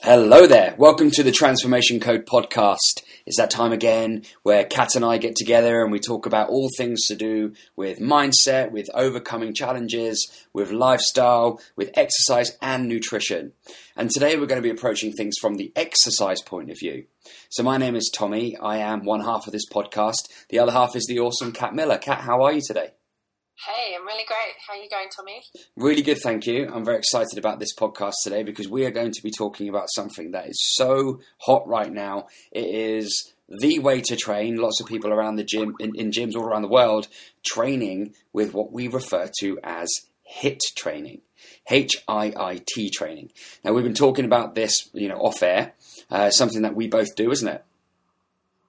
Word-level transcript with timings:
Hello 0.00 0.46
there. 0.46 0.74
Welcome 0.78 1.10
to 1.10 1.22
the 1.22 1.32
Transformation 1.32 2.00
Code 2.00 2.24
podcast. 2.24 3.02
It's 3.26 3.38
that 3.38 3.50
time 3.50 3.72
again 3.72 4.24
where 4.42 4.64
Kat 4.64 4.94
and 4.94 5.04
I 5.04 5.16
get 5.16 5.34
together 5.34 5.82
and 5.82 5.90
we 5.90 5.98
talk 5.98 6.26
about 6.26 6.50
all 6.50 6.68
things 6.76 7.06
to 7.06 7.16
do 7.16 7.54
with 7.74 7.98
mindset, 7.98 8.70
with 8.70 8.90
overcoming 8.92 9.54
challenges, 9.54 10.46
with 10.52 10.70
lifestyle, 10.70 11.60
with 11.74 11.90
exercise 11.94 12.58
and 12.60 12.86
nutrition. 12.86 13.52
And 13.96 14.10
today 14.10 14.36
we're 14.36 14.46
going 14.46 14.62
to 14.62 14.68
be 14.68 14.70
approaching 14.70 15.12
things 15.12 15.36
from 15.40 15.54
the 15.54 15.72
exercise 15.74 16.42
point 16.42 16.70
of 16.70 16.78
view. 16.78 17.06
So 17.48 17.62
my 17.62 17.78
name 17.78 17.96
is 17.96 18.10
Tommy. 18.12 18.56
I 18.58 18.78
am 18.78 19.04
one 19.04 19.22
half 19.22 19.46
of 19.46 19.52
this 19.52 19.68
podcast. 19.70 20.28
The 20.50 20.58
other 20.58 20.72
half 20.72 20.94
is 20.94 21.06
the 21.06 21.20
awesome 21.20 21.52
Kat 21.52 21.74
Miller. 21.74 21.96
Kat, 21.96 22.20
how 22.20 22.42
are 22.42 22.52
you 22.52 22.60
today? 22.60 22.90
Hey, 23.56 23.94
I'm 23.94 24.04
really 24.04 24.24
great. 24.24 24.54
How 24.66 24.74
are 24.74 24.82
you 24.82 24.90
going, 24.90 25.08
Tommy? 25.14 25.42
Really 25.76 26.02
good, 26.02 26.18
thank 26.18 26.46
you. 26.46 26.68
I'm 26.72 26.84
very 26.84 26.98
excited 26.98 27.38
about 27.38 27.60
this 27.60 27.74
podcast 27.74 28.14
today 28.24 28.42
because 28.42 28.68
we 28.68 28.84
are 28.84 28.90
going 28.90 29.12
to 29.12 29.22
be 29.22 29.30
talking 29.30 29.68
about 29.68 29.86
something 29.94 30.32
that 30.32 30.48
is 30.48 30.60
so 30.74 31.20
hot 31.38 31.66
right 31.66 31.92
now. 31.92 32.26
It 32.50 32.66
is 32.66 33.32
the 33.48 33.78
way 33.78 34.00
to 34.02 34.16
train. 34.16 34.56
Lots 34.56 34.80
of 34.80 34.88
people 34.88 35.12
around 35.12 35.36
the 35.36 35.44
gym, 35.44 35.76
in, 35.78 35.94
in 35.94 36.10
gyms 36.10 36.34
all 36.34 36.42
around 36.42 36.62
the 36.62 36.68
world, 36.68 37.06
training 37.44 38.14
with 38.32 38.54
what 38.54 38.72
we 38.72 38.88
refer 38.88 39.30
to 39.38 39.60
as 39.62 39.88
HIIT 40.40 40.60
training. 40.76 41.20
H 41.70 42.02
I 42.08 42.32
I 42.36 42.60
T 42.66 42.90
training. 42.90 43.30
Now, 43.62 43.72
we've 43.72 43.84
been 43.84 43.94
talking 43.94 44.24
about 44.24 44.54
this, 44.54 44.90
you 44.92 45.08
know, 45.08 45.18
off 45.18 45.42
air, 45.42 45.74
uh, 46.10 46.30
something 46.30 46.62
that 46.62 46.74
we 46.74 46.88
both 46.88 47.14
do, 47.14 47.30
isn't 47.30 47.48
it? 47.48 47.64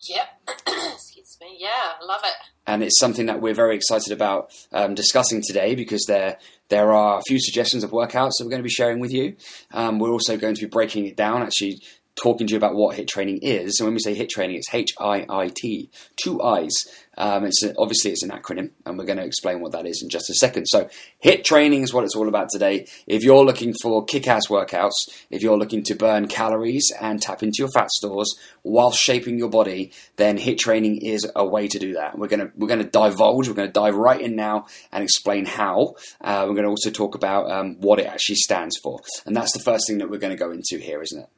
Yep. 0.02 0.52
Me. 1.42 1.58
Yeah, 1.60 1.94
love 2.02 2.22
it 2.24 2.36
and 2.68 2.84
it's 2.84 3.00
something 3.00 3.28
that 3.28 3.42
we're 3.42 3.54
very 3.54 3.76
excited 3.76 4.12
about 4.12 4.52
um, 4.72 4.96
discussing 4.96 5.42
today 5.42 5.76
because 5.76 6.04
there 6.08 6.38
there 6.70 6.92
are 6.92 7.20
a 7.20 7.22
few 7.28 7.40
suggestions 7.40 7.84
of 7.84 7.92
workouts 7.92 8.32
that 8.38 8.46
we're 8.46 8.50
going 8.50 8.62
to 8.62 8.64
be 8.64 8.70
sharing 8.70 9.00
with 9.00 9.12
you. 9.12 9.36
Um, 9.72 10.00
we're 10.00 10.10
also 10.10 10.36
going 10.36 10.56
to 10.56 10.62
be 10.62 10.68
breaking 10.68 11.06
it 11.06 11.16
down, 11.16 11.44
actually 11.44 11.80
talking 12.16 12.48
to 12.48 12.52
you 12.52 12.58
about 12.58 12.76
what 12.76 12.96
HIIT 12.98 13.08
training 13.08 13.40
is. 13.42 13.80
And 13.80 13.88
when 13.88 13.94
we 13.94 14.00
say 14.00 14.16
HIIT 14.16 14.30
training, 14.30 14.58
it's 14.58 14.74
H 14.74 14.94
I 15.00 15.26
I 15.30 15.50
T, 15.50 15.90
two 16.16 16.42
I's. 16.42 16.74
Um, 17.18 17.46
it's 17.46 17.64
a, 17.64 17.74
obviously 17.78 18.12
it's 18.12 18.24
an 18.24 18.30
acronym, 18.30 18.72
and 18.86 18.98
we're 18.98 19.06
going 19.06 19.18
to 19.18 19.26
explain 19.26 19.62
what 19.62 19.72
that 19.72 19.86
is 19.86 20.02
in 20.02 20.10
just 20.10 20.30
a 20.30 20.34
second. 20.34 20.66
So, 20.66 20.90
HIIT 21.24 21.44
training 21.44 21.84
is 21.84 21.94
what 21.94 22.04
it's 22.04 22.16
all 22.16 22.28
about 22.28 22.50
today. 22.50 22.88
If 23.08 23.24
you're 23.24 23.46
looking 23.46 23.74
for 23.82 24.04
kick-ass 24.04 24.48
workouts, 24.48 24.92
if 25.30 25.42
you're 25.42 25.58
looking 25.58 25.84
to 25.84 25.96
burn 25.96 26.28
calories 26.28 26.92
and 27.00 27.22
tap 27.22 27.42
into 27.42 27.58
your 27.60 27.70
fat 27.70 27.90
stores 27.92 28.38
while 28.64 28.92
shaping 28.92 29.38
your 29.38 29.50
body, 29.50 29.94
then 30.18 30.38
HIIT 30.38 30.58
training 30.58 30.98
is 31.02 31.30
a 31.36 31.46
way 31.46 31.68
to 31.68 31.80
do 31.80 31.94
that. 31.94 32.18
We're 32.18 32.28
going 32.28 32.48
to 32.48 32.52
we're 32.56 32.68
going 32.68 32.84
to 32.84 32.90
divulge. 32.90 33.48
We're 33.48 33.54
going 33.54 33.70
to 33.70 33.74
dive 33.74 33.96
right 33.96 34.20
in 34.20 34.36
now 34.36 34.68
and 34.92 35.04
explain 35.04 35.46
how. 35.46 35.96
Uh, 36.22 36.46
we're 36.48 36.56
going 36.56 36.64
to 36.64 36.70
also 36.70 36.92
talk 36.92 37.16
about 37.16 37.50
um, 37.50 37.76
what 37.80 38.00
it 38.00 38.08
actually 38.08 38.36
stands 38.36 38.78
for, 38.84 39.00
and 39.26 39.36
that's 39.36 39.54
the 39.54 39.60
first 39.60 39.88
thing 39.88 40.00
that 40.00 40.10
we're 40.10 40.20
going 40.20 40.36
to 40.36 40.40
go 40.40 40.52
into 40.52 40.78
here, 40.78 41.02
isn't 41.02 41.22
it? 41.22 41.30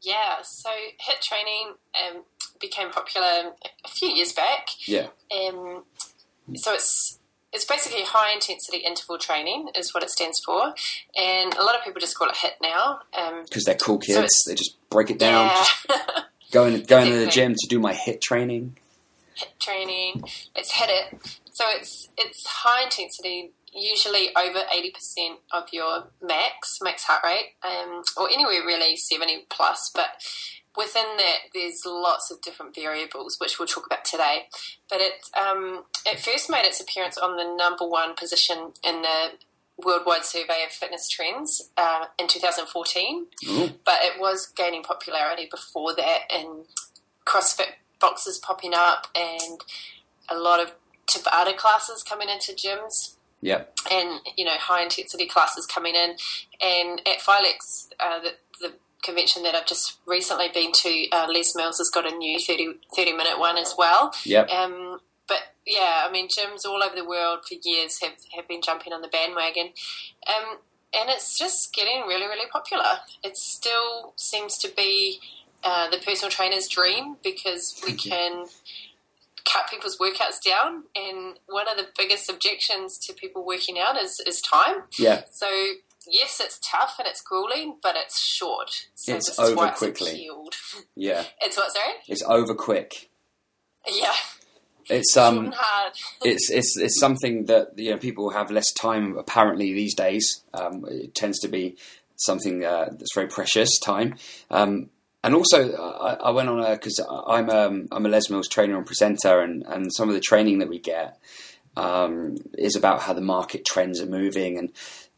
Yeah, 0.00 0.42
so 0.42 0.70
HIIT 0.70 1.20
training 1.22 1.74
um, 1.94 2.22
became 2.60 2.90
popular 2.90 3.52
a 3.84 3.88
few 3.88 4.08
years 4.08 4.32
back. 4.32 4.68
Yeah. 4.86 5.08
Um, 5.36 5.84
so 6.54 6.72
it's 6.72 7.18
it's 7.52 7.64
basically 7.64 8.02
high 8.02 8.32
intensity 8.32 8.78
interval 8.78 9.18
training 9.18 9.68
is 9.74 9.94
what 9.94 10.02
it 10.02 10.10
stands 10.10 10.40
for, 10.44 10.74
and 11.16 11.54
a 11.54 11.62
lot 11.62 11.74
of 11.74 11.84
people 11.84 12.00
just 12.00 12.16
call 12.16 12.28
it 12.28 12.36
HIIT 12.36 12.62
now 12.62 13.00
because 13.42 13.62
um, 13.62 13.64
they're 13.64 13.74
cool 13.74 13.98
kids. 13.98 14.30
So 14.30 14.50
they 14.50 14.54
just 14.54 14.76
break 14.90 15.10
it 15.10 15.18
down. 15.18 15.50
Yeah. 15.88 15.96
going 16.52 16.82
going 16.84 17.10
to 17.10 17.18
the 17.18 17.26
gym 17.26 17.54
to 17.54 17.66
do 17.68 17.80
my 17.80 17.94
HIIT 17.94 18.20
training. 18.20 18.76
HIIT 19.36 19.58
training. 19.58 20.22
It's 20.54 20.72
HIT 20.72 20.90
it. 20.90 21.40
So 21.52 21.64
it's 21.70 22.08
it's 22.16 22.46
high 22.46 22.84
intensity 22.84 23.50
usually 23.74 24.30
over 24.36 24.60
80% 24.60 25.38
of 25.52 25.64
your 25.72 26.08
max, 26.22 26.78
max 26.82 27.04
heart 27.04 27.22
rate, 27.24 27.54
um, 27.64 28.02
or 28.16 28.28
anywhere 28.30 28.64
really 28.64 28.96
70 28.96 29.46
plus, 29.50 29.90
but 29.94 30.10
within 30.76 31.16
that 31.16 31.38
there's 31.54 31.82
lots 31.84 32.30
of 32.30 32.40
different 32.40 32.74
variables, 32.74 33.36
which 33.40 33.58
we'll 33.58 33.68
talk 33.68 33.86
about 33.86 34.04
today. 34.04 34.46
But 34.88 35.00
it, 35.00 35.12
um, 35.38 35.84
it 36.06 36.20
first 36.20 36.50
made 36.50 36.64
its 36.64 36.80
appearance 36.80 37.18
on 37.18 37.36
the 37.36 37.56
number 37.56 37.86
one 37.86 38.14
position 38.14 38.72
in 38.82 39.02
the 39.02 39.32
worldwide 39.76 40.24
survey 40.24 40.64
of 40.64 40.72
fitness 40.72 41.08
trends 41.08 41.70
uh, 41.76 42.06
in 42.18 42.26
2014, 42.26 43.26
mm. 43.44 43.74
but 43.84 43.98
it 44.00 44.20
was 44.20 44.46
gaining 44.46 44.82
popularity 44.82 45.48
before 45.50 45.94
that, 45.94 46.22
and 46.30 46.64
CrossFit 47.24 47.74
boxes 48.00 48.38
popping 48.38 48.72
up, 48.74 49.06
and 49.14 49.60
a 50.28 50.36
lot 50.36 50.60
of 50.60 50.72
Tabata 51.06 51.56
classes 51.56 52.02
coming 52.02 52.28
into 52.28 52.52
gyms 52.52 53.14
yeah. 53.40 53.62
And, 53.90 54.20
you 54.36 54.44
know, 54.44 54.56
high 54.58 54.82
intensity 54.82 55.26
classes 55.26 55.66
coming 55.66 55.94
in. 55.94 56.16
And 56.60 57.00
at 57.06 57.20
Filex, 57.20 57.88
uh, 58.00 58.20
the, 58.20 58.34
the 58.60 58.74
convention 59.02 59.42
that 59.44 59.54
I've 59.54 59.66
just 59.66 59.98
recently 60.06 60.48
been 60.52 60.72
to, 60.72 61.10
uh, 61.12 61.26
Les 61.28 61.54
Mills 61.54 61.78
has 61.78 61.90
got 61.92 62.10
a 62.10 62.16
new 62.16 62.38
30, 62.38 62.74
30 62.94 63.12
minute 63.12 63.38
one 63.38 63.56
as 63.56 63.74
well. 63.78 64.12
Yep. 64.24 64.50
Um, 64.50 65.00
but 65.28 65.38
yeah, 65.66 66.04
I 66.06 66.10
mean, 66.10 66.28
gyms 66.28 66.64
all 66.66 66.82
over 66.82 66.96
the 66.96 67.04
world 67.04 67.40
for 67.48 67.54
years 67.62 68.00
have, 68.02 68.14
have 68.34 68.48
been 68.48 68.62
jumping 68.62 68.92
on 68.92 69.02
the 69.02 69.08
bandwagon. 69.08 69.70
Um, 70.26 70.58
and 70.94 71.10
it's 71.10 71.38
just 71.38 71.74
getting 71.74 72.04
really, 72.08 72.26
really 72.26 72.48
popular. 72.50 73.00
It 73.22 73.36
still 73.36 74.14
seems 74.16 74.56
to 74.58 74.70
be 74.74 75.20
uh, 75.62 75.90
the 75.90 75.98
personal 75.98 76.30
trainer's 76.30 76.66
dream 76.66 77.16
because 77.22 77.80
we 77.84 77.92
can 77.92 78.46
cut 79.50 79.68
people's 79.70 79.98
workouts 79.98 80.42
down. 80.44 80.84
And 80.94 81.38
one 81.46 81.68
of 81.68 81.76
the 81.76 81.88
biggest 81.96 82.30
objections 82.30 82.98
to 83.06 83.12
people 83.12 83.44
working 83.44 83.78
out 83.78 83.96
is, 83.96 84.20
is 84.26 84.40
time. 84.40 84.82
Yeah. 84.98 85.22
So 85.30 85.46
yes, 86.06 86.40
it's 86.40 86.58
tough 86.58 86.96
and 86.98 87.06
it's 87.06 87.20
grueling, 87.20 87.76
but 87.82 87.94
it's 87.96 88.20
short. 88.20 88.70
So 88.94 89.14
it's 89.14 89.38
over 89.38 89.68
quickly. 89.70 90.28
Yeah. 90.94 91.24
It's 91.40 91.56
what, 91.56 91.72
sorry? 91.72 91.94
It's 92.08 92.22
over 92.22 92.54
quick. 92.54 93.10
Yeah. 93.88 94.12
It's 94.90 95.16
um, 95.16 95.52
it's 96.22 96.50
it's 96.50 96.78
it's 96.78 96.98
something 96.98 97.44
that 97.46 97.78
you 97.78 97.90
know 97.90 97.98
people 97.98 98.30
have 98.30 98.50
less 98.50 98.72
time 98.72 99.16
apparently 99.18 99.72
these 99.72 99.94
days. 99.94 100.42
Um, 100.54 100.84
it 100.88 101.14
tends 101.14 101.38
to 101.40 101.48
be 101.48 101.76
something 102.16 102.64
uh, 102.64 102.88
that's 102.90 103.14
very 103.14 103.28
precious 103.28 103.78
time. 103.78 104.16
Um, 104.50 104.90
and 105.24 105.34
also, 105.34 105.74
I, 105.74 106.14
I, 106.14 106.30
went 106.30 106.48
on 106.48 106.60
a 106.60 106.70
because 106.72 107.00
I'm 107.08 107.50
um, 107.50 107.88
I'm 107.90 108.06
a 108.06 108.08
Les 108.08 108.30
Mills 108.30 108.48
trainer 108.48 108.76
and 108.76 108.86
presenter, 108.86 109.40
and, 109.40 109.64
and 109.66 109.92
some 109.92 110.08
of 110.08 110.14
the 110.14 110.20
training 110.20 110.60
that 110.60 110.68
we 110.68 110.78
get 110.78 111.18
um, 111.76 112.36
is 112.56 112.76
about 112.76 113.02
how 113.02 113.12
the 113.14 113.20
market 113.20 113.64
trends 113.64 114.00
are 114.00 114.06
moving, 114.06 114.58
and 114.58 114.72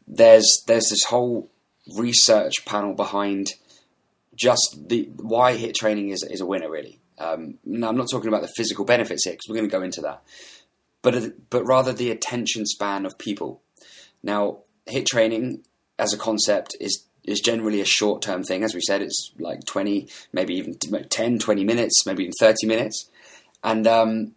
there's 0.07 0.63
there's 0.65 0.89
this 0.89 1.03
whole 1.03 1.51
research 1.95 2.65
panel 2.65 2.93
behind 2.93 3.53
just 4.35 4.77
the 4.87 5.09
why 5.17 5.55
HIIT 5.55 5.75
training 5.75 6.09
is 6.09 6.23
is 6.23 6.41
a 6.41 6.45
winner 6.45 6.69
really. 6.69 6.99
Um, 7.19 7.59
now 7.63 7.89
I'm 7.89 7.97
not 7.97 8.09
talking 8.09 8.27
about 8.27 8.41
the 8.41 8.51
physical 8.55 8.85
benefits 8.85 9.25
here 9.25 9.33
because 9.33 9.45
we're 9.47 9.57
going 9.57 9.69
to 9.69 9.77
go 9.77 9.83
into 9.83 10.01
that, 10.01 10.23
but 11.03 11.49
but 11.51 11.63
rather 11.63 11.93
the 11.93 12.09
attention 12.09 12.65
span 12.65 13.05
of 13.05 13.19
people. 13.19 13.61
Now 14.23 14.59
HIIT 14.89 15.05
training 15.05 15.63
as 15.99 16.11
a 16.11 16.17
concept 16.17 16.75
is 16.79 17.05
is 17.23 17.39
generally 17.39 17.81
a 17.81 17.85
short 17.85 18.21
term 18.21 18.43
thing. 18.43 18.63
As 18.63 18.73
we 18.73 18.81
said, 18.81 19.01
it's 19.01 19.31
like 19.39 19.65
20, 19.65 20.07
maybe 20.33 20.55
even 20.55 20.75
10, 20.75 21.39
20 21.39 21.63
minutes, 21.63 22.05
maybe 22.05 22.23
even 22.23 22.33
30 22.39 22.67
minutes. 22.67 23.09
And, 23.63 23.87
um, 23.87 24.35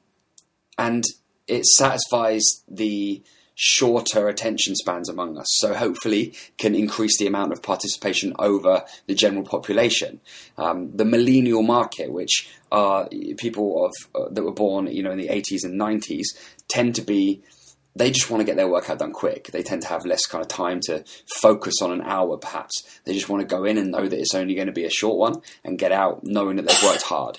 and 0.78 1.04
it 1.46 1.64
satisfies 1.66 2.42
the 2.68 3.22
shorter 3.54 4.28
attention 4.28 4.74
spans 4.74 5.08
among 5.08 5.38
us. 5.38 5.46
So 5.58 5.74
hopefully 5.74 6.34
can 6.58 6.74
increase 6.74 7.18
the 7.18 7.26
amount 7.26 7.52
of 7.52 7.62
participation 7.62 8.34
over 8.38 8.84
the 9.06 9.14
general 9.14 9.44
population. 9.44 10.20
Um, 10.58 10.96
the 10.96 11.04
millennial 11.04 11.62
market, 11.62 12.12
which 12.12 12.48
are 12.72 13.08
people 13.38 13.86
of, 13.86 13.92
uh, 14.14 14.28
that 14.30 14.42
were 14.42 14.52
born, 14.52 14.88
you 14.88 15.02
know, 15.02 15.12
in 15.12 15.18
the 15.18 15.28
80s 15.28 15.64
and 15.64 15.80
90s, 15.80 16.24
tend 16.68 16.96
to 16.96 17.02
be 17.02 17.42
they 17.96 18.10
just 18.10 18.30
want 18.30 18.40
to 18.40 18.44
get 18.44 18.56
their 18.56 18.68
workout 18.68 18.98
done 18.98 19.12
quick. 19.12 19.48
They 19.48 19.62
tend 19.62 19.82
to 19.82 19.88
have 19.88 20.04
less 20.04 20.26
kind 20.26 20.42
of 20.42 20.48
time 20.48 20.80
to 20.86 21.04
focus 21.40 21.80
on 21.80 21.92
an 21.92 22.02
hour, 22.02 22.36
perhaps. 22.36 22.82
They 23.04 23.14
just 23.14 23.28
want 23.28 23.40
to 23.40 23.46
go 23.46 23.64
in 23.64 23.78
and 23.78 23.92
know 23.92 24.08
that 24.08 24.18
it's 24.18 24.34
only 24.34 24.54
going 24.54 24.66
to 24.66 24.72
be 24.72 24.84
a 24.84 24.90
short 24.90 25.16
one 25.16 25.42
and 25.62 25.78
get 25.78 25.92
out 25.92 26.24
knowing 26.24 26.56
that 26.56 26.66
they've 26.66 26.82
worked 26.82 27.02
hard. 27.02 27.38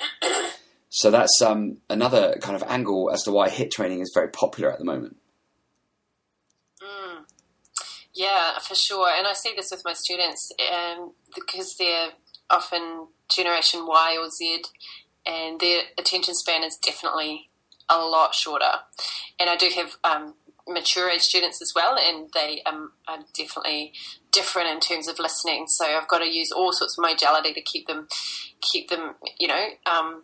So 0.89 1.11
that's 1.11 1.41
um, 1.41 1.77
another 1.89 2.37
kind 2.41 2.55
of 2.55 2.63
angle 2.69 3.11
as 3.11 3.23
to 3.23 3.31
why 3.31 3.49
HIIT 3.49 3.71
training 3.71 3.99
is 3.99 4.11
very 4.13 4.29
popular 4.29 4.71
at 4.71 4.79
the 4.79 4.85
moment. 4.85 5.17
Mm. 6.81 7.25
Yeah, 8.13 8.57
for 8.59 8.75
sure. 8.75 9.09
And 9.09 9.27
I 9.27 9.33
see 9.33 9.53
this 9.57 9.71
with 9.71 9.81
my 9.83 9.91
students 9.91 10.49
um, 10.73 11.11
because 11.35 11.75
they're 11.77 12.11
often 12.49 13.07
Generation 13.29 13.85
Y 13.85 14.17
or 14.17 14.29
Z, 14.29 14.63
and 15.25 15.59
their 15.59 15.81
attention 15.97 16.33
span 16.33 16.63
is 16.63 16.77
definitely 16.77 17.49
a 17.89 17.97
lot 17.97 18.33
shorter. 18.33 18.79
And 19.37 19.49
I 19.49 19.57
do 19.57 19.69
have 19.75 19.97
um, 20.05 20.35
mature 20.67 21.09
age 21.09 21.21
students 21.21 21.61
as 21.61 21.73
well, 21.75 21.97
and 21.97 22.29
they 22.33 22.61
um, 22.65 22.91
are 23.07 23.19
definitely 23.37 23.93
different 24.31 24.69
in 24.69 24.79
terms 24.79 25.07
of 25.07 25.19
listening. 25.19 25.65
So 25.67 25.85
I've 25.85 26.07
got 26.07 26.19
to 26.19 26.27
use 26.27 26.51
all 26.51 26.73
sorts 26.73 26.97
of 26.97 27.01
modality 27.01 27.53
to 27.53 27.61
keep 27.61 27.87
them 27.87 28.07
keep 28.61 28.89
them, 28.89 29.15
you 29.39 29.47
know, 29.47 29.67
um, 29.85 30.23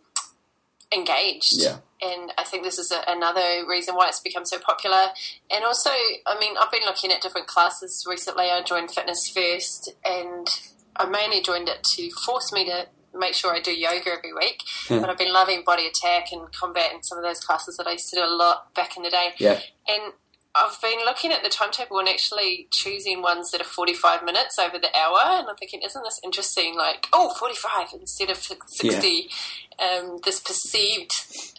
engaged. 0.94 1.54
Yeah. 1.62 1.78
And 2.02 2.32
I 2.36 2.44
think 2.44 2.64
this 2.64 2.78
is 2.78 2.90
a, 2.90 3.02
another 3.08 3.64
reason 3.68 3.94
why 3.94 4.08
it's 4.08 4.20
become 4.20 4.44
so 4.44 4.58
popular. 4.58 5.06
And 5.54 5.64
also, 5.64 5.90
I 5.90 6.38
mean, 6.38 6.56
I've 6.60 6.72
been 6.72 6.84
looking 6.84 7.12
at 7.12 7.20
different 7.20 7.46
classes 7.46 8.04
recently. 8.08 8.50
I 8.50 8.62
joined 8.62 8.90
Fitness 8.90 9.28
First, 9.28 9.94
and 10.04 10.48
I 10.96 11.06
mainly 11.06 11.40
joined 11.40 11.68
it 11.68 11.82
to 11.94 12.10
force 12.10 12.52
me 12.52 12.66
to 12.66 12.88
make 13.14 13.34
sure 13.34 13.54
I 13.54 13.60
do 13.60 13.72
yoga 13.72 14.10
every 14.10 14.32
week. 14.32 14.62
Hmm. 14.88 15.00
but 15.00 15.10
I've 15.10 15.18
been 15.18 15.32
loving 15.32 15.62
body 15.64 15.86
attack 15.86 16.32
and 16.32 16.50
combat 16.52 16.92
and 16.92 17.04
some 17.04 17.18
of 17.18 17.24
those 17.24 17.40
classes 17.40 17.76
that 17.76 17.86
I 17.86 17.92
used 17.92 18.10
to 18.10 18.16
do 18.16 18.24
a 18.24 18.26
lot 18.26 18.74
back 18.74 18.96
in 18.96 19.02
the 19.02 19.10
day. 19.10 19.30
Yeah. 19.38 19.60
And 19.86 20.12
I've 20.54 20.80
been 20.82 20.98
looking 21.04 21.32
at 21.32 21.42
the 21.42 21.48
timetable 21.48 21.98
and 21.98 22.08
actually 22.08 22.68
choosing 22.70 23.22
ones 23.22 23.50
that 23.50 23.60
are 23.62 23.64
45 23.64 24.22
minutes 24.22 24.58
over 24.58 24.78
the 24.78 24.94
hour. 24.94 25.38
And 25.38 25.48
I'm 25.48 25.56
thinking, 25.56 25.80
isn't 25.82 26.02
this 26.02 26.20
interesting? 26.22 26.76
Like, 26.76 27.08
oh, 27.12 27.34
45 27.38 27.88
instead 27.98 28.28
of 28.28 28.36
60. 28.36 29.30
Um, 29.78 30.18
this 30.24 30.40
perceived 30.40 31.14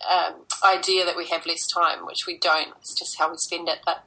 um, 0.10 0.45
idea 0.63 1.06
that 1.06 1.18
we 1.18 1.28
have 1.28 1.48
less 1.48 1.66
time, 1.68 2.06
which 2.06 2.28
we 2.28 2.38
don't. 2.38 2.69
It's 2.80 2.94
just 2.98 3.18
how 3.18 3.31
we 3.31 3.38
spend 3.38 3.68
it. 3.68 3.80
But 3.84 4.04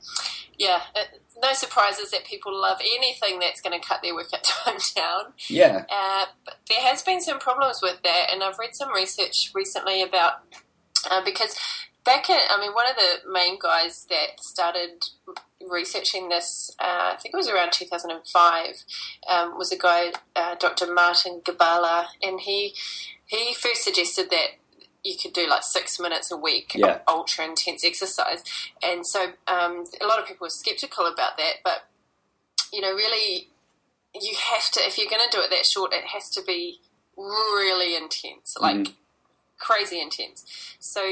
yeah, 0.56 0.82
it, 0.94 1.20
no 1.42 1.52
surprises 1.52 2.12
that 2.12 2.24
people 2.24 2.58
love 2.58 2.78
anything 2.80 3.40
that's 3.40 3.60
going 3.60 3.78
to 3.78 3.84
cut 3.86 4.02
their 4.02 4.14
workout 4.14 4.44
time 4.44 4.78
down. 4.94 5.32
Yeah. 5.48 5.84
Uh, 5.90 6.26
but 6.44 6.58
there 6.68 6.80
has 6.80 7.02
been 7.02 7.20
some 7.20 7.40
problems 7.40 7.80
with 7.82 8.02
that, 8.02 8.28
and 8.32 8.42
I've 8.42 8.58
read 8.58 8.74
some 8.74 8.92
research 8.92 9.50
recently 9.52 10.02
about 10.02 10.42
uh, 11.10 11.24
because 11.24 11.56
back 12.06 12.30
in, 12.30 12.38
I 12.50 12.58
mean, 12.60 12.72
one 12.72 12.86
of 12.88 12.96
the 12.96 13.30
main 13.30 13.58
guys 13.58 14.06
that 14.08 14.40
started 14.40 15.04
researching 15.68 16.28
this, 16.28 16.70
uh, 16.78 17.12
I 17.12 17.16
think 17.20 17.34
it 17.34 17.36
was 17.36 17.48
around 17.48 17.72
2005, 17.72 18.84
um, 19.28 19.58
was 19.58 19.72
a 19.72 19.76
guy, 19.78 20.12
uh, 20.36 20.54
Dr. 20.54 20.92
Martin 20.92 21.42
Gibala, 21.44 22.06
and 22.22 22.40
he 22.40 22.74
he 23.26 23.52
first 23.54 23.82
suggested 23.82 24.30
that 24.30 24.50
you 25.02 25.16
could 25.20 25.32
do 25.32 25.48
like 25.48 25.64
six 25.64 25.98
minutes 25.98 26.30
a 26.30 26.36
week 26.36 26.74
Yeah. 26.76 26.86
of 26.86 27.00
ultra 27.08 27.44
intense 27.44 27.84
exercise, 27.84 28.44
and 28.82 29.04
so 29.04 29.32
um, 29.48 29.84
a 30.00 30.06
lot 30.06 30.20
of 30.20 30.26
people 30.28 30.44
were 30.46 30.50
skeptical 30.50 31.06
about 31.06 31.36
that, 31.36 31.54
but 31.64 31.88
you 32.72 32.80
know, 32.80 32.92
really, 32.94 33.48
you 34.14 34.34
have 34.52 34.70
to 34.72 34.80
if 34.86 34.96
you're 34.96 35.10
going 35.10 35.28
to 35.28 35.36
do 35.36 35.42
it 35.42 35.50
that 35.50 35.66
short, 35.66 35.92
it 35.92 36.04
has 36.04 36.30
to 36.30 36.42
be 36.42 36.80
really 37.16 37.96
intense, 37.96 38.54
like 38.60 38.76
Mhm. 38.76 38.94
crazy 39.58 40.00
intense. 40.00 40.44
So 40.78 41.02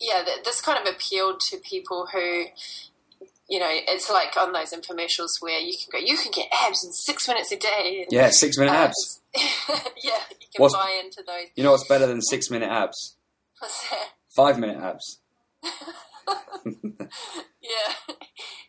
yeah, 0.00 0.22
th- 0.24 0.44
this 0.44 0.60
kind 0.60 0.78
of 0.86 0.92
appealed 0.94 1.40
to 1.50 1.56
people 1.58 2.08
who, 2.12 2.44
you 3.48 3.58
know, 3.58 3.68
it's 3.70 4.10
like 4.10 4.36
on 4.36 4.52
those 4.52 4.72
infomercials 4.72 5.40
where 5.40 5.60
you 5.60 5.74
can 5.76 5.88
go, 6.00 6.04
you 6.04 6.16
can 6.16 6.32
get 6.32 6.48
abs 6.66 6.84
in 6.84 6.92
six 6.92 7.26
minutes 7.28 7.52
a 7.52 7.56
day. 7.56 8.02
and, 8.02 8.06
Yeah, 8.12 8.30
six 8.30 8.58
minute 8.58 8.72
uh, 8.72 8.84
abs. 8.88 9.20
yeah, 10.02 10.20
you 10.40 10.46
can 10.52 10.58
What's- 10.58 10.74
buy 10.74 11.00
into 11.02 11.22
those. 11.26 11.46
You 11.56 11.64
know 11.64 11.72
what's 11.72 11.86
better 11.88 12.06
than 12.06 12.20
six 12.22 12.50
minute 12.50 12.70
abs? 12.70 13.16
What's 13.60 13.88
that? 13.90 14.08
Five 14.34 14.58
minute 14.58 14.78
abs. 14.78 15.18
Yeah. 17.62 17.94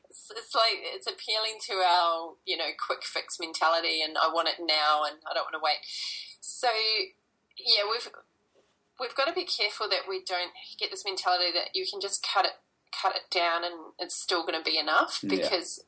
It's, 0.09 0.31
it's 0.31 0.55
like 0.55 0.79
it's 0.81 1.05
appealing 1.07 1.59
to 1.67 1.73
our, 1.75 2.33
you 2.45 2.57
know, 2.57 2.69
quick 2.85 3.03
fix 3.03 3.37
mentality 3.39 4.01
and 4.01 4.17
I 4.17 4.27
want 4.33 4.47
it 4.47 4.55
now 4.59 5.03
and 5.03 5.17
I 5.29 5.33
don't 5.33 5.43
want 5.45 5.53
to 5.55 5.63
wait. 5.63 5.77
So 6.41 6.67
yeah, 7.57 7.83
we've 7.89 8.07
we've 8.99 9.15
got 9.15 9.27
to 9.27 9.33
be 9.33 9.45
careful 9.45 9.89
that 9.89 10.07
we 10.07 10.21
don't 10.23 10.51
get 10.79 10.91
this 10.91 11.05
mentality 11.05 11.51
that 11.53 11.69
you 11.73 11.85
can 11.89 11.99
just 11.99 12.25
cut 12.25 12.45
it 12.45 12.53
cut 13.01 13.15
it 13.15 13.23
down 13.29 13.63
and 13.63 13.73
it's 13.99 14.15
still 14.15 14.41
going 14.45 14.57
to 14.57 14.63
be 14.63 14.77
enough 14.77 15.19
because 15.27 15.83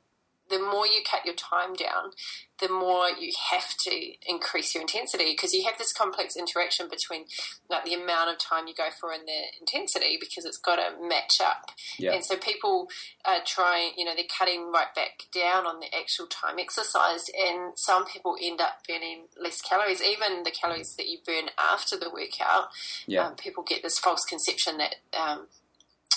the 0.50 0.60
more 0.60 0.88
you 0.88 1.02
cut 1.10 1.26
your 1.26 1.36
time 1.36 1.74
down, 1.74 2.12
the 2.60 2.70
more 2.70 3.10
you 3.10 3.32
have 3.52 3.76
to 3.78 4.12
increase 4.28 4.74
your 4.74 4.82
intensity 4.82 5.32
because 5.32 5.54
you 5.54 5.64
have 5.66 5.78
this 5.78 5.94
complex 5.94 6.36
interaction 6.36 6.88
between 6.90 7.26
like 7.70 7.86
the 7.86 7.94
amount 7.94 8.32
of 8.32 8.38
time 8.40 8.68
you 8.68 8.74
go 8.74 8.88
for 9.00 9.12
and 9.12 9.28
the 9.28 9.42
intensity 9.60 10.18
because 10.20 10.46
it's 10.46 10.58
got 10.58 10.78
to 10.78 11.08
match 11.08 11.40
up. 11.44 11.72
Yeah. 12.00 12.14
And 12.14 12.26
so 12.26 12.36
people 12.38 12.88
are 13.26 13.42
trying, 13.46 13.92
you 13.98 14.06
know, 14.06 14.16
they're 14.16 14.26
cutting 14.38 14.72
right 14.72 14.94
back 14.96 15.24
down 15.34 15.66
on 15.66 15.80
the 15.80 15.96
actual 15.96 16.26
time 16.28 16.58
exercised, 16.60 17.32
and 17.38 17.74
some 17.78 18.06
people 18.06 18.36
end 18.42 18.62
up 18.62 18.82
burning 18.88 19.26
less 19.42 19.62
calories, 19.62 20.02
even 20.02 20.44
the 20.44 20.52
calories 20.52 20.96
that 20.96 21.08
you 21.08 21.20
burn 21.26 21.50
after 21.60 21.98
the 21.98 22.10
workout. 22.10 22.70
Yeah. 23.06 23.28
Um, 23.28 23.36
people 23.36 23.64
get 23.64 23.84
this 23.84 24.00
false 24.00 24.24
conception 24.26 24.78
that. 24.78 24.96
Um, 25.18 25.48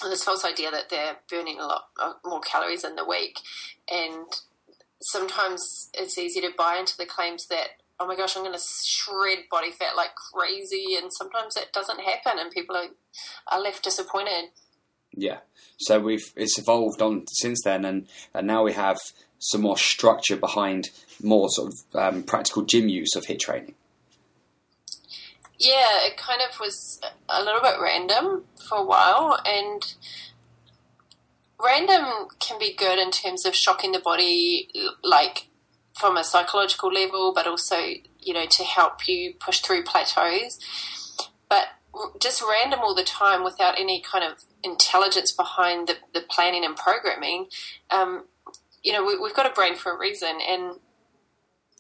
this 0.08 0.24
false 0.24 0.44
idea 0.44 0.70
that 0.70 0.88
they're 0.88 1.16
burning 1.28 1.58
a 1.58 1.66
lot 1.66 1.82
uh, 2.00 2.12
more 2.24 2.40
calories 2.40 2.84
in 2.84 2.96
the 2.96 3.04
week, 3.04 3.38
and 3.92 4.26
sometimes 5.02 5.90
it's 5.94 6.16
easy 6.16 6.40
to 6.40 6.50
buy 6.56 6.76
into 6.76 6.96
the 6.96 7.06
claims 7.06 7.46
that 7.48 7.80
oh 8.00 8.06
my 8.06 8.16
gosh, 8.16 8.34
I'm 8.34 8.42
going 8.42 8.56
to 8.56 8.64
shred 8.86 9.40
body 9.50 9.70
fat 9.70 9.94
like 9.94 10.14
crazy, 10.14 10.96
and 10.96 11.10
sometimes 11.12 11.54
that 11.54 11.72
doesn't 11.72 12.00
happen, 12.00 12.38
and 12.38 12.50
people 12.50 12.74
are, 12.74 12.88
are 13.52 13.60
left 13.60 13.84
disappointed. 13.84 14.50
Yeah. 15.12 15.38
So 15.78 16.00
we've 16.00 16.32
it's 16.34 16.58
evolved 16.58 17.02
on 17.02 17.26
since 17.28 17.62
then, 17.62 17.84
and, 17.84 18.08
and 18.32 18.46
now 18.46 18.64
we 18.64 18.72
have 18.72 18.98
some 19.38 19.60
more 19.62 19.76
structure 19.76 20.36
behind 20.36 20.90
more 21.22 21.48
sort 21.50 21.72
of 21.72 22.14
um, 22.14 22.22
practical 22.22 22.62
gym 22.62 22.88
use 22.88 23.14
of 23.14 23.26
HIIT 23.26 23.40
training. 23.40 23.74
Yeah, 25.60 26.06
it 26.06 26.16
kind 26.16 26.40
of 26.40 26.58
was 26.58 27.02
a 27.28 27.44
little 27.44 27.60
bit 27.60 27.74
random 27.82 28.44
for 28.66 28.78
a 28.78 28.84
while, 28.84 29.38
and 29.44 29.94
random 31.62 32.28
can 32.38 32.58
be 32.58 32.74
good 32.74 32.98
in 32.98 33.10
terms 33.10 33.44
of 33.44 33.54
shocking 33.54 33.92
the 33.92 33.98
body, 33.98 34.70
like 35.04 35.48
from 35.98 36.16
a 36.16 36.24
psychological 36.24 36.90
level, 36.90 37.34
but 37.34 37.46
also 37.46 37.76
you 38.18 38.32
know 38.32 38.46
to 38.46 38.64
help 38.64 39.06
you 39.06 39.34
push 39.38 39.60
through 39.60 39.84
plateaus. 39.84 40.58
But 41.50 41.66
just 42.18 42.42
random 42.42 42.80
all 42.80 42.94
the 42.94 43.04
time 43.04 43.44
without 43.44 43.78
any 43.78 44.00
kind 44.00 44.24
of 44.24 44.38
intelligence 44.64 45.30
behind 45.30 45.88
the, 45.88 45.96
the 46.14 46.22
planning 46.22 46.64
and 46.64 46.74
programming, 46.74 47.48
um, 47.90 48.24
you 48.82 48.94
know, 48.94 49.04
we, 49.04 49.18
we've 49.18 49.34
got 49.34 49.50
a 49.50 49.52
brain 49.52 49.76
for 49.76 49.92
a 49.92 49.98
reason, 49.98 50.38
and 50.48 50.76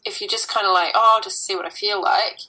if 0.04 0.20
you're 0.20 0.28
just 0.28 0.50
kind 0.50 0.66
of 0.66 0.74
like, 0.74 0.92
oh, 0.94 1.14
I'll 1.14 1.22
just 1.22 1.46
see 1.46 1.56
what 1.56 1.64
I 1.64 1.70
feel 1.70 2.02
like, 2.02 2.40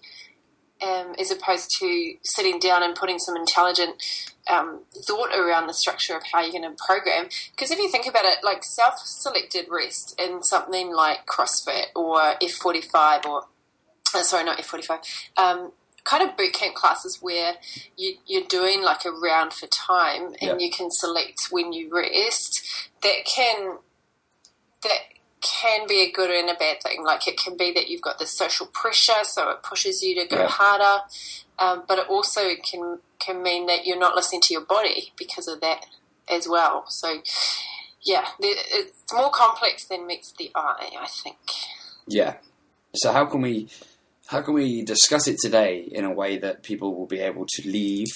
um, 0.82 1.16
as 1.20 1.32
opposed 1.32 1.72
to 1.80 2.16
sitting 2.24 2.60
down 2.60 2.84
and 2.84 2.96
putting 2.96 3.20
some 3.20 3.36
intelligent 3.36 4.02
um, 4.50 4.82
thought 4.96 5.30
around 5.36 5.68
the 5.68 5.74
structure 5.74 6.16
of 6.16 6.24
how 6.32 6.42
you're 6.42 6.52
going 6.52 6.64
to 6.64 6.84
program. 6.86 7.30
Because 7.52 7.72
if 7.72 7.80
you 7.80 7.90
think 7.90 8.08
about 8.08 8.26
it, 8.26 8.40
like 8.44 8.64
self-selected 8.64 9.68
rest 9.70 10.20
in 10.20 10.44
something 10.44 10.94
like 10.94 11.26
CrossFit 11.26 11.88
or 11.96 12.20
F45 12.42 13.26
or 13.26 13.44
uh, 14.14 14.24
sorry, 14.24 14.44
not 14.44 14.58
F45. 14.58 15.00
Um, 15.38 15.72
kind 16.04 16.28
of 16.28 16.36
boot 16.36 16.54
camp 16.54 16.76
classes 16.76 17.20
where 17.22 17.54
you, 17.96 18.16
you're 18.26 18.48
doing 18.48 18.84
like 18.84 19.06
a 19.06 19.12
round 19.12 19.54
for 19.54 19.68
time 19.68 20.34
and 20.42 20.60
you 20.60 20.72
can 20.72 20.90
select 20.90 21.48
when 21.52 21.74
you 21.74 21.94
rest. 21.94 22.90
That 23.04 23.26
can 23.26 23.78
that 24.84 25.00
can 25.42 25.88
be 25.88 26.02
a 26.02 26.12
good 26.12 26.30
and 26.30 26.50
a 26.50 26.54
bad 26.56 26.82
thing. 26.84 27.04
Like 27.04 27.28
it 27.28 27.38
can 27.38 27.58
be 27.58 27.72
that 27.74 27.88
you've 27.90 28.02
got 28.02 28.20
this 28.20 28.32
social 28.38 28.68
pressure, 28.68 29.24
so 29.24 29.50
it 29.50 29.64
pushes 29.64 30.02
you 30.04 30.16
to 30.22 30.28
go 30.28 30.42
Yeah. 30.44 30.48
harder. 30.48 31.04
Um, 31.60 31.84
but 31.88 32.00
it 32.00 32.08
also 32.10 32.56
can 32.64 33.00
can 33.20 33.44
mean 33.44 33.68
that 33.68 33.86
you're 33.86 34.00
not 34.00 34.16
listening 34.16 34.42
to 34.42 34.54
your 34.54 34.66
body 34.66 35.14
because 35.18 35.48
of 35.48 35.62
that 35.62 35.86
as 36.30 36.48
well. 36.48 36.86
So 36.90 37.22
yeah, 38.04 38.30
the- 38.40 38.56
it's 38.72 39.14
more 39.14 39.30
complex 39.30 39.86
than 39.86 40.08
meets 40.08 40.32
the 40.38 40.52
eye. 40.56 40.92
I 41.00 41.08
think. 41.08 41.38
Yeah. 42.08 42.36
So 42.96 43.12
how 43.12 43.26
can 43.26 43.42
we 43.42 43.68
how 44.28 44.42
can 44.42 44.54
we 44.54 44.82
discuss 44.84 45.28
it 45.28 45.38
today 45.40 45.80
in 45.92 46.06
a 46.06 46.12
way 46.12 46.38
that 46.38 46.64
people 46.64 46.96
will 46.96 47.06
be 47.08 47.20
able 47.20 47.46
to 47.48 47.68
leave 47.70 48.08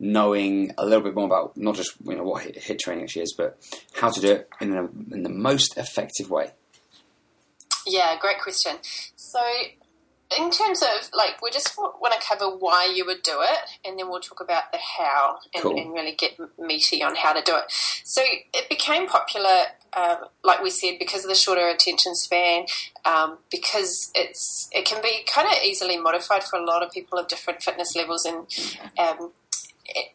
knowing 0.00 0.72
a 0.78 0.84
little 0.86 1.02
bit 1.02 1.14
more 1.14 1.26
about 1.26 1.56
not 1.56 1.74
just 1.74 1.94
you 2.04 2.14
know 2.16 2.22
what 2.22 2.44
HIIT, 2.44 2.62
HIIT 2.62 2.78
training 2.78 3.04
actually 3.04 3.22
is, 3.22 3.34
but 3.36 3.58
how 3.94 4.10
to 4.10 4.20
do 4.20 4.32
it 4.32 4.48
in, 4.60 4.72
a, 4.76 4.84
in 5.14 5.22
the 5.24 5.28
most 5.28 5.76
effective 5.76 6.30
way? 6.30 6.52
Yeah, 7.88 8.16
great 8.20 8.40
question. 8.40 8.76
So, 9.16 9.40
in 10.38 10.50
terms 10.50 10.82
of 10.82 11.08
like, 11.14 11.40
we 11.42 11.50
just 11.50 11.76
want 11.78 12.12
to 12.12 12.26
cover 12.28 12.54
why 12.54 12.92
you 12.94 13.06
would 13.06 13.22
do 13.22 13.38
it, 13.40 13.58
and 13.84 13.98
then 13.98 14.08
we'll 14.10 14.20
talk 14.20 14.40
about 14.40 14.70
the 14.72 14.78
how 14.78 15.38
and, 15.54 15.62
Cool. 15.62 15.80
and 15.80 15.92
really 15.92 16.12
get 16.14 16.38
meaty 16.58 17.02
on 17.02 17.16
how 17.16 17.32
to 17.32 17.40
do 17.42 17.56
it. 17.56 17.64
So, 18.04 18.22
it 18.52 18.68
became 18.68 19.06
popular, 19.06 19.68
um, 19.96 20.18
like 20.44 20.62
we 20.62 20.70
said, 20.70 20.98
because 20.98 21.24
of 21.24 21.30
the 21.30 21.34
shorter 21.34 21.66
attention 21.68 22.14
span, 22.14 22.66
um, 23.06 23.38
because 23.50 24.10
it's 24.14 24.68
it 24.72 24.84
can 24.84 25.00
be 25.02 25.24
kind 25.32 25.48
of 25.48 25.54
easily 25.64 25.96
modified 25.96 26.44
for 26.44 26.58
a 26.58 26.64
lot 26.64 26.82
of 26.82 26.92
people 26.92 27.18
of 27.18 27.28
different 27.28 27.62
fitness 27.62 27.96
levels, 27.96 28.26
and 28.26 28.46
um, 28.98 29.32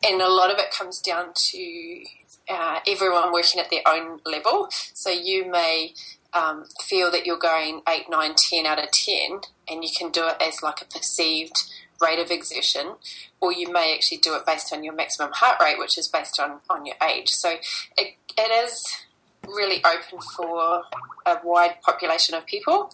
and 0.03 0.21
a 0.21 0.29
lot 0.29 0.51
of 0.51 0.59
it 0.59 0.69
comes 0.71 0.99
down 0.99 1.31
to 1.33 2.03
uh, 2.49 2.79
everyone 2.87 3.31
working 3.33 3.59
at 3.59 3.71
their 3.71 3.81
own 3.87 4.19
level. 4.25 4.67
So 4.93 5.09
you 5.09 5.49
may 5.49 5.93
um, 6.33 6.65
feel 6.81 7.11
that 7.11 7.25
you're 7.25 7.37
going 7.37 7.81
8, 7.87 8.09
9, 8.09 8.35
10 8.35 8.65
out 8.65 8.83
of 8.83 8.91
10, 8.91 9.41
and 9.69 9.83
you 9.83 9.89
can 9.97 10.11
do 10.11 10.27
it 10.27 10.35
as 10.41 10.61
like 10.61 10.81
a 10.81 10.85
perceived 10.85 11.55
rate 12.01 12.19
of 12.19 12.31
exertion, 12.31 12.95
or 13.39 13.51
you 13.51 13.71
may 13.71 13.93
actually 13.93 14.17
do 14.17 14.35
it 14.35 14.45
based 14.45 14.73
on 14.73 14.83
your 14.83 14.93
maximum 14.93 15.31
heart 15.33 15.61
rate, 15.61 15.79
which 15.79 15.97
is 15.97 16.07
based 16.07 16.39
on, 16.39 16.59
on 16.69 16.85
your 16.85 16.95
age. 17.07 17.29
So 17.29 17.55
it, 17.97 18.15
it 18.37 18.65
is 18.65 18.83
really 19.47 19.83
open 19.83 20.19
for 20.35 20.83
a 21.25 21.37
wide 21.43 21.81
population 21.81 22.35
of 22.35 22.45
people. 22.45 22.93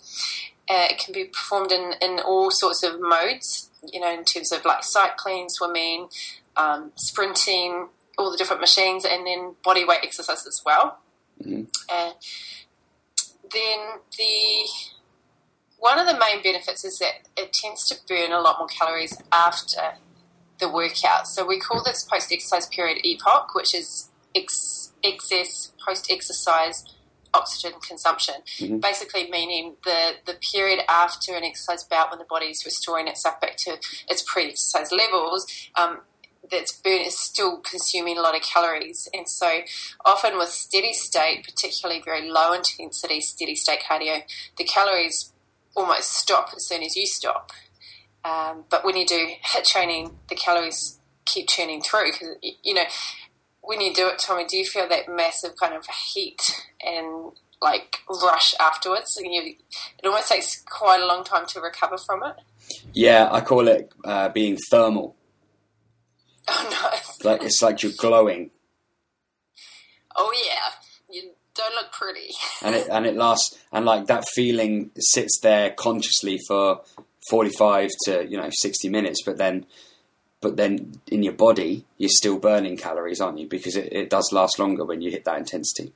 Uh, 0.70 0.88
it 0.90 1.00
can 1.00 1.14
be 1.14 1.26
performed 1.26 1.72
in, 1.72 1.94
in 2.02 2.20
all 2.20 2.52
sorts 2.52 2.84
of 2.84 3.00
modes, 3.00 3.70
you 3.92 4.00
know, 4.00 4.12
in 4.12 4.24
terms 4.24 4.52
of 4.52 4.64
like 4.66 4.84
cycling, 4.84 5.48
swimming, 5.50 6.08
um, 6.58 6.92
sprinting, 6.96 7.88
all 8.18 8.32
the 8.32 8.38
different 8.38 8.62
machines, 8.62 9.06
and 9.06 9.26
then 9.26 9.56
body 9.64 9.86
weight 9.86 10.00
exercise 10.04 10.46
as 10.46 10.62
well. 10.66 11.00
Mm-hmm. 11.44 11.64
Uh, 11.90 12.12
then 13.52 14.00
the 14.18 14.68
one 15.78 15.98
of 15.98 16.06
the 16.08 16.18
main 16.20 16.44
benefits 16.44 16.84
is 16.84 17.00
that 17.00 17.28
it 17.38 17.54
tends 17.54 17.88
to 17.88 17.96
burn 18.08 18.32
a 18.32 18.42
lot 18.42 18.58
more 18.60 18.68
calories 18.68 19.22
after 19.32 19.94
the 20.60 20.70
workout. 20.70 21.26
So 21.28 21.46
we 21.46 21.58
call 21.60 21.82
this 21.84 22.04
post-exercise 22.04 22.68
period 22.68 22.98
EPOC, 23.06 23.56
which 23.56 23.74
is 23.74 24.10
ex- 24.36 24.92
excess 25.04 25.72
post-exercise 25.86 26.84
oxygen 27.34 27.80
consumption. 27.88 28.36
Mhm. 28.58 28.82
Basically, 28.82 29.30
meaning 29.30 29.78
the 29.86 30.16
the 30.26 30.34
period 30.52 30.84
after 30.90 31.36
an 31.36 31.44
exercise 31.44 31.84
bout 31.84 32.10
when 32.10 32.20
the 32.20 32.26
body 32.26 32.48
is 32.48 32.66
restoring 32.66 33.08
itself 33.08 33.40
back 33.40 33.56
to 33.66 33.80
its 34.10 34.24
pre-exercise 34.24 34.92
levels. 34.92 35.46
Um, 35.76 36.02
that's 36.52 36.72
burn 36.72 37.02
is 37.02 37.20
still 37.20 37.58
consuming 37.58 38.18
a 38.18 38.22
lot 38.22 38.36
of 38.36 38.42
calories, 38.42 39.08
and 39.14 39.28
so 39.28 39.62
often 40.06 40.38
with 40.38 40.50
steady 40.50 40.94
state, 40.94 41.44
particularly 41.44 42.02
very 42.04 42.30
low 42.30 42.54
intensity 42.54 43.22
steady 43.22 43.56
state 43.56 43.80
cardio, 43.90 44.22
the 44.58 44.64
calories 44.64 45.32
almost 45.76 46.12
stop 46.14 46.50
as 46.56 46.68
soon 46.68 46.84
as 46.84 46.96
you 46.96 47.06
stop. 47.06 47.52
Um, 48.26 48.66
but 48.70 48.84
when 48.84 48.98
you 48.98 49.06
do 49.06 49.30
HIIT 49.54 49.66
training, 49.66 50.18
the 50.30 50.36
calories 50.36 51.00
keep 51.26 51.48
churning 51.48 51.82
through. 51.82 52.12
'Cause, 52.12 52.36
you 52.42 52.74
know, 52.74 52.86
when 53.62 53.82
you 53.82 53.94
do 53.94 54.08
it, 54.08 54.20
Tommy, 54.20 54.46
do 54.46 54.58
you 54.58 54.66
feel 54.66 54.88
that 54.90 55.08
massive 55.08 55.56
kind 55.56 55.74
of 55.74 55.86
heat 55.88 56.42
and 56.82 57.32
like 57.62 58.00
rush 58.10 58.56
afterwards? 58.60 59.16
And 59.18 59.32
you, 59.32 59.56
it 60.02 60.06
almost 60.06 60.30
takes 60.30 60.62
quite 60.64 61.02
a 61.02 61.06
long 61.06 61.24
time 61.24 61.46
to 61.48 61.62
recover 61.62 61.98
from 61.98 62.24
it. 62.24 62.36
Yeah, 62.94 63.30
I 63.32 63.42
call 63.42 63.68
it 63.68 63.92
uh, 64.04 64.30
being 64.30 64.58
thermal. 64.58 65.16
Oh 66.52 66.70
no! 66.72 66.90
It's 66.98 67.24
like 67.24 67.44
it's 67.44 67.62
like 67.62 67.84
you're 67.84 67.92
glowing, 67.98 68.52
Oh 70.16 70.34
yeah, 70.46 70.74
you 71.10 71.32
don't 71.56 71.74
look 71.76 71.92
pretty. 71.94 72.34
and 72.62 72.76
it 72.76 72.88
and 72.90 73.06
it 73.06 73.16
lasts, 73.16 73.58
and 73.72 73.86
like 73.86 74.08
that 74.08 74.26
feeling 74.36 74.92
sits 74.98 75.40
there 75.42 75.72
consciously 75.72 76.40
for 76.48 76.82
forty-five 77.30 77.90
to 78.06 78.28
you 78.28 78.38
know 78.38 78.50
sixty 78.52 78.90
minutes, 78.90 79.22
but 79.26 79.38
then. 79.38 79.66
But 80.42 80.56
then 80.56 81.02
in 81.08 81.22
your 81.22 81.34
body, 81.34 81.84
you're 81.98 82.10
still 82.10 82.40
burning 82.40 82.78
calories, 82.78 83.20
aren't 83.20 83.40
you? 83.40 83.48
Because 83.50 83.76
it, 83.76 83.92
it 83.92 84.10
does 84.10 84.32
last 84.32 84.58
longer 84.58 84.86
when 84.86 85.02
you 85.02 85.12
hit 85.12 85.26
that 85.26 85.38
intensity. 85.38 85.92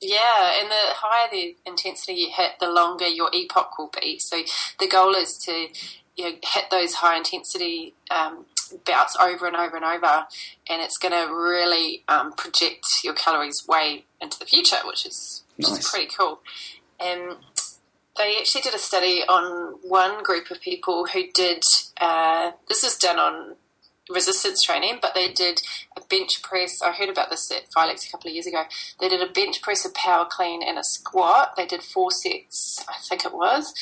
Yeah, 0.00 0.58
and 0.58 0.70
the 0.70 0.94
higher 0.94 1.28
the 1.30 1.54
intensity 1.66 2.14
you 2.14 2.30
hit, 2.34 2.52
the 2.60 2.70
longer 2.70 3.06
your 3.06 3.30
EPOC 3.30 3.66
will 3.78 3.90
be. 4.00 4.18
So 4.20 4.40
the 4.80 4.88
goal 4.88 5.14
is 5.14 5.36
to 5.44 5.68
you 6.16 6.30
know, 6.30 6.36
hit 6.42 6.70
those 6.70 6.94
high 6.94 7.18
intensity 7.18 7.92
um, 8.10 8.46
bouts 8.84 9.16
over 9.20 9.46
and 9.46 9.56
over 9.56 9.76
and 9.76 9.84
over, 9.84 10.26
and 10.68 10.82
it's 10.82 10.98
going 10.98 11.12
to 11.12 11.32
really 11.32 12.04
um, 12.08 12.32
project 12.32 12.86
your 13.04 13.14
calories 13.14 13.64
way 13.68 14.04
into 14.20 14.38
the 14.38 14.46
future, 14.46 14.76
which 14.84 15.06
is 15.06 15.44
which 15.56 15.68
Nice. 15.68 15.78
is 15.80 15.88
pretty 15.90 16.10
cool. 16.16 16.40
Um, 17.00 17.38
they 18.16 18.36
actually 18.38 18.60
did 18.62 18.74
a 18.74 18.78
study 18.78 19.22
on 19.28 19.78
one 19.82 20.22
group 20.22 20.50
of 20.50 20.60
people 20.60 21.06
who 21.06 21.24
did 21.34 21.64
uh, 22.00 22.52
this 22.68 22.82
was 22.82 22.96
done 22.96 23.18
on 23.18 23.56
resistance 24.10 24.62
training, 24.62 24.98
but 25.00 25.14
they 25.14 25.32
did 25.32 25.60
a 25.96 26.00
bench 26.02 26.42
press. 26.42 26.82
I 26.82 26.92
heard 26.92 27.08
about 27.08 27.30
this 27.30 27.50
at 27.50 27.70
Filex 27.70 28.06
a 28.06 28.10
couple 28.10 28.28
of 28.28 28.34
years 28.34 28.46
ago. 28.46 28.64
They 29.00 29.08
did 29.08 29.22
a 29.22 29.32
bench 29.32 29.62
press, 29.62 29.84
a 29.84 29.90
power 29.90 30.26
clean, 30.30 30.62
and 30.62 30.78
a 30.78 30.84
squat. 30.84 31.54
They 31.56 31.66
did 31.66 31.82
four 31.82 32.10
sets, 32.10 32.84
I 32.88 32.94
think 33.08 33.24
it 33.24 33.32
was, 33.32 33.72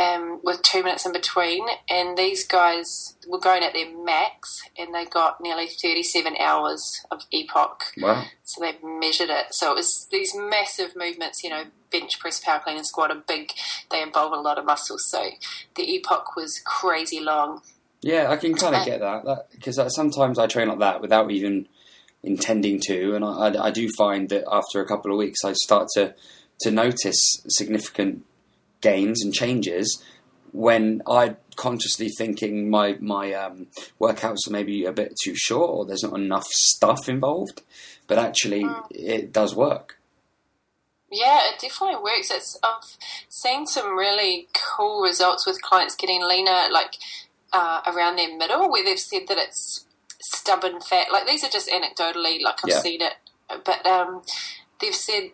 um, 0.00 0.40
with 0.42 0.62
two 0.62 0.82
minutes 0.82 1.06
in 1.06 1.12
between. 1.12 1.66
And 1.88 2.16
these 2.16 2.46
guys 2.46 3.16
were 3.28 3.38
going 3.38 3.62
at 3.62 3.72
their 3.72 3.96
max, 3.96 4.62
and 4.78 4.94
they 4.94 5.04
got 5.04 5.40
nearly 5.40 5.66
37 5.66 6.36
hours 6.38 7.04
of 7.10 7.22
EPOC. 7.32 7.76
Wow. 8.00 8.24
So 8.42 8.60
they've 8.60 8.82
measured 8.82 9.30
it. 9.30 9.46
So 9.50 9.72
it 9.72 9.76
was 9.76 10.08
these 10.10 10.34
massive 10.34 10.96
movements, 10.96 11.42
you 11.42 11.50
know, 11.50 11.64
bench 11.90 12.18
press, 12.18 12.40
power 12.40 12.60
clean, 12.62 12.76
and 12.76 12.86
squat 12.86 13.10
are 13.10 13.22
big. 13.26 13.52
They 13.90 14.02
involve 14.02 14.32
a 14.32 14.40
lot 14.40 14.58
of 14.58 14.64
muscles. 14.64 15.04
So 15.08 15.30
the 15.76 15.82
EPOC 15.82 16.24
was 16.36 16.60
crazy 16.64 17.20
long. 17.20 17.62
Yeah, 18.02 18.30
I 18.30 18.36
can 18.36 18.54
kind 18.54 18.76
of 18.76 18.84
get 18.84 19.00
that, 19.00 19.46
because 19.50 19.78
uh, 19.78 19.88
sometimes 19.88 20.38
I 20.38 20.46
train 20.46 20.68
like 20.68 20.80
that 20.80 21.00
without 21.00 21.30
even 21.30 21.68
intending 22.22 22.78
to, 22.80 23.14
and 23.14 23.24
I, 23.24 23.28
I, 23.28 23.66
I 23.66 23.70
do 23.70 23.88
find 23.96 24.28
that 24.28 24.44
after 24.50 24.80
a 24.80 24.86
couple 24.86 25.10
of 25.10 25.16
weeks 25.16 25.44
I 25.44 25.52
start 25.54 25.88
to 25.94 26.14
to 26.60 26.70
notice 26.70 27.42
significant 27.48 28.24
gains 28.88 29.24
and 29.24 29.32
changes 29.34 29.86
when 30.52 31.02
I 31.06 31.36
consciously 31.56 32.08
thinking 32.08 32.70
my 32.70 32.96
my 33.00 33.32
um, 33.32 33.66
workouts 34.00 34.46
are 34.46 34.52
maybe 34.58 34.84
a 34.84 34.92
bit 34.92 35.10
too 35.22 35.34
short 35.34 35.70
or 35.70 35.84
there's 35.84 36.04
not 36.04 36.14
enough 36.14 36.46
stuff 36.46 37.08
involved, 37.08 37.62
but 38.06 38.18
actually 38.18 38.64
Mm. 38.64 38.86
it 38.90 39.32
does 39.32 39.52
work. 39.56 39.98
Yeah, 41.10 41.40
it 41.48 41.60
definitely 41.60 42.02
works. 42.02 42.30
It's 42.30 42.58
I've 42.62 42.96
seen 43.28 43.66
some 43.66 43.96
really 43.96 44.48
cool 44.52 45.02
results 45.02 45.46
with 45.46 45.62
clients 45.62 45.94
getting 45.94 46.22
leaner, 46.22 46.62
like 46.72 46.94
uh, 47.52 47.80
around 47.86 48.16
their 48.16 48.36
middle, 48.36 48.70
where 48.70 48.84
they've 48.84 48.98
said 48.98 49.28
that 49.28 49.38
it's 49.38 49.86
stubborn 50.20 50.80
fat. 50.80 51.12
Like 51.12 51.26
these 51.26 51.44
are 51.44 51.50
just 51.50 51.68
anecdotally, 51.68 52.42
like 52.42 52.58
I've 52.64 52.70
Yeah. 52.70 52.80
seen 52.80 53.00
it, 53.02 53.14
but 53.64 53.86
um, 53.86 54.22
they've 54.80 54.94
said 54.94 55.30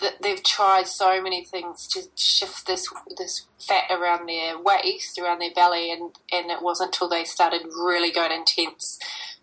that 0.00 0.22
they've 0.22 0.42
tried 0.42 0.86
so 0.88 1.22
many 1.22 1.44
things 1.44 1.86
to 1.88 2.02
shift 2.16 2.66
this 2.66 2.88
this 3.16 3.46
fat 3.58 3.84
around 3.90 4.28
their 4.28 4.58
waist, 4.58 5.18
around 5.18 5.40
their 5.40 5.54
belly, 5.54 5.92
and 5.92 6.16
and 6.32 6.50
it 6.50 6.62
wasn't 6.62 6.88
until 6.88 7.08
they 7.08 7.24
started 7.24 7.62
really 7.66 8.10
going 8.10 8.32
intense 8.32 8.98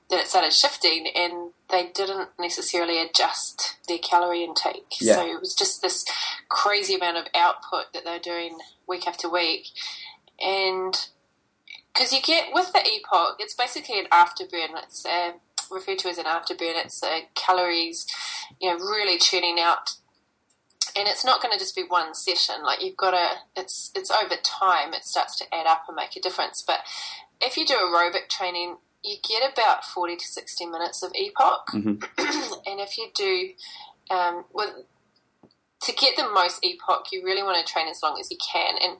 that 0.10 0.20
it 0.20 0.28
started 0.28 0.52
shifting, 0.52 1.08
and 1.16 1.52
they 1.70 1.88
didn't 1.94 2.30
necessarily 2.38 3.02
adjust 3.02 3.78
their 3.88 3.98
calorie 3.98 4.44
intake. 4.44 5.00
Yeah. 5.00 5.16
So 5.16 5.26
it 5.26 5.40
was 5.40 5.56
just 5.56 5.82
this 5.82 6.06
crazy 6.50 6.96
amount 6.96 7.18
of 7.18 7.28
output 7.34 7.94
that 7.94 8.04
they're 8.04 8.20
doing 8.20 8.58
week 8.88 9.08
after 9.08 9.30
week, 9.30 9.68
and 10.40 10.96
because 11.94 12.12
you 12.14 12.22
get 12.22 12.54
with 12.54 12.74
the 12.74 12.80
EPOC, 12.80 13.36
it's 13.40 13.56
basically 13.56 14.00
an 14.00 14.08
afterburn. 14.12 14.78
It's 14.84 15.06
uh, 15.06 15.32
referred 15.72 16.00
to 16.00 16.10
as 16.10 16.18
an 16.18 16.26
afterburn. 16.26 16.84
It's 16.84 17.02
uh, 17.02 17.22
calories, 17.36 18.06
you 18.60 18.70
know, 18.70 18.78
really 18.78 19.18
churning 19.18 19.60
out 19.60 19.92
and 20.98 21.08
it's 21.08 21.24
not 21.26 21.42
going 21.42 21.52
to 21.54 21.60
just 21.60 21.76
be 21.76 21.84
one 21.84 22.14
session. 22.14 22.56
Like 22.64 22.82
you've 22.84 22.98
got 22.98 23.12
to, 23.12 23.62
it's 23.62 23.92
it's 23.96 24.12
over 24.12 24.36
time. 24.44 24.94
It 24.94 25.06
starts 25.06 25.38
to 25.40 25.46
add 25.56 25.68
up 25.68 25.84
and 25.88 25.96
make 25.96 26.16
a 26.16 26.22
difference. 26.22 26.64
But 26.66 26.80
if 27.42 27.58
you 27.58 27.66
do 27.66 27.74
aerobic 27.76 28.30
training, 28.30 28.78
you 29.04 29.16
get 29.28 29.52
about 29.52 29.84
forty 29.86 30.16
to 30.16 30.26
sixty 30.26 30.66
minutes 30.66 31.02
of 31.04 31.12
EPOC, 31.14 31.66
Mhm. 31.74 32.04
and 32.68 32.80
if 32.80 32.98
you 32.98 33.08
do, 33.16 33.50
um, 34.16 34.46
with 34.54 34.74
to 35.82 35.94
get 35.94 36.16
the 36.16 36.30
most 36.30 36.62
EPOC, 36.64 37.12
you 37.12 37.24
really 37.24 37.42
want 37.42 37.66
to 37.66 37.74
train 37.74 37.88
as 37.88 38.02
long 38.04 38.20
as 38.20 38.30
you 38.30 38.38
can. 38.38 38.76
And 38.82 38.98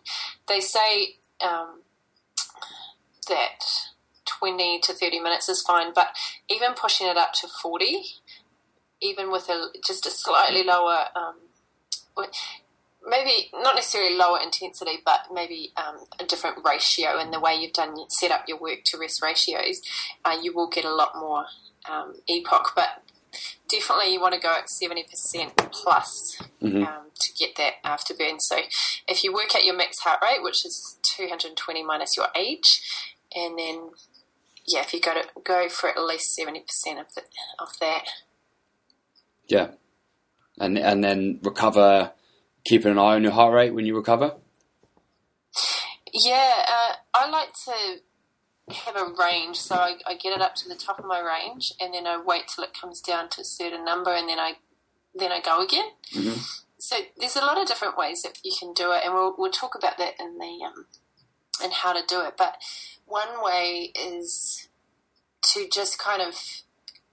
they 0.48 0.60
say 0.60 1.18
um, 1.40 1.82
that 3.28 3.64
twenty 4.26 4.80
to 4.82 4.94
thirty 4.94 5.20
minutes 5.20 5.48
is 5.50 5.62
fine, 5.62 5.94
but 5.94 6.08
even 6.50 6.74
pushing 6.74 7.08
it 7.08 7.18
up 7.18 7.34
to 7.34 7.48
forty, 7.48 8.04
even 9.02 9.32
with 9.32 9.50
a 9.50 9.68
just 9.86 10.06
a 10.06 10.10
slightly 10.10 10.64
lower. 10.64 11.06
Um, 11.16 11.36
maybe 13.08 13.50
not 13.54 13.76
necessarily 13.76 14.16
lower 14.16 14.40
intensity, 14.42 15.00
but 15.04 15.28
maybe 15.34 15.72
um, 15.78 16.06
a 16.20 16.26
different 16.26 16.58
ratio 16.66 17.20
in 17.20 17.32
the 17.32 17.40
way 17.40 17.56
you've 17.56 17.74
done 17.74 17.96
set 18.10 18.32
up 18.32 18.46
your 18.48 18.60
work 18.60 18.80
to 18.86 18.98
rest 18.98 19.22
ratios, 19.22 19.82
uh, 20.24 20.38
you 20.42 20.54
will 20.54 20.68
get 20.68 20.86
a 20.86 20.94
lot 20.94 21.16
more 21.16 21.46
um, 21.90 22.16
EPOC. 22.30 22.64
But 22.76 23.04
definitely, 23.68 24.14
you 24.14 24.22
want 24.22 24.36
to 24.36 24.40
go 24.40 24.54
at 24.54 24.70
seventy 24.70 25.04
percent 25.04 25.56
plus 25.72 26.38
Mhm. 26.62 26.86
um, 26.88 27.06
to 27.20 27.34
get 27.34 27.56
that 27.56 27.82
afterburn. 27.84 28.38
So, 28.40 28.58
if 29.08 29.24
you 29.24 29.34
work 29.34 29.56
at 29.56 29.66
your 29.66 29.76
max 29.76 30.00
heart 30.00 30.20
rate, 30.22 30.44
which 30.44 30.66
is 30.66 30.98
two 31.02 31.28
hundred 31.28 31.50
and 31.50 31.58
twenty 31.58 31.84
minus 31.84 32.16
your 32.16 32.28
age, 32.36 32.82
and 33.34 33.58
then 33.58 33.92
yeah, 34.68 34.82
if 34.82 34.94
you 34.94 35.02
go 35.02 35.14
to 35.16 35.24
go 35.44 35.70
for 35.70 35.90
at 35.90 36.00
least 36.00 36.36
seventy 36.36 36.60
percent 36.60 37.00
of 37.00 37.14
the, 37.16 37.24
of 37.58 37.70
that. 37.80 38.04
Yeah, 39.48 39.72
and 40.60 40.78
and 40.78 41.04
then 41.04 41.40
recover, 41.44 42.12
keeping 42.66 42.92
an 42.92 43.00
eye 43.00 43.16
on 43.16 43.24
your 43.24 43.32
heart 43.32 43.54
rate 43.54 43.74
when 43.74 43.86
you 43.86 43.96
recover. 43.96 44.36
Yeah, 46.14 46.64
uh, 46.68 46.94
I 47.14 47.30
like 47.30 47.54
to 47.66 48.02
have 48.74 48.96
a 48.96 49.14
range, 49.20 49.58
so 49.58 49.76
I, 49.76 49.96
I 50.06 50.16
get 50.16 50.34
it 50.34 50.42
up 50.42 50.56
to 50.56 50.70
the 50.70 50.76
top 50.76 51.00
of 51.00 51.06
my 51.06 51.20
range, 51.20 51.74
and 51.80 51.94
then 51.94 52.06
I 52.06 52.22
wait 52.22 52.48
till 52.48 52.64
it 52.64 52.74
comes 52.80 53.02
down 53.02 53.30
to 53.30 53.42
a 53.42 53.46
certain 53.46 53.86
number, 53.86 54.12
and 54.12 54.28
then 54.30 54.40
I 54.40 54.54
then 55.16 55.32
I 55.32 55.42
go 55.42 55.62
again. 55.64 55.86
Mhm. 56.14 56.40
So 56.78 56.98
there's 57.18 57.36
a 57.36 57.42
lot 57.46 57.60
of 57.60 57.68
different 57.68 57.98
ways 57.98 58.24
that 58.24 58.40
you 58.44 58.54
can 58.58 58.74
do 58.74 58.92
it, 58.92 59.02
and 59.04 59.14
we'll 59.14 59.36
we'll 59.38 59.52
talk 59.52 59.76
about 59.76 59.98
that 59.98 60.14
in 60.20 60.38
the 60.38 60.66
um, 60.66 60.86
and 61.64 61.74
how 61.74 61.94
to 61.94 62.02
do 62.08 62.22
it. 62.22 62.36
But 62.38 62.58
one 63.06 63.44
way 63.44 63.92
is 63.96 64.68
to 65.54 65.68
just 65.68 66.00
kind 66.00 66.22
of, 66.22 66.36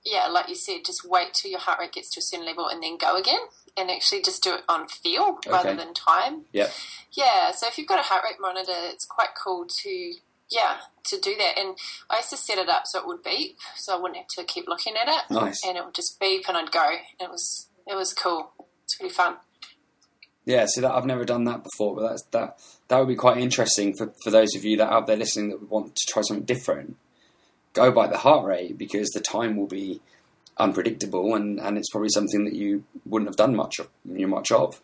yeah, 0.05 0.29
like 0.29 0.49
you 0.49 0.55
said, 0.55 0.85
just 0.85 1.05
wait 1.05 1.35
till 1.35 1.51
your 1.51 1.61
heart 1.61 1.81
rate 1.81 1.93
gets 1.93 2.11
to 2.15 2.21
a 2.21 2.23
certain 2.23 2.47
level 2.47 2.69
and 2.69 2.83
then 2.83 2.97
go 2.97 3.17
again 3.17 3.41
and 3.77 3.91
actually 3.91 4.23
just 4.23 4.43
do 4.43 4.55
it 4.55 4.63
on 4.69 4.89
feel 4.89 5.39
rather 5.49 5.75
than 5.75 5.95
time. 5.95 6.45
Yeah. 6.53 6.69
Yeah. 7.13 7.53
So 7.53 7.67
if 7.67 7.79
you've 7.79 7.89
got 7.89 7.99
a 7.99 8.03
heart 8.03 8.25
rate 8.25 8.41
monitor, 8.41 8.73
it's 8.75 9.07
quite 9.07 9.31
cool 9.43 9.67
to 9.83 10.15
yeah 10.51 10.79
to 11.05 11.19
do 11.21 11.35
that. 11.37 11.59
And 11.59 11.77
I 12.11 12.17
used 12.17 12.31
to 12.31 12.37
set 12.37 12.59
it 12.59 12.69
up 12.69 12.83
so 12.87 13.01
it 13.01 13.07
would 13.07 13.23
beep, 13.23 13.59
so 13.77 13.97
I 13.97 14.01
wouldn't 14.01 14.19
have 14.19 14.29
to 14.39 14.45
keep 14.45 14.69
looking 14.69 14.95
at 14.97 15.09
it. 15.09 15.31
Nice. 15.31 15.61
And 15.67 15.77
it 15.77 15.85
would 15.85 15.95
just 15.95 16.19
beep, 16.21 16.45
and 16.49 16.57
I'd 16.57 16.73
go. 16.73 16.89
It 17.21 17.31
was 17.31 17.69
it 17.87 17.95
was 17.95 18.13
cool. 18.13 18.53
It's 18.85 18.99
really 19.01 19.13
fun. 19.13 19.37
Yeah, 20.45 20.65
see 20.67 20.81
that 20.81 20.93
I've 20.93 21.05
never 21.05 21.27
done 21.27 21.45
that 21.45 21.63
before, 21.63 21.95
but 21.97 22.09
that's 22.09 22.23
that 22.31 22.59
that 22.89 22.99
would 22.99 23.09
be 23.09 23.17
quite 23.17 23.39
interesting 23.39 23.95
for, 23.95 24.13
for 24.25 24.31
those 24.31 24.55
of 24.55 24.65
you 24.65 24.77
that 24.79 24.89
are 24.89 24.99
out 24.99 25.07
there 25.07 25.17
listening 25.17 25.51
that 25.51 25.61
would 25.61 25.71
want 25.71 25.95
to 25.95 26.07
try 26.09 26.23
something 26.23 26.47
different. 26.47 26.97
Go 27.79 27.93
by 27.93 28.07
the 28.09 28.19
heart 28.19 28.45
rate 28.45 28.77
because 28.77 29.11
the 29.11 29.21
time 29.21 29.57
will 29.57 29.67
be 29.67 30.01
unpredictable 30.57 31.35
and, 31.35 31.61
and 31.61 31.79
it's 31.79 31.91
probably 31.91 32.09
something 32.09 32.45
that 32.45 32.55
you 32.55 32.85
wouldn't 33.07 33.29
have 33.29 33.37
done 33.37 33.55
much 33.55 33.79
of 33.79 33.89
much 34.05 34.51
of. 34.51 34.81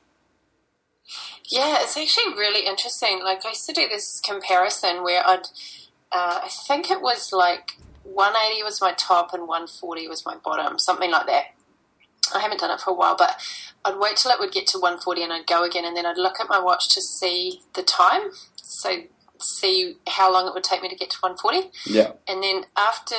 Yeah, 1.51 1.79
it's 1.81 1.97
actually 1.97 2.33
really 2.35 2.67
interesting. 2.67 3.21
Like 3.23 3.45
I 3.45 3.49
used 3.51 3.67
to 3.67 3.73
do 3.73 3.89
this 3.89 4.21
comparison 4.25 5.03
where 5.03 5.27
I'd 5.27 5.47
uh, 6.13 6.41
I 6.45 6.49
think 6.49 6.91
it 6.91 7.01
was 7.01 7.33
like 7.33 7.77
180 8.05 8.63
was 8.63 8.81
my 8.81 8.93
top 8.93 9.35
and 9.35 9.49
140 9.49 10.09
was 10.09 10.25
my 10.25 10.37
bottom, 10.37 10.79
something 10.79 11.11
like 11.11 11.27
that. 11.27 11.47
I 12.35 12.41
haven't 12.41 12.61
done 12.61 12.71
it 12.71 12.81
for 12.81 12.91
a 12.91 12.95
while, 12.95 13.17
but 13.17 13.37
I'd 13.85 13.99
wait 13.99 14.17
till 14.17 14.31
it 14.31 14.39
would 14.39 14.53
get 14.53 14.67
to 14.69 14.79
140 14.79 15.23
and 15.23 15.33
I'd 15.33 15.47
go 15.47 15.65
again, 15.65 15.85
and 15.85 15.97
then 15.97 16.07
I'd 16.07 16.17
look 16.17 16.41
at 16.41 16.49
my 16.49 16.61
watch 16.61 16.89
to 16.95 17.03
see 17.03 17.63
the 17.75 17.83
time, 17.83 18.31
so 18.55 19.03
see 19.45 19.97
how 20.09 20.33
long 20.33 20.47
it 20.49 20.55
would 20.55 20.65
take 20.65 20.83
me 20.83 20.89
to 20.89 20.97
get 20.97 21.11
to 21.11 21.19
140. 21.21 21.71
Yeah. 21.87 22.13
And 22.29 22.43
then 22.43 22.65
after 22.77 23.15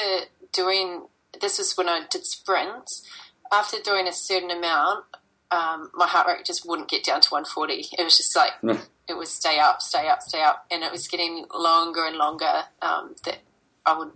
doing 0.51 1.07
this 1.41 1.57
was 1.57 1.73
when 1.75 1.89
I 1.89 2.01
did 2.09 2.25
sprints. 2.25 3.03
After 3.51 3.77
doing 3.83 4.07
a 4.07 4.13
certain 4.13 4.49
amount, 4.51 5.03
um, 5.51 5.91
my 5.93 6.07
heart 6.07 6.27
rate 6.27 6.45
just 6.45 6.65
wouldn't 6.67 6.87
get 6.89 7.03
down 7.03 7.21
to 7.21 7.29
140. 7.29 7.87
It 7.97 8.03
was 8.03 8.17
just 8.17 8.35
like 8.35 8.51
it 9.07 9.13
was 9.17 9.29
stay 9.29 9.59
up, 9.59 9.81
stay 9.81 10.07
up, 10.07 10.21
stay 10.21 10.41
up, 10.41 10.65
and 10.71 10.81
it 10.83 10.91
was 10.91 11.07
getting 11.07 11.45
longer 11.53 12.05
and 12.05 12.15
longer. 12.17 12.63
Um, 12.81 13.15
that 13.25 13.39
I 13.85 13.97
would 13.97 14.11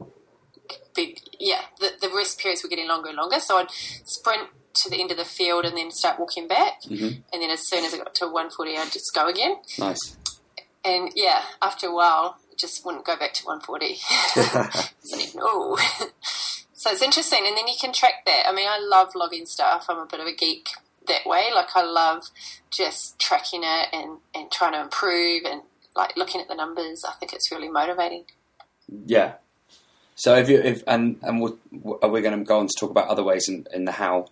be, 0.95 1.17
yeah, 1.39 1.61
the, 1.79 1.91
the 2.01 2.09
rest 2.15 2.39
periods 2.39 2.63
were 2.63 2.69
getting 2.69 2.87
longer 2.87 3.09
and 3.09 3.17
longer. 3.17 3.39
So 3.39 3.57
I'd 3.57 3.69
sprint 3.71 4.47
to 4.75 4.89
the 4.89 4.99
end 5.01 5.11
of 5.11 5.17
the 5.17 5.25
field 5.25 5.65
and 5.65 5.77
then 5.77 5.91
start 5.91 6.19
walking 6.19 6.47
back, 6.47 6.81
Mhm. 6.83 7.23
and 7.33 7.41
then 7.41 7.49
as 7.49 7.67
soon 7.67 7.83
as 7.85 7.93
I 7.93 7.97
got 7.97 8.15
to 8.15 8.25
140, 8.25 8.77
I'd 8.77 8.91
just 8.91 9.11
go 9.13 9.27
again. 9.27 9.57
Nice. 9.77 10.15
And 10.83 11.11
yeah, 11.15 11.41
after 11.61 11.87
a 11.87 11.93
while, 11.93 12.37
it 12.51 12.57
just 12.57 12.85
wouldn't 12.85 13.05
go 13.05 13.17
back 13.17 13.33
to 13.33 13.45
140. 13.45 13.85
It's 15.01 15.15
like, 15.15 15.35
no. 15.35 15.75
so 16.73 16.91
it's 16.91 17.01
interesting, 17.01 17.43
and 17.45 17.57
then 17.57 17.67
you 17.67 17.75
can 17.79 17.93
track 17.93 18.25
that. 18.25 18.43
I 18.47 18.53
mean, 18.53 18.67
I 18.69 18.79
love 18.79 19.09
logging 19.15 19.45
stuff. 19.45 19.85
I'm 19.89 19.97
a 19.97 20.05
bit 20.05 20.19
of 20.19 20.27
a 20.27 20.35
geek 20.35 20.69
that 21.07 21.25
way. 21.25 21.47
Like, 21.53 21.75
I 21.75 21.83
love 21.83 22.23
just 22.69 23.19
tracking 23.19 23.61
it 23.63 23.87
and, 23.91 24.19
and 24.35 24.51
trying 24.51 24.73
to 24.73 24.81
improve 24.81 25.43
and 25.45 25.61
like 25.95 26.15
looking 26.15 26.41
at 26.41 26.47
the 26.47 26.55
numbers. 26.55 27.03
I 27.03 27.13
think 27.13 27.33
it's 27.33 27.51
really 27.51 27.69
motivating. 27.69 28.25
Yeah. 28.87 29.33
So 30.15 30.35
if 30.35 30.49
you 30.49 30.59
if 30.59 30.83
and 30.85 31.17
and 31.21 31.41
we'll, 31.41 31.57
are 32.01 32.09
we 32.09 32.21
going 32.21 32.37
to 32.37 32.43
go 32.43 32.59
on 32.59 32.67
to 32.67 32.73
talk 32.77 32.89
about 32.91 33.07
other 33.07 33.23
ways 33.23 33.47
in, 33.47 33.65
in 33.73 33.85
the 33.85 33.93
how? 33.93 34.27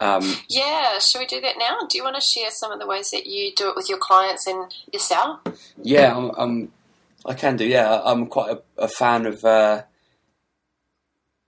Um, 0.00 0.36
Yeah, 0.48 0.98
should 0.98 1.18
we 1.18 1.26
do 1.26 1.40
that 1.42 1.56
now? 1.58 1.80
Do 1.88 1.98
you 1.98 2.04
want 2.04 2.16
to 2.16 2.22
share 2.22 2.50
some 2.50 2.72
of 2.72 2.80
the 2.80 2.86
ways 2.86 3.10
that 3.10 3.26
you 3.26 3.52
do 3.54 3.68
it 3.68 3.76
with 3.76 3.88
your 3.88 3.98
clients 3.98 4.46
and 4.46 4.72
yourself? 4.92 5.40
yeah, 5.82 6.16
I'm, 6.16 6.30
I'm, 6.36 6.72
I 7.26 7.34
can 7.34 7.56
do. 7.56 7.66
Yeah, 7.66 8.00
I'm 8.02 8.26
quite 8.26 8.50
a, 8.56 8.62
a 8.78 8.88
fan 8.88 9.26
of 9.26 9.44
uh, 9.44 9.82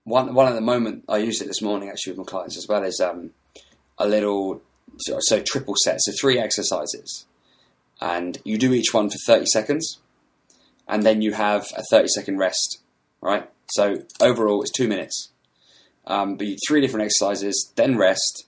one. 0.03 0.33
One 0.35 0.47
at 0.47 0.53
the 0.53 0.61
moment, 0.61 1.05
I 1.09 1.17
used 1.17 1.41
it 1.41 1.47
this 1.47 1.63
morning 1.63 1.89
actually 1.89 2.11
with 2.11 2.19
my 2.19 2.25
clients 2.25 2.57
as 2.57 2.67
well. 2.67 2.83
Is 2.83 2.99
um, 2.99 3.31
a 3.97 4.07
little 4.07 4.61
so, 4.97 5.17
so 5.21 5.41
triple 5.41 5.73
set, 5.83 5.99
so 6.01 6.11
three 6.11 6.37
exercises, 6.37 7.25
and 7.99 8.37
you 8.43 8.59
do 8.59 8.71
each 8.71 8.93
one 8.93 9.09
for 9.09 9.17
thirty 9.25 9.47
seconds, 9.47 9.97
and 10.87 11.01
then 11.01 11.23
you 11.23 11.33
have 11.33 11.65
a 11.75 11.81
thirty 11.89 12.09
second 12.09 12.37
rest. 12.37 12.79
Right. 13.19 13.49
So 13.71 14.03
overall, 14.21 14.61
it's 14.61 14.71
two 14.71 14.87
minutes. 14.87 15.29
Um, 16.05 16.35
but 16.35 16.47
three 16.67 16.81
different 16.81 17.05
exercises, 17.05 17.71
then 17.75 17.97
rest, 17.97 18.45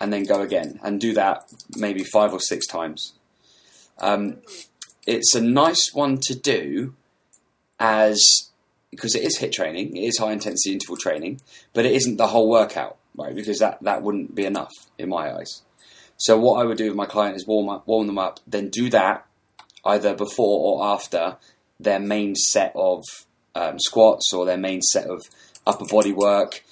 and 0.00 0.12
then 0.12 0.24
go 0.24 0.40
again, 0.40 0.80
and 0.82 1.00
do 1.00 1.12
that 1.14 1.44
maybe 1.76 2.02
five 2.04 2.32
or 2.32 2.40
six 2.40 2.66
times. 2.66 3.12
Um, 3.98 4.38
it's 5.06 5.34
a 5.34 5.40
nice 5.40 5.92
one 5.92 6.18
to 6.22 6.34
do 6.34 6.94
as 7.78 8.50
because 8.90 9.14
it 9.16 9.24
is 9.24 9.38
HIIT 9.38 9.52
training, 9.52 9.96
it 9.96 10.02
is 10.02 10.18
high 10.18 10.32
intensity 10.32 10.72
interval 10.72 10.96
training, 10.96 11.40
but 11.72 11.84
it 11.84 11.92
isn't 11.92 12.16
the 12.16 12.28
whole 12.28 12.48
workout, 12.48 12.96
right? 13.16 13.34
Because 13.34 13.58
that, 13.58 13.82
that 13.82 14.02
wouldn't 14.02 14.34
be 14.34 14.44
enough 14.44 14.70
in 14.98 15.08
my 15.08 15.34
eyes. 15.34 15.62
So 16.16 16.38
what 16.38 16.60
I 16.60 16.64
would 16.64 16.78
do 16.78 16.86
with 16.86 16.94
my 16.94 17.06
client 17.06 17.36
is 17.36 17.46
warm 17.46 17.68
up, 17.68 17.86
warm 17.88 18.06
them 18.06 18.18
up, 18.18 18.38
then 18.46 18.68
do 18.68 18.88
that 18.90 19.26
either 19.84 20.14
before 20.14 20.60
or 20.60 20.86
after 20.86 21.36
their 21.80 21.98
main 21.98 22.36
set 22.36 22.72
of 22.76 23.02
um, 23.56 23.78
squats 23.80 24.32
or 24.32 24.46
their 24.46 24.56
main 24.56 24.80
set 24.80 25.06
of 25.06 25.22
upper 25.66 25.86
body 25.86 26.12
work 26.12 26.62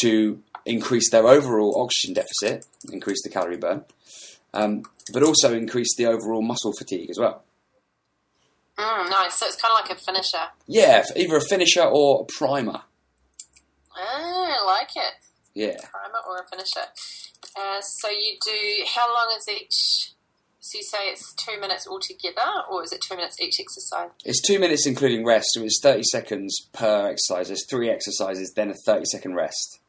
to 0.00 0.42
increase 0.64 1.10
their 1.10 1.26
overall 1.26 1.80
oxygen 1.82 2.14
deficit, 2.14 2.66
increase 2.90 3.22
the 3.22 3.30
calorie 3.30 3.56
burn, 3.56 3.84
um, 4.54 4.82
but 5.12 5.22
also 5.22 5.54
increase 5.54 5.94
the 5.96 6.06
overall 6.06 6.42
muscle 6.42 6.72
fatigue 6.72 7.10
as 7.10 7.18
well. 7.18 7.42
Mm, 8.78 9.10
nice. 9.10 9.34
So 9.34 9.46
it's 9.46 9.60
kind 9.60 9.72
of 9.72 9.86
like 9.88 9.96
a 9.98 10.00
finisher. 10.00 10.44
Yeah, 10.66 11.04
either 11.16 11.36
a 11.36 11.40
finisher 11.40 11.82
or 11.82 12.22
a 12.22 12.38
primer. 12.38 12.82
Ah, 13.94 14.62
I 14.62 14.64
like 14.64 14.96
it. 14.96 15.14
Yeah. 15.54 15.76
primer 15.90 16.18
or 16.26 16.38
a 16.38 16.48
finisher. 16.48 16.88
Uh, 17.56 17.80
so 17.80 18.08
you 18.08 18.36
do, 18.44 18.84
how 18.94 19.12
long 19.12 19.34
is 19.36 19.46
each? 19.48 20.12
So 20.60 20.78
you 20.78 20.84
say 20.84 20.98
it's 21.10 21.34
two 21.34 21.60
minutes 21.60 21.86
altogether, 21.88 22.46
or 22.70 22.84
is 22.84 22.92
it 22.92 23.00
two 23.06 23.16
minutes 23.16 23.40
each 23.40 23.58
exercise? 23.60 24.10
It's 24.24 24.40
two 24.40 24.60
minutes 24.60 24.86
including 24.86 25.24
rest, 25.24 25.48
so 25.52 25.62
it's 25.62 25.80
30 25.82 26.04
seconds 26.04 26.68
per 26.72 27.08
exercise. 27.08 27.48
There's 27.48 27.66
three 27.68 27.90
exercises, 27.90 28.52
then 28.54 28.70
a 28.70 28.74
30 28.74 29.04
second 29.06 29.34
rest. 29.34 29.80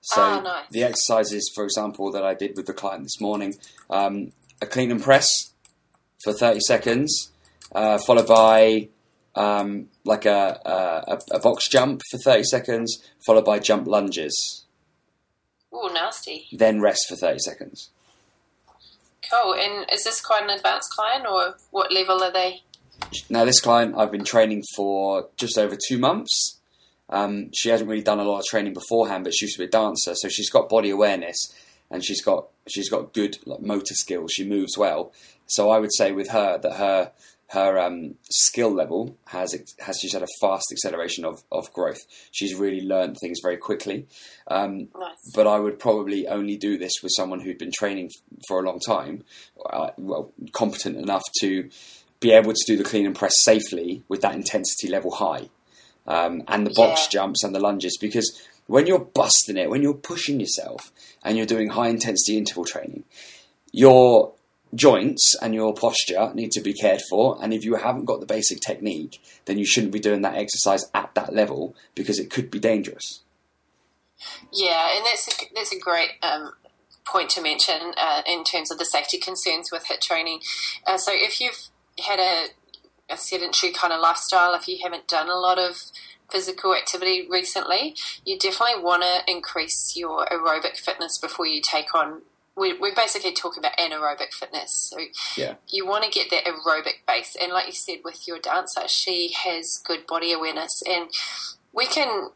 So 0.00 0.20
Ah, 0.22 0.40
nice. 0.40 0.64
the 0.70 0.82
exercises, 0.84 1.50
for 1.54 1.64
example, 1.64 2.10
that 2.12 2.24
I 2.24 2.34
did 2.34 2.56
with 2.56 2.66
the 2.66 2.72
client 2.72 3.02
this 3.04 3.20
morning, 3.20 3.54
um, 3.90 4.32
a 4.62 4.66
clean 4.66 4.90
and 4.90 5.02
press 5.02 5.52
for 6.22 6.32
30 6.32 6.60
seconds, 6.60 7.30
uh, 7.74 7.98
followed 7.98 8.26
by 8.26 8.88
um, 9.34 9.88
like 10.04 10.24
a, 10.24 10.60
a, 10.64 11.18
a 11.36 11.38
box 11.40 11.68
jump 11.68 12.00
for 12.10 12.18
30 12.18 12.42
seconds, 12.44 12.98
followed 13.24 13.44
by 13.44 13.58
jump 13.58 13.86
lunges, 13.86 14.64
Oh, 15.72 15.88
nasty. 15.92 16.46
then 16.52 16.80
rest 16.80 17.06
for 17.08 17.14
30 17.16 17.38
seconds. 17.40 17.90
Cool. 19.30 19.54
And 19.54 19.84
is 19.92 20.04
this 20.04 20.20
quite 20.20 20.42
an 20.44 20.50
advanced 20.50 20.90
client, 20.92 21.26
or 21.30 21.56
what 21.70 21.92
level 21.92 22.22
are 22.22 22.32
they? 22.32 22.62
Now, 23.28 23.44
this 23.44 23.60
client 23.60 23.94
I've 23.96 24.10
been 24.10 24.24
training 24.24 24.62
for 24.74 25.28
just 25.36 25.58
over 25.58 25.76
two 25.76 25.98
months. 25.98 26.57
Um, 27.10 27.50
she 27.54 27.70
hasn't 27.70 27.88
really 27.88 28.02
done 28.02 28.20
a 28.20 28.24
lot 28.24 28.40
of 28.40 28.44
training 28.44 28.74
beforehand, 28.74 29.24
but 29.24 29.34
she 29.34 29.46
used 29.46 29.56
to 29.56 29.62
be 29.62 29.66
a 29.66 29.70
dancer, 29.70 30.14
so 30.14 30.28
she's 30.28 30.50
got 30.50 30.68
body 30.68 30.90
awareness 30.90 31.36
and 31.90 32.04
she's 32.04 32.22
got 32.22 32.48
she's 32.68 32.90
got 32.90 33.14
good 33.14 33.38
like, 33.46 33.60
motor 33.60 33.94
skills. 33.94 34.32
She 34.32 34.44
moves 34.44 34.76
well, 34.76 35.12
so 35.46 35.70
I 35.70 35.78
would 35.78 35.94
say 35.94 36.12
with 36.12 36.30
her 36.30 36.58
that 36.58 36.74
her 36.74 37.12
her 37.50 37.78
um, 37.78 38.14
skill 38.30 38.70
level 38.70 39.16
has 39.28 39.56
has 39.80 39.98
she's 39.98 40.12
had 40.12 40.22
a 40.22 40.28
fast 40.40 40.66
acceleration 40.70 41.24
of, 41.24 41.42
of 41.50 41.72
growth. 41.72 42.00
She's 42.30 42.54
really 42.54 42.82
learned 42.82 43.16
things 43.20 43.38
very 43.42 43.56
quickly. 43.56 44.06
Um, 44.48 44.88
Nice. 44.98 45.16
but 45.34 45.46
I 45.46 45.58
would 45.58 45.78
probably 45.78 46.26
only 46.28 46.56
do 46.56 46.76
this 46.76 46.92
with 47.02 47.12
someone 47.16 47.40
who'd 47.40 47.58
been 47.58 47.72
training 47.72 48.10
for 48.46 48.60
a 48.60 48.62
long 48.62 48.80
time, 48.80 49.24
uh, 49.70 49.90
well, 49.96 50.32
competent 50.52 50.96
enough 50.96 51.24
to 51.40 51.70
be 52.20 52.32
able 52.32 52.52
to 52.52 52.64
do 52.66 52.76
the 52.76 52.84
clean 52.84 53.06
and 53.06 53.14
press 53.14 53.42
safely 53.42 54.02
with 54.08 54.20
that 54.20 54.34
intensity 54.34 54.88
level 54.88 55.12
high, 55.12 55.48
um, 56.08 56.42
and 56.48 56.66
the 56.66 56.74
box 56.74 57.02
Yeah. 57.04 57.20
jumps 57.20 57.44
and 57.44 57.54
the 57.54 57.60
lunges. 57.60 57.96
Because 57.96 58.42
when 58.66 58.88
you're 58.88 58.98
busting 58.98 59.56
it, 59.56 59.70
when 59.70 59.82
you're 59.82 59.94
pushing 59.94 60.40
yourself, 60.40 60.90
and 61.22 61.36
you're 61.36 61.46
doing 61.46 61.70
high 61.70 61.88
intensity 61.88 62.36
interval 62.36 62.64
training, 62.64 63.04
your 63.72 64.32
joints 64.74 65.34
and 65.40 65.54
your 65.54 65.74
posture 65.74 66.30
need 66.34 66.52
to 66.52 66.60
be 66.60 66.72
cared 66.72 67.00
for. 67.08 67.38
And 67.42 67.52
if 67.54 67.64
you 67.64 67.74
haven't 67.76 68.04
got 68.04 68.20
the 68.20 68.26
basic 68.26 68.60
technique, 68.60 69.20
then 69.46 69.58
you 69.58 69.66
shouldn't 69.66 69.92
be 69.92 70.00
doing 70.00 70.22
that 70.22 70.36
exercise 70.36 70.84
at 70.94 71.14
that 71.14 71.34
level 71.34 71.74
because 71.94 72.18
it 72.18 72.30
could 72.30 72.50
be 72.50 72.58
dangerous. 72.58 73.20
Yeah, 74.52 74.96
and 74.96 75.04
that's 75.06 75.28
a, 75.28 75.46
that's 75.54 75.72
a 75.72 75.78
great 75.78 76.10
um, 76.22 76.52
point 77.06 77.30
to 77.30 77.42
mention 77.42 77.94
uh, 77.96 78.22
in 78.26 78.44
terms 78.44 78.70
of 78.70 78.78
the 78.78 78.84
safety 78.84 79.18
concerns 79.18 79.70
with 79.72 79.86
HIIT 79.86 80.00
training. 80.00 80.40
Uh, 80.86 80.98
so 80.98 81.12
if 81.14 81.40
you've 81.40 81.68
had 82.06 82.18
a, 82.18 82.48
a 83.10 83.16
sedentary 83.16 83.72
kind 83.72 83.92
of 83.92 84.00
lifestyle, 84.00 84.54
if 84.54 84.68
you 84.68 84.78
haven't 84.82 85.08
done 85.08 85.28
a 85.28 85.36
lot 85.36 85.58
of 85.58 85.82
physical 86.30 86.74
activity 86.74 87.26
recently, 87.28 87.94
you 88.24 88.38
definitely 88.38 88.82
want 88.82 89.02
to 89.02 89.30
increase 89.30 89.94
your 89.96 90.26
aerobic 90.26 90.76
fitness 90.76 91.18
before 91.18 91.46
you 91.46 91.62
take 91.62 91.94
on 91.94 92.22
we, 92.58 92.72
we 92.72 92.92
basically 92.92 93.32
talk 93.32 93.56
about 93.56 93.76
anaerobic 93.78 94.32
fitness. 94.32 94.90
So 94.90 94.98
yeah. 95.36 95.54
you 95.68 95.86
want 95.86 96.04
to 96.04 96.10
get 96.10 96.30
that 96.30 96.44
aerobic 96.44 97.06
base. 97.06 97.36
And 97.40 97.52
like 97.52 97.66
you 97.66 97.72
said 97.72 97.98
with 98.04 98.26
your 98.26 98.38
dancer, 98.38 98.88
she 98.88 99.32
has 99.44 99.80
good 99.84 100.06
body 100.06 100.32
awareness. 100.32 100.82
And 100.86 101.08
we 101.72 101.86
can 101.86 102.30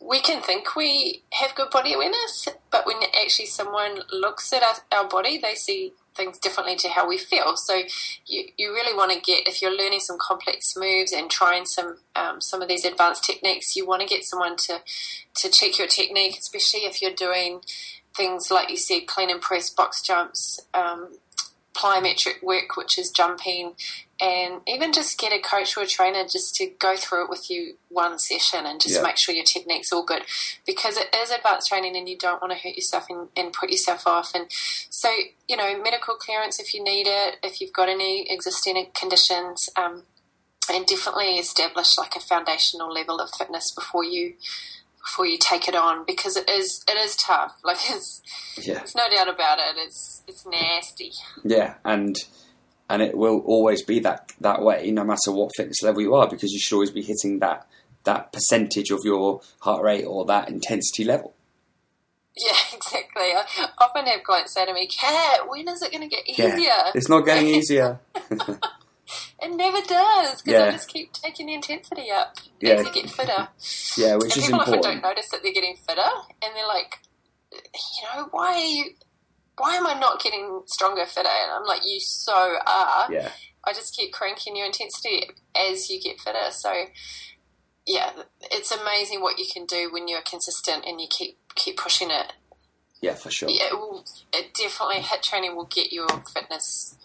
we 0.00 0.20
can 0.20 0.42
think 0.42 0.74
we 0.74 1.22
have 1.32 1.54
good 1.54 1.70
body 1.70 1.94
awareness, 1.94 2.48
but 2.72 2.84
when 2.86 2.96
actually 3.22 3.46
someone 3.46 4.00
looks 4.12 4.52
at 4.52 4.60
our, 4.60 4.98
our 4.98 5.08
body, 5.08 5.38
they 5.38 5.54
see 5.54 5.92
things 6.14 6.38
differently 6.38 6.76
to 6.76 6.88
how 6.88 7.08
we 7.08 7.18
feel. 7.18 7.56
So 7.56 7.82
you, 8.26 8.44
you 8.56 8.72
really 8.72 8.96
want 8.96 9.12
to 9.12 9.20
get 9.20 9.46
if 9.48 9.62
you're 9.62 9.76
learning 9.76 10.00
some 10.00 10.18
complex 10.20 10.74
moves 10.76 11.12
and 11.12 11.30
trying 11.30 11.66
some 11.66 11.98
um, 12.14 12.40
some 12.40 12.62
of 12.62 12.68
these 12.68 12.84
advanced 12.84 13.24
techniques, 13.24 13.76
you 13.76 13.86
want 13.86 14.02
to 14.02 14.08
get 14.08 14.24
someone 14.24 14.56
to 14.68 14.80
to 15.36 15.50
check 15.50 15.78
your 15.78 15.88
technique, 15.88 16.36
especially 16.38 16.80
if 16.80 17.00
you're 17.00 17.12
doing 17.12 17.60
things 18.16 18.50
like 18.50 18.70
you 18.70 18.76
said, 18.76 19.06
clean 19.06 19.30
and 19.30 19.40
press, 19.40 19.70
box 19.70 20.02
jumps, 20.02 20.60
um, 20.74 21.16
plyometric 21.74 22.42
work, 22.42 22.76
which 22.76 22.98
is 22.98 23.10
jumping, 23.10 23.74
and 24.20 24.60
even 24.66 24.92
just 24.92 25.18
get 25.18 25.32
a 25.32 25.40
coach 25.40 25.76
or 25.76 25.82
a 25.82 25.86
trainer 25.86 26.22
just 26.26 26.54
to 26.56 26.66
go 26.78 26.96
through 26.96 27.24
it 27.24 27.30
with 27.30 27.50
you 27.50 27.74
one 27.88 28.18
session 28.18 28.66
and 28.66 28.80
just 28.80 28.96
Yeah. 28.96 29.02
make 29.02 29.16
sure 29.16 29.34
your 29.34 29.44
technique's 29.44 29.92
all 29.92 30.04
good 30.04 30.22
because 30.66 30.96
it 30.96 31.14
is 31.14 31.30
advanced 31.30 31.68
training 31.68 31.96
and 31.96 32.08
you 32.08 32.16
don't 32.16 32.40
want 32.40 32.52
to 32.52 32.58
hurt 32.58 32.76
yourself 32.76 33.06
and, 33.10 33.28
and 33.36 33.52
put 33.52 33.70
yourself 33.70 34.06
off. 34.06 34.34
And 34.34 34.46
so, 34.50 35.10
you 35.48 35.56
know, 35.56 35.76
medical 35.82 36.14
clearance 36.14 36.60
if 36.60 36.72
you 36.74 36.84
need 36.84 37.06
it, 37.08 37.38
if 37.42 37.60
you've 37.60 37.72
got 37.72 37.88
any 37.88 38.30
existing 38.30 38.86
conditions, 38.94 39.68
um, 39.76 40.04
and 40.70 40.86
definitely 40.86 41.38
establish 41.38 41.98
like 41.98 42.14
a 42.14 42.20
foundational 42.20 42.92
level 42.92 43.18
of 43.18 43.30
fitness 43.34 43.72
before 43.72 44.04
you 44.04 44.34
before 45.04 45.26
you 45.26 45.36
take 45.40 45.68
it 45.68 45.74
on 45.74 46.04
because 46.06 46.36
it 46.36 46.48
is 46.48 46.84
it 46.88 46.96
is 46.96 47.16
tough. 47.16 47.54
Like 47.64 47.78
it's 47.90 48.22
Yeah. 48.66 48.74
there's 48.74 48.94
no 48.94 49.08
doubt 49.10 49.28
about 49.28 49.58
it. 49.58 49.76
It's 49.76 50.22
it's 50.28 50.46
nasty. 50.46 51.12
Yeah, 51.44 51.74
and 51.84 52.16
and 52.88 53.00
it 53.02 53.16
will 53.16 53.38
always 53.40 53.82
be 53.82 53.98
that 54.00 54.32
that 54.40 54.62
way, 54.62 54.90
no 54.90 55.04
matter 55.04 55.30
what 55.32 55.50
fitness 55.56 55.82
level 55.82 56.02
you 56.02 56.14
are, 56.14 56.28
because 56.28 56.52
you 56.52 56.58
should 56.60 56.74
always 56.76 56.90
be 56.90 57.02
hitting 57.02 57.38
that 57.40 57.66
that 58.04 58.32
percentage 58.32 58.90
of 58.90 59.00
your 59.04 59.40
heart 59.60 59.82
rate 59.82 60.04
or 60.04 60.24
that 60.26 60.48
intensity 60.48 61.04
level. 61.04 61.34
Yeah, 62.36 62.56
exactly. 62.74 63.22
I 63.22 63.44
often 63.78 64.06
have 64.06 64.22
clients 64.24 64.54
say 64.54 64.64
to 64.66 64.72
me, 64.72 64.86
"Kat, 64.88 65.48
when 65.48 65.68
is 65.68 65.82
it 65.82 65.92
going 65.92 66.08
to 66.08 66.14
get 66.16 66.28
easier?" 66.28 66.56
Yeah, 66.58 66.90
it's 66.94 67.08
not 67.08 67.20
getting 67.26 67.46
easier. 67.54 68.00
It 69.40 69.50
never 69.56 69.80
does 69.80 70.42
because 70.42 70.60
Yeah. 70.60 70.64
I 70.66 70.70
just 70.72 70.88
keep 70.88 71.12
taking 71.12 71.46
the 71.46 71.54
intensity 71.54 72.10
up 72.10 72.36
Yeah. 72.60 72.74
as 72.74 72.86
you 72.86 72.92
get 72.92 73.10
fitter. 73.10 73.48
yeah, 73.96 74.14
which 74.16 74.34
and 74.34 74.36
is 74.38 74.44
people 74.46 74.60
often 74.60 74.80
don't 74.80 75.02
notice 75.02 75.28
that 75.30 75.42
they're 75.42 75.52
getting 75.52 75.76
fitter, 75.76 76.10
and 76.42 76.54
they're 76.56 76.66
like, 76.68 76.98
you 77.52 78.02
know, 78.14 78.28
why 78.30 78.54
are 78.54 78.58
you? 78.58 78.84
Why 79.58 79.76
am 79.76 79.86
I 79.86 79.94
not 79.94 80.22
getting 80.22 80.62
stronger, 80.66 81.04
fitter? 81.06 81.28
And 81.28 81.50
I'm 81.52 81.64
like, 81.66 81.82
you 81.84 82.00
so 82.00 82.56
are. 82.66 83.12
Yeah, 83.12 83.30
I 83.64 83.72
just 83.74 83.94
keep 83.94 84.12
cranking 84.12 84.56
your 84.56 84.66
intensity 84.66 85.28
as 85.54 85.90
you 85.90 86.00
get 86.00 86.18
fitter. 86.20 86.50
So, 86.50 86.86
yeah, 87.86 88.10
it's 88.50 88.70
amazing 88.72 89.20
what 89.20 89.38
you 89.38 89.44
can 89.52 89.66
do 89.66 89.90
when 89.92 90.08
you're 90.08 90.22
consistent 90.22 90.84
and 90.86 91.00
you 91.00 91.06
keep 91.10 91.36
keep 91.54 91.76
pushing 91.76 92.10
it. 92.10 92.32
yeah, 93.02 93.14
for 93.14 93.30
sure. 93.30 93.50
Yeah, 93.50 93.66
it, 93.72 93.74
will, 93.78 94.04
it 94.32 94.54
definitely 94.54 95.02
HIIT 95.02 95.22
training 95.22 95.54
will 95.56 95.66
get 95.66 95.92
your 95.92 96.08
fitness 96.32 96.96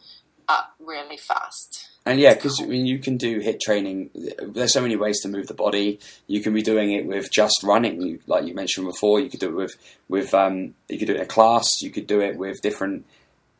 up 0.48 0.74
really 0.80 1.18
fast. 1.18 1.90
And 2.08 2.22
yeah, 2.22 2.36
because 2.36 2.62
I 2.62 2.66
mean, 2.66 2.86
you 2.86 3.00
can 3.00 3.18
do 3.18 3.42
HIIT 3.42 3.60
training. 3.60 4.10
There's 4.42 4.72
so 4.72 4.82
many 4.82 4.96
ways 4.96 5.20
to 5.22 5.28
move 5.28 5.48
the 5.48 5.54
body. 5.54 6.00
You 6.28 6.42
can 6.42 6.54
be 6.54 6.62
doing 6.62 6.94
it 6.94 7.06
with 7.06 7.30
just 7.30 7.62
running, 7.64 8.02
you, 8.02 8.20
like 8.28 8.46
you 8.46 8.54
mentioned 8.54 8.88
before. 8.88 9.20
You 9.20 9.30
could 9.30 9.42
do 9.42 9.50
it 9.50 9.56
with 9.56 9.76
with 10.08 10.34
um, 10.34 10.74
you 10.88 10.98
could 10.98 11.08
do 11.08 11.14
it 11.16 11.18
in 11.18 11.24
a 11.24 11.26
class. 11.26 11.82
You 11.82 11.90
could 11.90 12.08
do 12.08 12.22
it 12.22 12.38
with 12.38 12.62
different 12.62 13.06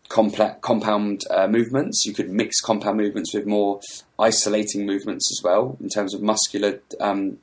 complex 0.08 0.60
compound 0.62 1.26
uh, 1.30 1.48
movements. 1.48 2.06
You 2.06 2.14
could 2.14 2.30
mix 2.30 2.62
compound 2.62 2.96
movements 2.96 3.34
with 3.34 3.46
more 3.46 3.82
isolating 4.18 4.86
movements 4.86 5.30
as 5.30 5.44
well 5.44 5.76
in 5.82 5.90
terms 5.90 6.14
of 6.14 6.22
muscular 6.22 6.80
um, 7.02 7.40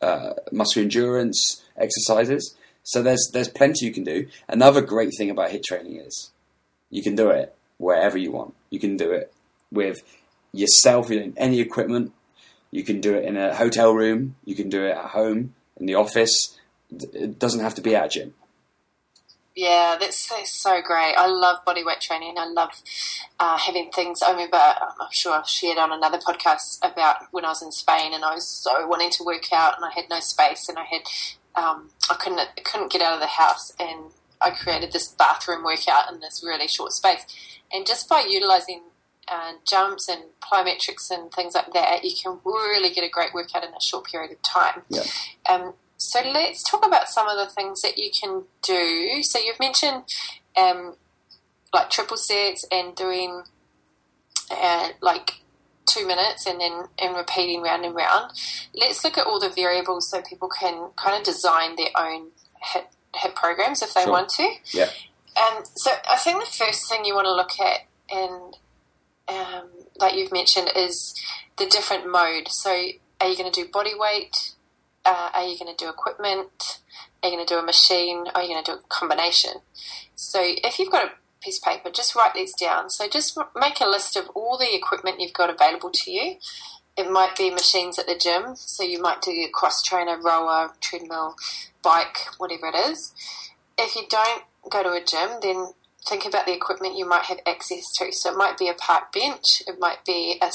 uh, 0.00 0.34
endurance 0.76 1.60
exercises. 1.76 2.54
So 2.84 3.02
there's 3.02 3.28
there's 3.32 3.48
plenty 3.48 3.84
you 3.84 3.92
can 3.92 4.04
do. 4.04 4.28
Another 4.46 4.80
great 4.80 5.10
thing 5.18 5.28
about 5.28 5.50
HIIT 5.50 5.64
training 5.64 5.96
is 5.96 6.30
you 6.88 7.02
can 7.02 7.16
do 7.16 7.30
it 7.30 7.52
wherever 7.78 8.16
you 8.16 8.30
want. 8.30 8.54
You 8.70 8.78
can 8.78 8.96
do 8.96 9.10
it 9.10 9.32
with 9.72 10.02
yourself 10.58 11.10
in 11.10 11.34
any 11.36 11.60
equipment. 11.60 12.12
You 12.70 12.84
can 12.84 13.00
do 13.00 13.14
it 13.14 13.24
in 13.24 13.36
a 13.36 13.54
hotel 13.54 13.92
room. 13.92 14.36
You 14.44 14.54
can 14.54 14.68
do 14.68 14.84
it 14.84 14.96
at 14.96 15.10
home, 15.10 15.54
in 15.76 15.86
the 15.86 15.94
office. 15.94 16.58
It 16.90 17.38
doesn't 17.38 17.60
have 17.60 17.74
to 17.76 17.80
be 17.80 17.94
at 17.94 18.06
a 18.06 18.08
gym. 18.08 18.34
Yeah, 19.54 19.96
that's, 19.98 20.28
that's 20.28 20.52
so 20.52 20.82
great. 20.82 21.14
I 21.16 21.26
love 21.28 21.64
bodyweight 21.64 22.00
training. 22.00 22.34
I 22.36 22.46
love 22.46 22.72
uh, 23.40 23.56
having 23.56 23.90
things. 23.90 24.20
I 24.20 24.32
remember, 24.32 24.58
I'm 24.58 25.08
sure 25.10 25.32
I've 25.32 25.48
shared 25.48 25.78
on 25.78 25.92
another 25.92 26.18
podcast 26.18 26.78
about 26.82 27.16
when 27.30 27.46
I 27.46 27.48
was 27.48 27.62
in 27.62 27.72
Spain 27.72 28.12
and 28.12 28.22
I 28.22 28.34
was 28.34 28.46
so 28.46 28.86
wanting 28.86 29.10
to 29.12 29.24
work 29.24 29.50
out 29.52 29.76
and 29.76 29.84
I 29.86 29.90
had 29.94 30.10
no 30.10 30.20
space 30.20 30.68
and 30.68 30.78
I 30.78 30.84
had 30.84 31.02
um, 31.56 31.88
I 32.10 32.14
couldn't 32.14 32.38
I 32.38 32.60
couldn't 32.62 32.92
get 32.92 33.00
out 33.00 33.14
of 33.14 33.20
the 33.20 33.26
house 33.26 33.72
and 33.80 34.12
I 34.42 34.50
created 34.50 34.92
this 34.92 35.08
bathroom 35.08 35.64
workout 35.64 36.12
in 36.12 36.20
this 36.20 36.42
really 36.44 36.68
short 36.68 36.92
space. 36.92 37.24
And 37.72 37.86
just 37.86 38.08
by 38.08 38.26
utilizing 38.28 38.82
uh, 39.28 39.52
jumps 39.68 40.08
and 40.08 40.22
plyometrics 40.40 41.10
and 41.10 41.30
things 41.32 41.54
like 41.54 41.72
that, 41.72 42.04
you 42.04 42.12
can 42.20 42.38
really 42.44 42.90
get 42.94 43.04
a 43.04 43.08
great 43.08 43.34
workout 43.34 43.64
in 43.64 43.70
a 43.74 43.80
short 43.80 44.06
period 44.06 44.30
of 44.32 44.42
time. 44.42 44.82
Yeah. 44.88 45.02
Um, 45.48 45.74
so 45.96 46.20
let's 46.20 46.62
talk 46.62 46.86
about 46.86 47.08
some 47.08 47.28
of 47.28 47.36
the 47.36 47.52
things 47.52 47.82
that 47.82 47.98
you 47.98 48.10
can 48.18 48.44
do. 48.62 49.22
So 49.22 49.38
you've 49.38 49.58
mentioned 49.58 50.04
um, 50.56 50.94
like 51.72 51.90
triple 51.90 52.16
sets 52.16 52.64
and 52.70 52.94
doing 52.94 53.42
uh, 54.50 54.88
like 55.00 55.42
two 55.86 56.06
minutes 56.06 56.46
and 56.46 56.60
then 56.60 56.84
and 56.98 57.16
repeating 57.16 57.62
round 57.62 57.84
and 57.84 57.94
round. 57.94 58.32
Let's 58.74 59.02
look 59.04 59.16
at 59.18 59.26
all 59.26 59.40
the 59.40 59.48
variables 59.48 60.10
so 60.10 60.20
people 60.22 60.48
can 60.48 60.90
kind 60.96 61.16
of 61.16 61.24
design 61.24 61.76
their 61.76 61.88
own 61.96 62.28
HIIT, 62.74 62.84
HIIT 63.16 63.34
programs 63.34 63.82
if 63.82 63.94
they 63.94 64.02
Sure. 64.02 64.12
want 64.12 64.28
to. 64.30 64.48
Yeah. 64.72 64.90
Um, 65.36 65.64
so 65.74 65.92
I 66.10 66.16
think 66.16 66.40
the 66.40 66.50
first 66.50 66.88
thing 66.88 67.04
you 67.04 67.14
want 67.14 67.26
to 67.26 67.34
look 67.34 67.58
at 67.60 67.80
and 68.10 68.56
um, 69.28 69.68
like 69.98 70.16
you've 70.16 70.32
mentioned 70.32 70.70
is 70.76 71.14
the 71.58 71.66
different 71.66 72.10
mode. 72.10 72.48
So 72.48 72.70
are 73.20 73.28
you 73.28 73.36
going 73.36 73.50
to 73.50 73.62
do 73.62 73.68
body 73.68 73.92
weight? 73.96 74.54
Uh, 75.04 75.30
are 75.34 75.44
you 75.44 75.58
going 75.58 75.74
to 75.74 75.84
do 75.84 75.88
equipment? 75.88 76.80
Are 77.22 77.28
you 77.28 77.36
going 77.36 77.46
to 77.46 77.54
do 77.54 77.58
a 77.58 77.64
machine? 77.64 78.24
Are 78.34 78.42
you 78.42 78.48
going 78.48 78.64
to 78.64 78.72
do 78.72 78.78
a 78.78 78.82
combination? 78.88 79.52
So 80.14 80.40
if 80.42 80.78
you've 80.78 80.90
got 80.90 81.04
a 81.04 81.12
piece 81.42 81.58
of 81.58 81.64
paper, 81.64 81.90
just 81.90 82.14
write 82.14 82.34
these 82.34 82.54
down. 82.54 82.90
So 82.90 83.08
just 83.08 83.38
make 83.54 83.80
a 83.80 83.86
list 83.86 84.16
of 84.16 84.28
all 84.34 84.58
the 84.58 84.74
equipment 84.74 85.20
you've 85.20 85.32
got 85.32 85.50
available 85.50 85.90
to 85.92 86.10
you. 86.10 86.36
It 86.96 87.10
might 87.10 87.36
be 87.36 87.50
machines 87.50 87.98
at 87.98 88.06
the 88.06 88.16
gym, 88.18 88.56
so 88.56 88.82
you 88.82 89.00
might 89.02 89.20
do 89.20 89.30
a 89.30 89.48
cross 89.52 89.82
trainer, 89.82 90.18
rower, 90.18 90.72
treadmill, 90.80 91.36
bike, 91.82 92.16
whatever 92.38 92.68
it 92.68 92.74
is. 92.74 93.12
If 93.78 93.94
you 93.94 94.02
don't 94.08 94.44
go 94.70 94.82
to 94.82 94.92
a 94.92 95.04
gym, 95.04 95.38
then 95.42 95.74
think 96.08 96.24
about 96.24 96.46
the 96.46 96.54
equipment 96.54 96.96
you 96.96 97.08
might 97.08 97.24
have 97.24 97.40
access 97.46 97.92
to. 97.98 98.12
So 98.12 98.32
it 98.32 98.36
might 98.36 98.58
be 98.58 98.68
a 98.68 98.74
park 98.74 99.12
bench, 99.12 99.62
it 99.66 99.76
might 99.78 100.04
be 100.04 100.38
a, 100.40 100.50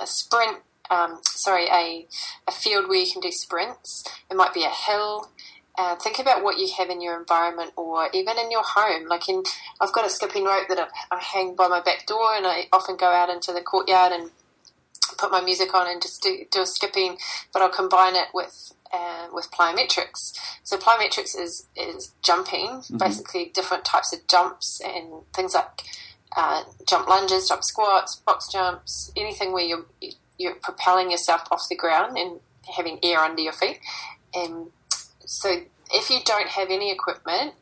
a 0.00 0.06
sprint, 0.06 0.58
um, 0.90 1.20
sorry, 1.22 1.66
a, 1.66 2.06
a 2.46 2.52
field 2.52 2.88
where 2.88 2.98
you 2.98 3.10
can 3.10 3.20
do 3.20 3.30
sprints, 3.30 4.04
it 4.30 4.36
might 4.36 4.54
be 4.54 4.64
a 4.64 4.70
hill. 4.70 5.30
Uh, 5.76 5.96
think 5.96 6.20
about 6.20 6.44
what 6.44 6.56
you 6.56 6.68
have 6.78 6.88
in 6.88 7.00
your 7.00 7.18
environment 7.18 7.72
or 7.76 8.08
even 8.14 8.38
in 8.38 8.52
your 8.52 8.62
home. 8.64 9.08
Like 9.08 9.28
in, 9.28 9.42
I've 9.80 9.92
got 9.92 10.06
a 10.06 10.08
skipping 10.08 10.44
rope 10.44 10.68
that 10.68 10.78
I, 10.78 11.16
I 11.16 11.20
hang 11.20 11.56
by 11.56 11.66
my 11.66 11.80
back 11.80 12.06
door, 12.06 12.32
and 12.36 12.46
I 12.46 12.68
often 12.72 12.96
go 12.96 13.06
out 13.06 13.28
into 13.28 13.52
the 13.52 13.60
courtyard 13.60 14.12
and 14.12 14.30
put 15.18 15.30
my 15.30 15.40
music 15.40 15.74
on 15.74 15.88
and 15.88 16.00
just 16.00 16.22
do, 16.22 16.44
do 16.50 16.62
a 16.62 16.66
skipping, 16.66 17.16
but 17.52 17.62
I'll 17.62 17.68
combine 17.68 18.14
it 18.16 18.28
with 18.32 18.72
uh, 18.92 19.26
with 19.32 19.50
plyometrics. 19.50 20.32
So 20.62 20.76
plyometrics 20.76 21.38
is 21.38 21.66
is 21.76 22.14
jumping, 22.22 22.82
basically 22.96 23.50
different 23.54 23.84
types 23.84 24.12
of 24.12 24.26
jumps 24.28 24.80
and 24.84 25.24
things 25.34 25.54
like 25.54 25.82
uh, 26.36 26.64
jump 26.88 27.08
lunges, 27.08 27.48
jump 27.48 27.62
squats, 27.64 28.16
box 28.16 28.48
jumps, 28.52 29.12
anything 29.16 29.52
where 29.52 29.64
you're 29.64 29.86
you're 30.38 30.56
propelling 30.56 31.10
yourself 31.10 31.42
off 31.50 31.62
the 31.68 31.76
ground 31.76 32.16
and 32.18 32.40
having 32.76 32.98
air 33.02 33.18
under 33.18 33.42
your 33.42 33.52
feet. 33.52 33.78
And 34.34 34.70
so 35.26 35.62
if 35.92 36.10
you 36.10 36.18
don't 36.24 36.48
have 36.48 36.70
any 36.70 36.90
equipment, 36.90 37.54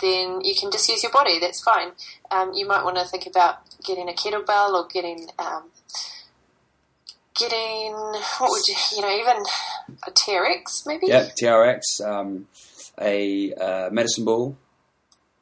then 0.00 0.40
you 0.42 0.54
can 0.54 0.70
just 0.70 0.88
use 0.88 1.02
your 1.02 1.12
body. 1.12 1.38
That's 1.38 1.62
fine. 1.62 1.92
Um, 2.30 2.52
you 2.54 2.66
might 2.66 2.84
want 2.84 2.96
to 2.96 3.04
think 3.04 3.26
about 3.26 3.58
getting 3.84 4.08
a 4.08 4.12
kettlebell 4.12 4.72
or 4.72 4.86
getting 4.86 5.28
um, 5.38 5.70
getting 7.34 7.92
what 7.92 8.50
would 8.50 8.66
you 8.68 8.74
you 8.96 9.02
know 9.02 9.10
even 9.10 9.42
a 10.06 10.10
TRX 10.10 10.86
maybe. 10.86 11.06
Yeah, 11.08 11.28
TRX, 11.40 11.82
um, 12.04 12.46
a 13.00 13.52
uh, 13.54 13.90
medicine 13.90 14.24
ball, 14.24 14.56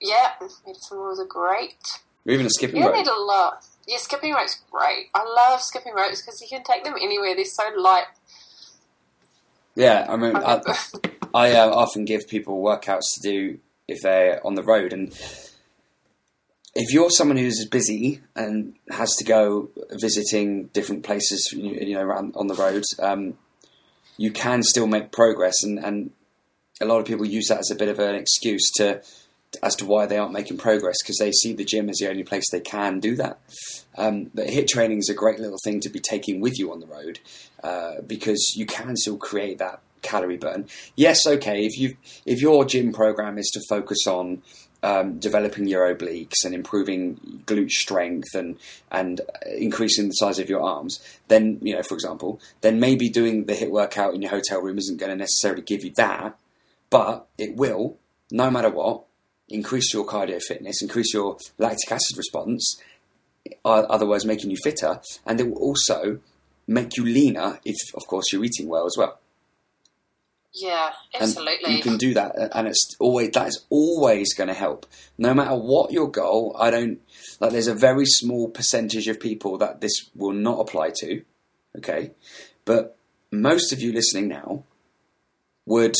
Yeah, 0.01 0.33
medicine 0.41 0.99
balls 0.99 1.21
are 1.21 1.27
great. 1.27 1.77
or 2.27 2.33
even 2.33 2.47
a 2.47 2.51
skipping 2.51 2.81
You 2.81 2.87
rope. 2.89 2.97
need 2.97 3.07
a 3.09 3.15
lot. 3.21 3.65
Yeah, 3.87 3.99
skipping 3.99 4.33
rope's 4.33 4.61
great. 4.71 5.07
I 5.15 5.25
love 5.25 5.61
skipping 5.61 5.93
ropes 5.95 6.23
because 6.23 6.41
you 6.41 6.49
can 6.49 6.63
take 6.65 6.85
them 6.85 6.95
anywhere. 7.01 7.35
They're 7.35 7.45
so 7.45 7.65
light. 7.77 8.05
Yeah, 9.75 10.07
I 10.09 10.17
mean, 10.17 10.37
I, 10.37 10.61
I, 10.67 10.77
I 11.35 11.53
uh, 11.57 11.71
often 11.71 12.05
give 12.05 12.29
people 12.29 12.63
workouts 12.63 13.15
to 13.15 13.21
do 13.23 13.59
if 13.89 14.03
they're 14.03 14.45
on 14.47 14.55
the 14.55 14.63
road, 14.63 14.93
and 14.93 15.13
if 16.75 16.93
you're 16.93 17.11
someone 17.11 17.37
who's 17.37 17.67
busy 17.71 18.21
and 18.35 18.75
has 18.91 19.15
to 19.17 19.25
go 19.25 19.69
visiting 19.91 20.67
different 20.69 21.05
places, 21.05 21.53
you 21.53 21.95
know, 21.95 22.03
around 22.03 22.35
on 22.37 22.47
the 22.47 22.55
road, 22.55 22.85
um, 22.99 23.37
you 24.17 24.31
can 24.31 24.63
still 24.63 24.87
make 24.87 25.13
progress, 25.13 25.63
and, 25.63 25.79
and 25.79 26.11
a 26.81 26.87
lot 26.87 27.01
of 27.01 27.07
people 27.07 27.27
use 27.27 27.49
that 27.49 27.59
as 27.59 27.71
a 27.71 27.75
bit 27.75 27.89
of 27.89 27.99
an 27.99 28.15
excuse 28.15 28.71
to 28.77 29.03
as 29.63 29.77
to 29.77 29.85
why 29.85 30.07
they 30.07 30.17
aren't 30.17 30.33
making 30.33 30.57
progress 30.57 30.97
because 31.03 31.19
they 31.19 31.31
see 31.31 31.53
the 31.53 31.65
gym 31.65 31.91
as 31.91 31.99
the 31.99 32.09
only 32.09 32.23
place 32.23 32.45
they 32.51 32.61
can 32.61 33.01
do 33.01 33.15
that. 33.17 33.39
Um, 33.99 34.31
but 34.35 34.47
HIIT 34.47 34.69
training 34.69 34.99
is 34.99 35.11
a 35.11 35.15
great 35.15 35.39
little 35.39 35.59
thing 35.63 35.81
to 35.81 35.91
be 35.91 36.01
taking 36.01 36.41
with 36.41 36.59
you 36.59 36.73
on 36.73 36.81
the 36.81 36.87
road 36.87 37.21
uh, 37.63 38.01
because 38.07 38.55
you 38.57 38.65
can 38.65 38.97
still 38.97 39.19
create 39.19 39.59
that 39.59 39.81
calorie 40.01 40.39
burn. 40.39 40.69
Yes, 40.97 41.27
okay, 41.27 41.67
if 41.67 41.79
you 41.79 41.97
if 42.25 42.41
your 42.41 42.65
gym 42.65 42.93
program 42.93 43.39
is 43.39 43.51
to 43.51 43.61
focus 43.69 44.07
on 44.07 44.43
um, 44.83 45.19
developing 45.19 45.69
your 45.69 45.95
obliques 45.95 46.45
and 46.45 46.55
improving 46.55 47.43
glute 47.47 47.71
strength 47.71 48.35
and 48.35 48.59
and 48.91 49.21
increasing 49.57 50.09
the 50.09 50.15
size 50.15 50.39
of 50.39 50.49
your 50.49 50.63
arms, 50.63 51.01
then 51.29 51.59
you 51.63 51.75
know, 51.75 51.83
for 51.83 51.95
example, 51.95 52.41
then 52.61 52.81
maybe 52.81 53.09
doing 53.09 53.45
the 53.45 53.55
HIIT 53.55 53.71
workout 53.71 54.15
in 54.15 54.23
your 54.23 54.31
hotel 54.31 54.61
room 54.61 54.79
isn't 54.79 54.99
going 54.99 55.11
to 55.11 55.17
necessarily 55.17 55.63
give 55.63 55.85
you 55.85 55.93
that, 55.97 56.37
but 56.91 57.27
it 57.39 57.57
will, 57.57 57.97
no 58.31 58.51
matter 58.51 58.71
what, 58.71 59.05
increase 59.49 59.93
your 59.95 60.07
cardio 60.07 60.41
fitness, 60.43 60.83
increase 60.83 61.15
your 61.15 61.37
lactic 61.59 61.93
acid 61.93 62.17
response, 62.17 62.81
otherwise 63.65 64.25
making 64.25 64.51
you 64.51 64.57
fitter, 64.63 65.01
and 65.27 65.41
it 65.41 65.49
will 65.49 65.59
also 65.59 66.19
make 66.67 66.97
you 66.97 67.05
leaner 67.05 67.61
if, 67.65 67.77
of 67.95 68.07
course, 68.07 68.33
you're 68.33 68.45
eating 68.45 68.69
well 68.69 68.87
as 68.87 68.97
well. 68.97 69.19
Yeah, 70.55 70.91
absolutely. 71.19 71.65
And 71.65 71.75
you 71.75 71.83
can 71.83 71.97
do 71.97 72.13
that, 72.15 72.39
uh, 72.39 72.49
and 72.53 72.69
it's 72.69 72.95
always 73.01 73.31
that 73.31 73.49
is 73.49 73.65
always 73.71 74.35
going 74.35 74.49
to 74.49 74.55
help, 74.55 74.87
no 75.17 75.33
matter 75.33 75.57
what 75.57 75.93
your 75.93 76.11
goal. 76.11 76.55
I 76.59 76.71
don't 76.71 77.01
like. 77.41 77.53
There's 77.53 77.69
a 77.69 77.75
very 77.75 78.05
small 78.05 78.51
percentage 78.51 79.09
of 79.09 79.19
people 79.19 79.57
that 79.59 79.81
this 79.81 80.11
will 80.15 80.33
not 80.35 80.61
apply 80.61 80.91
to. 80.97 81.23
Okay, 81.79 82.11
but 82.67 82.99
most 83.31 83.73
of 83.73 83.81
you 83.81 83.93
listening 83.93 84.29
now 84.29 84.65
would 85.65 85.95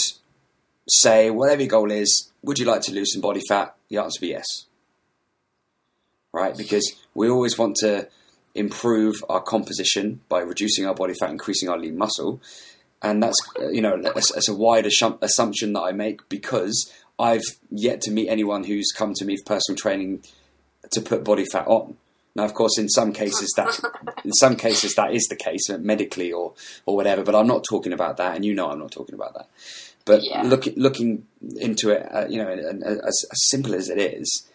say, 0.87 1.31
whatever 1.31 1.63
your 1.63 1.71
goal 1.71 1.91
is, 1.91 2.31
would 2.43 2.59
you 2.59 2.67
like 2.67 2.83
to 2.83 2.93
lose 2.93 3.13
some 3.13 3.23
body 3.23 3.41
fat? 3.49 3.75
The 3.89 3.99
answer 3.99 4.19
would 4.21 4.27
be 4.27 4.33
yes. 4.33 4.67
Right? 6.33 6.57
Because 6.57 6.93
we 7.15 7.29
always 7.31 7.57
want 7.57 7.77
to 7.77 8.09
improve 8.55 9.25
our 9.29 9.41
composition 9.41 10.21
by 10.29 10.41
reducing 10.41 10.87
our 10.87 10.95
body 10.95 11.15
fat, 11.19 11.31
increasing 11.31 11.69
our 11.69 11.79
lean 11.79 11.97
muscle. 11.97 12.41
And 13.03 13.23
that's, 13.23 13.39
you 13.71 13.81
know, 13.81 14.01
that's, 14.01 14.49
a 14.49 14.55
wide 14.55 14.87
assumption 14.87 15.73
that 15.73 15.81
I 15.81 15.93
make 15.93 16.29
because 16.29 16.93
I've 17.19 17.43
yet 17.71 18.01
to 18.03 18.11
meet 18.11 18.29
anyone 18.29 18.65
who's 18.65 18.93
come 18.93 19.15
to 19.15 19.25
me 19.25 19.37
for 19.37 19.55
personal 19.57 19.77
training 19.77 20.23
to 20.93 21.01
put 21.01 21.25
body 21.25 21.45
fat 21.45 21.67
on. 21.67 21.97
Now, 22.35 22.45
of 22.45 22.55
course, 22.55 22.79
in 22.79 22.89
some 22.89 23.13
cases 23.13 23.53
that 23.57 23.79
in 24.25 24.33
some 24.33 24.57
cases 24.57 24.95
that 24.95 25.13
is 25.13 25.27
the 25.29 25.37
case 25.37 25.69
medically 25.69 26.33
or 26.33 26.55
or 26.87 26.97
whatever. 26.97 27.23
But 27.23 27.35
I'm 27.35 27.47
not 27.47 27.65
talking 27.69 27.93
about 27.93 28.17
that, 28.17 28.35
and 28.35 28.45
you 28.45 28.55
know 28.55 28.71
I'm 28.71 28.79
not 28.79 28.91
talking 28.91 29.15
about 29.15 29.35
that. 29.35 29.49
But 30.05 30.25
yeah. 30.25 30.43
look, 30.43 30.67
looking 30.77 31.27
into 31.57 31.91
it, 31.91 32.09
uh, 32.13 32.27
you 32.29 32.39
know, 32.39 32.49
and, 32.49 32.61
and 32.61 32.83
as, 32.83 33.25
as, 33.31 33.49
simple 33.51 33.75
as 33.75 33.89
it 33.89 33.99
is, 33.99 34.49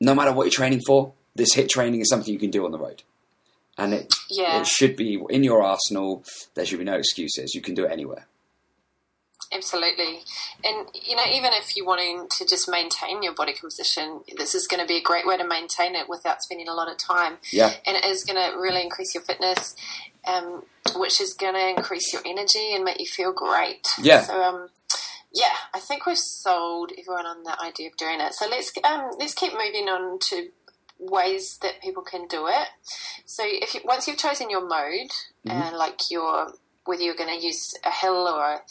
no 0.00 0.14
matter 0.14 0.32
what 0.32 0.44
you're 0.44 0.52
training 0.52 0.82
for, 0.86 1.12
this 1.34 1.56
HIIT 1.56 1.68
training 1.70 2.00
is 2.00 2.08
something 2.08 2.32
you 2.32 2.38
can 2.38 2.50
do 2.50 2.64
on 2.64 2.70
the 2.70 2.78
road, 2.78 3.02
and 3.80 3.94
it 3.94 4.12
yeah. 4.28 4.60
it 4.60 4.66
should 4.66 4.96
be 4.96 5.20
in 5.30 5.44
your 5.44 5.62
arsenal. 5.62 6.24
There 6.54 6.64
should 6.64 6.78
be 6.78 6.84
no 6.84 6.94
excuses. 6.94 7.54
You 7.54 7.60
can 7.60 7.74
do 7.74 7.84
it 7.84 7.92
anywhere. 7.92 8.26
Absolutely, 9.52 10.20
and 10.64 10.86
you 10.94 11.16
know, 11.16 11.24
even 11.26 11.50
if 11.54 11.76
you're 11.76 11.86
wanting 11.86 12.28
to 12.38 12.46
just 12.46 12.70
maintain 12.70 13.20
your 13.20 13.34
body 13.34 13.52
composition, 13.52 14.20
this 14.36 14.54
is 14.54 14.68
going 14.68 14.80
to 14.80 14.86
be 14.86 14.96
a 14.96 15.02
great 15.02 15.26
way 15.26 15.36
to 15.36 15.46
maintain 15.46 15.96
it 15.96 16.08
without 16.08 16.40
spending 16.40 16.68
a 16.68 16.74
lot 16.74 16.88
of 16.88 16.96
time. 16.98 17.38
Yeah, 17.52 17.72
and 17.84 17.96
it 17.96 18.04
is 18.04 18.24
going 18.24 18.36
to 18.36 18.56
really 18.56 18.82
increase 18.82 19.12
your 19.12 19.24
fitness 19.24 19.74
um, 20.26 20.62
which 20.96 21.20
is 21.20 21.34
going 21.34 21.54
to 21.54 21.68
increase 21.68 22.12
your 22.12 22.22
energy 22.24 22.74
and 22.74 22.84
make 22.84 23.00
you 23.00 23.06
feel 23.06 23.32
great. 23.32 23.86
Yeah. 24.02 24.22
So, 24.22 24.42
um, 24.42 24.68
yeah, 25.32 25.54
I 25.72 25.78
think 25.78 26.06
we've 26.06 26.18
sold 26.18 26.92
everyone 26.98 27.26
on 27.26 27.44
the 27.44 27.56
idea 27.62 27.88
of 27.88 27.96
doing 27.96 28.20
it. 28.20 28.34
So 28.34 28.48
let's 28.48 28.72
um, 28.84 29.12
let's 29.18 29.34
keep 29.34 29.52
moving 29.52 29.88
on 29.88 30.18
to 30.30 30.48
ways 31.00 31.58
that 31.62 31.80
people 31.82 32.02
can 32.02 32.26
do 32.28 32.46
it. 32.46 32.68
So 33.24 33.42
if 33.46 33.74
you, 33.74 33.80
once 33.84 34.06
you've 34.06 34.18
chosen 34.18 34.50
your 34.50 34.66
mode, 34.66 35.10
mm-hmm. 35.46 35.50
and 35.50 35.76
like 35.76 36.10
your 36.10 36.52
whether 36.84 37.02
you're 37.02 37.14
going 37.14 37.36
to 37.36 37.44
use 37.44 37.74
a 37.84 37.90
hill 37.90 38.26
or 38.26 38.62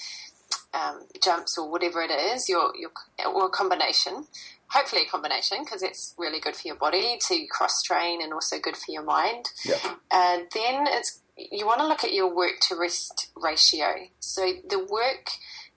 um, 0.73 1.03
jumps 1.23 1.57
or 1.57 1.69
whatever 1.69 2.01
it 2.01 2.11
is, 2.11 2.47
your 2.49 2.73
your 2.77 2.91
or 3.25 3.47
a 3.47 3.49
combination. 3.49 4.27
Hopefully, 4.71 5.01
a 5.01 5.09
combination 5.09 5.63
because 5.63 5.81
it's 5.81 6.13
really 6.17 6.39
good 6.39 6.55
for 6.55 6.67
your 6.67 6.75
body 6.75 7.17
to 7.27 7.47
cross 7.47 7.81
train 7.81 8.21
and 8.21 8.31
also 8.31 8.59
good 8.59 8.77
for 8.77 8.91
your 8.91 9.03
mind. 9.03 9.45
Yeah. 9.65 9.79
And 10.11 10.43
then 10.53 10.85
it's 10.87 11.21
you 11.35 11.65
want 11.65 11.79
to 11.79 11.87
look 11.87 12.03
at 12.03 12.13
your 12.13 12.33
work 12.33 12.59
to 12.67 12.75
rest 12.75 13.31
ratio. 13.35 14.09
So 14.19 14.51
the 14.69 14.79
work 14.79 15.31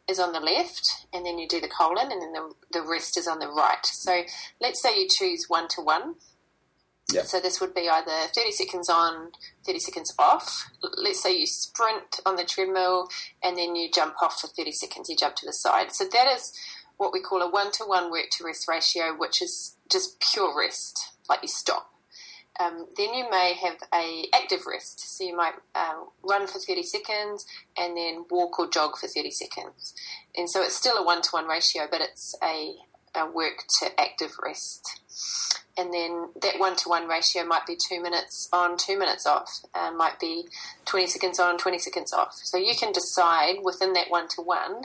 is 0.09 0.19
on 0.19 0.33
the 0.33 0.41
left, 0.41 1.07
and 1.12 1.25
then 1.25 1.38
you 1.38 1.49
do 1.49 1.61
the 1.61 1.69
colon, 1.69 2.11
and 2.11 2.21
then 2.21 2.33
the, 2.33 2.53
the 2.73 2.83
rest 2.83 3.17
is 3.17 3.29
on 3.29 3.38
the 3.38 3.49
right. 3.49 3.85
So 3.87 4.23
let's 4.61 4.83
say 4.83 5.01
you 5.01 5.09
choose 5.09 5.47
one 5.49 5.69
to 5.69 5.81
one. 5.81 6.17
Yep. 7.12 7.27
So 7.27 7.41
this 7.41 7.61
would 7.61 7.75
be 7.75 7.88
either 7.88 8.29
30 8.35 8.53
seconds 8.53 8.88
on, 8.88 9.33
30 9.67 9.79
seconds 9.81 10.15
off. 10.19 10.71
Let's 10.97 11.23
say 11.23 11.37
you 11.37 11.47
sprint 11.47 12.21
on 12.25 12.37
the 12.37 12.45
treadmill 12.45 13.09
and 13.43 13.57
then 13.57 13.77
you 13.77 13.91
jump 13.91 14.15
off 14.23 14.41
for 14.41 14.47
30 14.47 14.73
seconds, 14.73 15.09
you 15.09 15.17
jump 15.17 15.37
to 15.37 15.47
the 15.47 15.53
side. 15.53 15.93
So 15.93 16.05
that 16.11 16.29
is 16.29 16.53
what 16.97 17.12
we 17.12 17.21
call 17.21 17.43
a 17.43 17.51
one 17.51 17.71
to 17.73 17.85
one 17.85 18.11
work 18.11 18.27
to 18.33 18.45
rest 18.45 18.67
ratio, 18.69 19.15
which 19.17 19.43
is 19.43 19.77
just 19.91 20.21
pure 20.21 20.57
rest, 20.57 21.12
like 21.29 21.41
you 21.43 21.49
stop. 21.49 21.93
Um, 22.61 22.87
then 22.97 23.15
you 23.15 23.31
may 23.31 23.55
have 23.55 23.79
a 23.95 24.27
active 24.35 24.67
rest. 24.67 25.17
So 25.17 25.25
you 25.25 25.37
might 25.37 25.55
uh, 25.75 26.05
run 26.23 26.47
for 26.47 26.59
30 26.59 26.83
seconds 26.83 27.47
and 27.79 27.97
then 27.97 28.25
walk 28.31 28.59
or 28.59 28.69
jog 28.69 28.99
for 28.99 29.09
30 29.09 29.31
seconds. 29.31 29.95
And 30.37 30.49
so 30.49 30.62
it's 30.62 30.77
still 30.77 30.97
a 30.97 31.05
one 31.05 31.23
to 31.23 31.31
one 31.33 31.47
ratio, 31.47 31.85
but 31.91 32.01
it's 32.01 32.35
a, 32.43 32.75
a 33.14 33.27
work 33.27 33.64
to 33.81 34.01
active 34.01 34.33
rest. 34.42 35.01
And 35.77 35.92
then 35.92 36.29
that 36.42 36.59
one 36.59 36.77
to 36.77 36.88
one 36.88 37.09
ratio 37.09 37.44
might 37.44 37.66
be 37.66 37.77
two 37.77 38.03
minutes 38.03 38.48
on, 38.53 38.77
two 38.77 38.98
minutes 38.98 39.27
off, 39.27 39.61
uh, 39.75 39.90
might 39.90 40.20
be 40.20 40.44
20 40.85 41.07
seconds 41.07 41.40
on, 41.40 41.57
20 41.57 41.79
seconds 41.79 42.12
off. 42.12 42.35
So 42.35 42.59
you 42.59 42.75
can 42.79 42.92
decide 42.92 43.57
within 43.62 43.94
that 43.94 44.11
one 44.11 44.29
to 44.29 44.42
one 44.42 44.83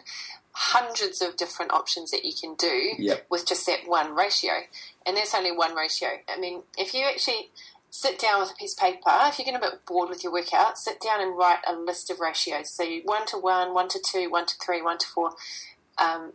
hundreds 0.59 1.21
of 1.21 1.37
different 1.37 1.71
options 1.71 2.09
that 2.09 2.25
you 2.25 2.33
can 2.33 2.55
do 2.55 2.93
yep. 2.97 3.27
with 3.29 3.45
just 3.45 3.67
that 3.67 3.81
one 3.85 4.15
ratio. 4.15 4.53
And 5.05 5.15
there's 5.15 5.35
only 5.35 5.51
one 5.51 5.75
ratio. 5.75 6.09
I 6.27 6.39
mean, 6.39 6.63
if 6.77 6.95
you 6.95 7.05
actually 7.05 7.51
sit 7.91 8.17
down 8.17 8.39
with 8.39 8.51
a 8.51 8.55
piece 8.55 8.73
of 8.73 8.79
paper, 8.79 9.11
if 9.27 9.37
you're 9.37 9.45
getting 9.45 9.55
a 9.55 9.59
bit 9.59 9.85
bored 9.85 10.09
with 10.09 10.23
your 10.23 10.33
workout, 10.33 10.79
sit 10.79 10.99
down 10.99 11.21
and 11.21 11.37
write 11.37 11.59
a 11.67 11.73
list 11.73 12.09
of 12.09 12.19
ratios. 12.19 12.71
So 12.71 12.83
one 13.03 13.27
to 13.27 13.37
one, 13.37 13.75
one 13.75 13.87
to 13.89 13.99
two, 14.03 14.31
one 14.31 14.47
to 14.47 14.55
three, 14.63 14.81
one 14.81 14.97
to 14.97 15.05
four. 15.05 15.31
Um, 15.99 16.33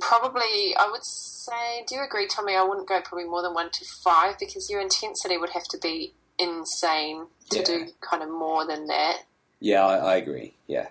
probably, 0.00 0.74
I 0.78 0.88
would 0.90 1.04
say, 1.04 1.84
do 1.86 1.96
you 1.96 2.04
agree, 2.04 2.26
Tommy? 2.26 2.56
I 2.56 2.62
wouldn't 2.62 2.88
go 2.88 3.00
probably 3.00 3.28
more 3.28 3.42
than 3.42 3.54
one 3.54 3.70
to 3.70 3.84
five 4.04 4.38
because 4.38 4.70
your 4.70 4.80
intensity 4.80 5.36
would 5.36 5.50
have 5.50 5.64
to 5.70 5.78
be 5.78 6.14
insane 6.38 7.26
to 7.50 7.58
yeah. 7.58 7.64
do 7.64 7.86
kind 8.00 8.22
of 8.22 8.30
more 8.30 8.66
than 8.66 8.86
that. 8.86 9.22
Yeah, 9.60 9.84
I, 9.84 9.96
I 9.96 10.16
agree. 10.16 10.54
Yeah. 10.66 10.88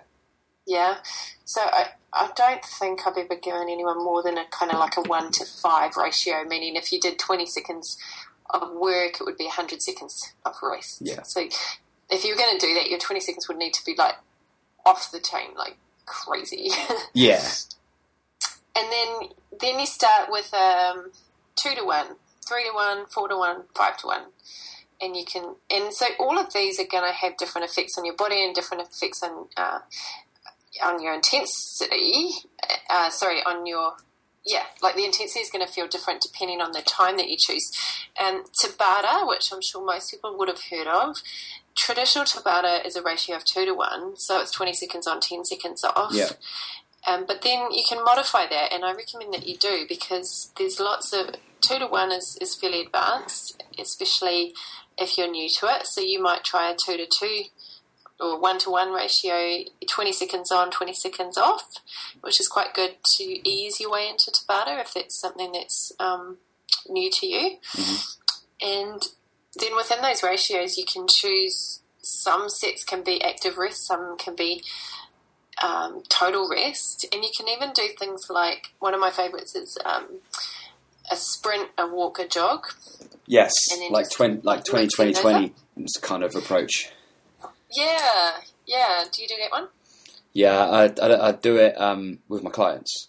Yeah. 0.66 0.96
So 1.44 1.60
I, 1.60 1.88
I 2.12 2.30
don't 2.36 2.64
think 2.64 3.06
I've 3.06 3.16
ever 3.16 3.36
given 3.36 3.68
anyone 3.68 4.02
more 4.02 4.22
than 4.22 4.38
a 4.38 4.44
kind 4.50 4.72
of 4.72 4.78
like 4.78 4.96
a 4.96 5.02
one 5.02 5.30
to 5.32 5.44
five 5.44 5.96
ratio, 5.96 6.44
meaning 6.44 6.76
if 6.76 6.92
you 6.92 7.00
did 7.00 7.18
20 7.18 7.46
seconds 7.46 7.98
of 8.50 8.72
work, 8.72 9.20
it 9.20 9.24
would 9.24 9.38
be 9.38 9.44
100 9.44 9.82
seconds 9.82 10.32
of 10.44 10.54
rest. 10.62 10.98
Yeah. 11.00 11.22
So 11.22 11.48
if 12.10 12.24
you 12.24 12.32
were 12.32 12.38
going 12.38 12.58
to 12.58 12.66
do 12.66 12.74
that, 12.74 12.88
your 12.88 12.98
20 12.98 13.20
seconds 13.20 13.48
would 13.48 13.56
need 13.56 13.74
to 13.74 13.84
be 13.84 13.94
like 13.96 14.16
off 14.84 15.10
the 15.10 15.20
chain, 15.20 15.54
like 15.56 15.76
crazy. 16.06 16.70
yeah. 17.14 17.42
And 18.76 18.90
then 18.90 19.28
then 19.60 19.78
you 19.78 19.86
start 19.86 20.28
with 20.30 20.52
um, 20.54 21.10
two 21.56 21.74
to 21.74 21.84
one, 21.84 22.16
three 22.46 22.64
to 22.64 22.74
one, 22.74 23.06
four 23.06 23.28
to 23.28 23.36
one, 23.36 23.64
five 23.74 23.96
to 23.98 24.06
one 24.06 24.22
and 25.00 25.16
you 25.16 25.24
can 25.24 25.56
and 25.68 25.92
so 25.92 26.06
all 26.20 26.38
of 26.38 26.52
these 26.52 26.78
are 26.78 26.86
going 26.88 27.04
to 27.04 27.12
have 27.12 27.36
different 27.36 27.68
effects 27.68 27.98
on 27.98 28.04
your 28.04 28.14
body 28.14 28.44
and 28.44 28.54
different 28.54 28.86
effects 28.86 29.20
on 29.20 29.48
uh, 29.56 29.80
on 30.80 31.02
your 31.02 31.14
intensity, 31.14 32.30
uh, 32.88 33.10
sorry, 33.10 33.40
on 33.44 33.66
your 33.66 33.94
yeah, 34.44 34.64
like 34.82 34.96
the 34.96 35.04
intensity 35.04 35.40
is 35.40 35.50
going 35.50 35.64
to 35.64 35.72
feel 35.72 35.86
different 35.86 36.20
depending 36.20 36.60
on 36.60 36.72
the 36.72 36.82
time 36.82 37.16
that 37.16 37.28
you 37.28 37.36
choose. 37.38 37.70
And 38.18 38.44
Tabata, 38.60 39.26
which 39.28 39.52
I'm 39.52 39.60
sure 39.62 39.84
most 39.84 40.10
people 40.10 40.36
would 40.36 40.48
have 40.48 40.62
heard 40.68 40.88
of, 40.88 41.16
traditional 41.76 42.24
Tabata 42.24 42.84
is 42.84 42.96
a 42.96 43.02
ratio 43.02 43.36
of 43.36 43.44
two 43.44 43.64
to 43.64 43.72
one, 43.72 44.16
so 44.16 44.40
it's 44.40 44.50
20 44.50 44.72
seconds 44.72 45.06
on, 45.06 45.20
10 45.20 45.44
seconds 45.44 45.84
off. 45.84 46.12
Yeah. 46.12 46.30
Um, 47.06 47.24
but 47.26 47.42
then 47.42 47.72
you 47.72 47.82
can 47.88 48.04
modify 48.04 48.46
that, 48.48 48.72
and 48.72 48.84
I 48.84 48.92
recommend 48.92 49.34
that 49.34 49.46
you 49.46 49.56
do 49.56 49.84
because 49.88 50.52
there's 50.58 50.78
lots 50.78 51.12
of 51.12 51.34
two 51.60 51.78
to 51.78 51.86
one 51.86 52.12
is, 52.12 52.38
is 52.40 52.54
fairly 52.54 52.82
advanced, 52.82 53.62
especially 53.78 54.54
if 54.98 55.16
you're 55.18 55.30
new 55.30 55.48
to 55.60 55.66
it. 55.66 55.86
So 55.86 56.00
you 56.00 56.22
might 56.22 56.44
try 56.44 56.70
a 56.70 56.76
two 56.76 56.96
to 56.96 57.06
two 57.06 57.44
or 58.20 58.38
one 58.38 58.58
to 58.60 58.70
one 58.70 58.92
ratio, 58.92 59.64
20 59.86 60.12
seconds 60.12 60.52
on, 60.52 60.70
20 60.70 60.94
seconds 60.94 61.36
off, 61.36 61.64
which 62.20 62.38
is 62.38 62.48
quite 62.48 62.74
good 62.74 62.94
to 63.16 63.24
ease 63.48 63.80
your 63.80 63.90
way 63.90 64.08
into 64.08 64.30
Tabata 64.30 64.80
if 64.80 64.94
that's 64.94 65.20
something 65.20 65.52
that's 65.52 65.92
um, 65.98 66.38
new 66.88 67.10
to 67.10 67.26
you. 67.26 67.56
Mm-hmm. 67.74 68.64
And 68.64 69.02
then 69.56 69.74
within 69.74 70.02
those 70.02 70.22
ratios, 70.22 70.76
you 70.76 70.84
can 70.84 71.06
choose 71.08 71.80
some 72.00 72.48
sets 72.48 72.84
can 72.84 73.02
be 73.02 73.22
active 73.22 73.56
rest, 73.56 73.86
some 73.86 74.16
can 74.18 74.34
be 74.34 74.62
um, 75.62 76.02
total 76.08 76.48
rest, 76.48 77.06
and 77.12 77.22
you 77.22 77.30
can 77.36 77.48
even 77.48 77.72
do 77.72 77.88
things 77.98 78.22
like 78.28 78.74
one 78.78 78.94
of 78.94 79.00
my 79.00 79.10
favorites 79.10 79.54
is 79.54 79.78
um, 79.84 80.20
a 81.10 81.16
sprint, 81.16 81.70
a 81.78 81.86
walk, 81.86 82.18
a 82.18 82.26
jog. 82.26 82.66
Yes, 83.26 83.52
like 83.90 84.10
20, 84.10 84.40
like 84.42 84.64
20, 84.64 84.88
20, 84.88 85.12
20 85.14 85.54
kind 86.02 86.22
of 86.22 86.34
approach. 86.34 86.90
Yeah, 87.70 88.32
yeah. 88.66 89.04
Do 89.12 89.22
you 89.22 89.28
do 89.28 89.34
that 89.40 89.50
one? 89.50 89.68
Yeah, 90.32 90.58
I, 90.58 90.84
I, 91.00 91.28
I 91.28 91.32
do 91.32 91.56
it 91.56 91.80
um, 91.80 92.18
with 92.28 92.42
my 92.42 92.50
clients. 92.50 93.08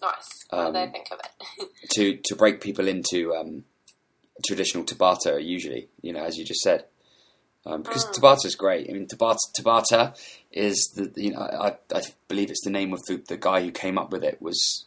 Nice. 0.00 0.28
What 0.48 0.66
do 0.66 0.72
they 0.72 0.84
um, 0.84 0.92
think 0.92 1.08
of 1.12 1.20
it? 1.20 1.68
to 1.92 2.16
to 2.24 2.36
break 2.36 2.60
people 2.60 2.88
into 2.88 3.34
um, 3.34 3.64
traditional 4.46 4.84
Tabata, 4.84 5.44
usually, 5.44 5.88
you 6.02 6.12
know, 6.12 6.24
as 6.24 6.36
you 6.36 6.44
just 6.44 6.60
said. 6.60 6.84
Um, 7.66 7.82
because 7.82 8.06
mm. 8.06 8.14
Tabata 8.14 8.46
is 8.46 8.54
great. 8.54 8.88
I 8.88 8.94
mean, 8.94 9.06
Tabata, 9.06 9.38
Tabata 9.58 10.16
is 10.50 10.92
the 10.96 11.12
you 11.20 11.32
know 11.32 11.40
I, 11.40 11.76
I 11.94 12.02
believe 12.28 12.50
it's 12.50 12.64
the 12.64 12.70
name 12.70 12.92
of 12.92 13.00
the, 13.06 13.22
the 13.28 13.36
guy 13.36 13.62
who 13.62 13.70
came 13.70 13.98
up 13.98 14.10
with 14.10 14.24
it 14.24 14.40
was 14.40 14.86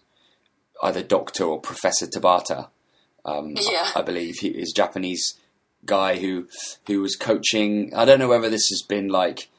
either 0.81 1.03
Doctor 1.03 1.45
or 1.45 1.59
Professor 1.59 2.07
Tabata. 2.07 2.69
Um, 3.25 3.55
yeah. 3.55 3.91
I, 3.95 3.99
I, 3.99 4.01
believe 4.01 4.35
he 4.39 4.49
is 4.49 4.73
Japanese 4.75 5.39
guy 5.85 6.17
who 6.17 6.47
who 6.87 7.01
was 7.01 7.15
coaching. 7.15 7.93
I 7.95 8.05
don't 8.05 8.19
know 8.19 8.27
whether 8.27 8.49
this 8.49 8.67
has 8.69 8.83
been 8.87 9.07
like 9.07 9.49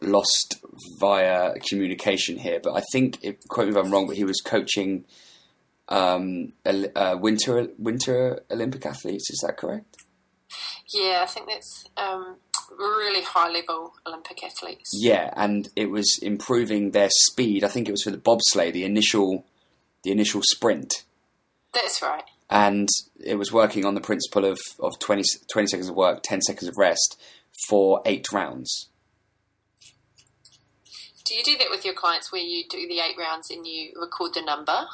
lost 0.00 0.56
via 1.00 1.54
communication 1.68 2.38
here, 2.38 2.60
but 2.62 2.74
I 2.74 2.82
think 2.92 3.18
it, 3.22 3.46
quote 3.48 3.66
me 3.66 3.72
if 3.72 3.84
I'm 3.84 3.92
wrong, 3.92 4.06
but 4.06 4.16
he 4.16 4.24
was 4.24 4.40
coaching 4.40 5.04
um, 5.88 6.52
uh, 6.64 7.16
winter 7.20 7.68
winter 7.78 8.42
Olympic 8.50 8.86
athletes. 8.86 9.30
Is 9.30 9.42
that 9.46 9.56
correct? 9.56 9.96
Yeah, 10.92 11.20
I 11.22 11.26
think 11.26 11.48
that's 11.48 11.84
um, 11.96 12.36
really 12.76 13.22
high 13.22 13.50
level 13.50 13.94
Olympic 14.06 14.42
athletes. 14.44 14.90
Yeah, 14.92 15.32
and 15.36 15.68
it 15.76 15.90
was 15.90 16.18
improving 16.22 16.90
their 16.90 17.10
speed. 17.10 17.64
I 17.64 17.68
think 17.68 17.88
it 17.88 17.92
was 17.92 18.02
for 18.02 18.10
the 18.10 18.18
bobsleigh, 18.18 18.72
the 18.72 18.84
initial 18.84 19.44
the 20.02 20.12
initial 20.12 20.40
sprint. 20.42 21.04
That's 21.74 22.00
right. 22.00 22.24
And 22.48 22.88
it 23.18 23.34
was 23.34 23.52
working 23.52 23.84
on 23.84 23.94
the 23.94 24.00
principle 24.00 24.44
of, 24.44 24.58
of 24.78 24.98
20, 25.00 25.24
20 25.52 25.66
seconds 25.66 25.88
of 25.88 25.96
work, 25.96 26.22
10 26.22 26.42
seconds 26.42 26.68
of 26.68 26.76
rest 26.78 27.20
for 27.68 28.02
eight 28.06 28.26
rounds. 28.32 28.88
Do 31.24 31.34
you 31.34 31.42
do 31.42 31.58
that 31.58 31.70
with 31.70 31.84
your 31.84 31.94
clients 31.94 32.30
where 32.30 32.40
you 32.40 32.62
do 32.70 32.86
the 32.86 33.00
eight 33.00 33.16
rounds 33.18 33.50
and 33.50 33.66
you 33.66 33.92
record 34.00 34.34
the 34.34 34.42
number? 34.42 34.86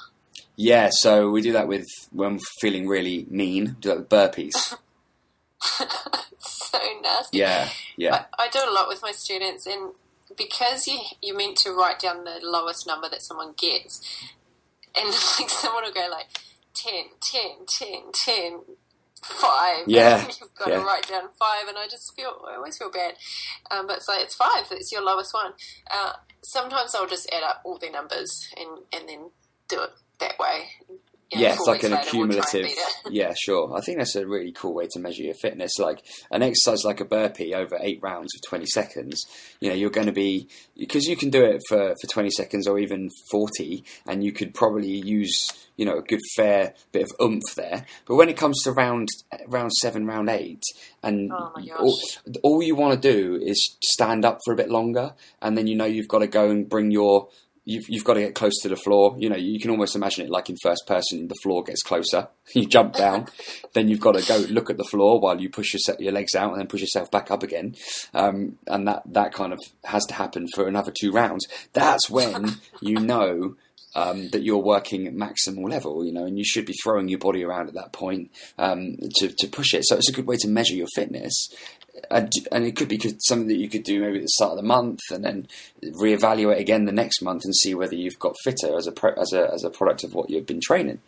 Yeah, 0.57 0.89
so 0.91 1.31
we 1.31 1.43
do 1.43 1.53
that 1.53 1.69
with 1.69 1.87
when 2.11 2.35
we're 2.35 2.41
feeling 2.61 2.89
really 2.89 3.27
mean, 3.29 3.77
do 3.81 3.91
that 3.91 3.99
with 3.99 4.09
burpees. 4.09 4.75
so 6.39 6.79
nasty. 7.03 7.39
Yeah, 7.39 7.69
yeah. 7.97 8.25
I, 8.39 8.45
I, 8.45 8.49
do 8.49 8.59
it 8.59 8.69
a 8.69 8.73
lot 8.73 8.89
with 8.89 9.01
my 9.03 9.13
students, 9.13 9.67
and 9.67 9.93
because 10.37 10.87
you 10.87 10.99
you're 11.21 11.37
meant 11.37 11.57
to 11.59 11.73
write 11.73 12.01
down 12.01 12.25
the 12.25 12.41
lowest 12.43 12.87
number 12.87 13.09
that 13.09 13.23
someone 13.23 13.55
gets, 13.57 14.01
and 14.97 15.07
like 15.39 15.51
someone 15.51 15.85
will 15.85 15.93
go 15.93 16.09
like 16.11 16.27
10, 16.75 17.05
10, 17.21 17.43
10, 17.67 17.89
10, 18.13 18.61
5. 19.23 19.85
Yeah. 19.87 20.27
you've 20.41 20.55
got 20.55 20.69
yeah. 20.69 20.79
to 20.79 20.85
write 20.85 21.09
down 21.09 21.29
5, 21.39 21.69
and 21.69 21.79
I 21.79 21.87
just 21.89 22.15
feel, 22.17 22.45
I 22.49 22.57
always 22.57 22.77
feel 22.77 22.91
bad. 22.91 23.15
Um, 23.71 23.87
but 23.87 23.99
it's 23.99 24.09
like, 24.09 24.23
it's 24.23 24.35
5, 24.35 24.67
it's 24.73 24.91
your 24.91 25.03
lowest 25.03 25.33
one. 25.33 25.53
Uh, 25.91 26.15
sometimes 26.43 26.95
I'll 26.95 27.07
just 27.07 27.31
add 27.33 27.45
up 27.45 27.63
all 27.65 27.79
their 27.79 27.93
numbers 27.93 28.49
and, 28.59 28.81
and 28.93 29.09
then 29.09 29.31
do 29.69 29.83
it 29.83 29.91
that 30.19 30.39
way 30.39 30.71
yeah, 31.35 31.55
it's 31.55 31.67
like 31.67 31.83
an 31.83 31.93
accumulative. 31.93 32.69
We'll 33.05 33.13
yeah, 33.15 33.33
sure. 33.39 33.75
I 33.77 33.81
think 33.81 33.99
that's 33.99 34.15
a 34.17 34.27
really 34.27 34.53
cool 34.53 34.75
way 34.75 34.87
to 34.91 34.99
measure 34.99 35.23
your 35.23 35.35
fitness. 35.35 35.79
Like 35.79 36.05
an 36.31 36.43
exercise 36.43 36.85
like 36.85 37.01
a 37.01 37.05
burpee 37.05 37.55
over 37.55 37.79
eight 37.81 38.01
rounds 38.03 38.35
of 38.35 38.49
20 38.49 38.67
seconds, 38.67 39.25
you 39.61 39.69
know, 39.69 39.75
you're 39.75 39.91
going 39.91 40.07
to 40.07 40.13
be, 40.13 40.49
because 40.77 41.07
you 41.07 41.17
can 41.17 41.31
do 41.31 41.45
it 41.45 41.63
for, 41.69 41.95
for 42.01 42.07
20 42.07 42.31
seconds 42.31 42.67
or 42.67 42.79
even 42.79 43.09
40, 43.31 43.85
and 44.07 44.23
you 44.23 44.33
could 44.33 44.55
probably 44.55 45.03
use, 45.05 45.49
you 45.77 45.85
know, 45.85 45.99
a 45.99 46.03
good 46.03 46.21
fair 46.37 46.75
bit 46.93 47.03
of 47.03 47.11
oomph 47.21 47.55
there. 47.57 47.87
But 48.07 48.17
when 48.17 48.29
it 48.29 48.37
comes 48.37 48.63
to 48.65 48.73
round, 48.73 49.09
round 49.47 49.73
seven, 49.73 50.07
round 50.07 50.29
eight, 50.29 50.63
and 51.03 51.31
oh 51.33 51.53
all, 51.79 52.01
all 52.43 52.63
you 52.63 52.75
want 52.75 53.01
to 53.01 53.13
do 53.13 53.37
is 53.43 53.77
stand 53.83 54.25
up 54.25 54.39
for 54.45 54.53
a 54.53 54.57
bit 54.57 54.71
longer, 54.71 55.15
and 55.41 55.57
then 55.57 55.67
you 55.67 55.77
know 55.77 55.87
you've 55.87 56.09
got 56.09 56.21
to 56.21 56.27
go 56.27 56.51
and 56.51 56.69
bring 56.69 56.91
your 56.91 57.29
you've 57.65 57.89
you've 57.89 58.05
got 58.05 58.15
to 58.15 58.21
get 58.21 58.35
close 58.35 58.59
to 58.63 58.69
the 58.69 58.77
floor. 58.77 59.15
You 59.19 59.29
know, 59.29 59.37
you 59.37 59.61
can 59.61 59.71
almost 59.71 59.95
imagine 59.95 60.25
it 60.25 60.31
like 60.31 60.51
in 60.51 60.57
first 60.63 60.87
person. 60.87 61.29
The 61.29 61.37
floor 61.43 61.63
gets 61.63 61.83
closer. 61.83 62.29
You 62.55 62.67
jump 62.67 62.95
down, 62.95 63.29
then 63.73 63.89
you've 63.89 64.01
got 64.01 64.17
to 64.17 64.27
go 64.27 64.37
look 64.51 64.69
at 64.69 64.77
the 64.77 64.85
floor 64.85 65.21
while 65.21 65.41
you 65.41 65.49
push 65.49 65.73
your 65.73 65.97
your 65.99 66.13
legs 66.13 66.35
out 66.35 66.51
and 66.51 66.61
then 66.61 66.67
push 66.67 66.81
yourself 66.81 67.11
back 67.11 67.31
up 67.31 67.43
again. 67.43 67.77
Um, 68.13 68.59
and 68.67 68.87
that 68.89 69.05
that 69.07 69.33
kind 69.33 69.53
of 69.53 69.61
has 69.85 70.05
to 70.07 70.15
happen 70.15 70.49
for 70.55 70.67
another 70.67 70.93
two 70.93 71.13
rounds. 71.13 71.47
That's 71.73 72.11
when 72.11 72.57
you 72.83 72.99
know. 72.99 73.57
Um, 73.95 74.31
that 74.31 74.43
you're 74.43 74.57
working 74.57 75.07
at 75.07 75.15
maximal 75.15 75.69
level, 75.69 76.03
you 76.03 76.13
know, 76.13 76.25
and 76.25 76.39
you 76.39 76.47
should 76.47 76.65
be 76.65 76.73
throwing 76.73 77.09
your 77.09 77.19
body 77.19 77.45
around 77.45 77.69
at 77.69 77.75
that 77.75 77.93
point 77.93 78.31
um, 78.59 78.97
to, 79.17 79.29
to 79.29 79.47
push 79.49 79.75
it. 79.75 79.85
So 79.85 79.97
it's 79.97 80.09
a 80.09 80.15
good 80.15 80.27
way 80.27 80.37
to 80.39 80.49
measure 80.49 80.75
your 80.75 80.87
fitness 80.95 81.51
and, 82.11 82.33
it 82.51 82.77
could 82.77 82.89
be 82.89 82.99
something 83.19 83.49
that 83.49 83.59
you 83.59 83.69
could 83.69 83.83
do 83.83 84.01
maybe 84.01 84.17
at 84.17 84.23
the 84.23 84.29
start 84.29 84.53
of 84.53 84.57
the 84.57 84.63
month, 84.63 85.01
and 85.11 85.25
then 85.25 85.47
reevaluate 85.83 86.59
again 86.59 86.85
the 86.85 86.93
next 86.93 87.23
month 87.23 87.43
and 87.45 87.55
see 87.55 87.75
whether 87.75 87.95
you've 87.95 88.19
got 88.19 88.37
fitter 88.43 88.77
as 88.77 88.87
a 88.87 88.93
pro, 88.93 89.13
as 89.13 89.33
a 89.33 89.53
as 89.53 89.65
a 89.65 89.71
product 89.71 90.05
of 90.05 90.15
what 90.15 90.31
you've 90.31 90.47
been 90.47 90.61
training. 90.61 91.01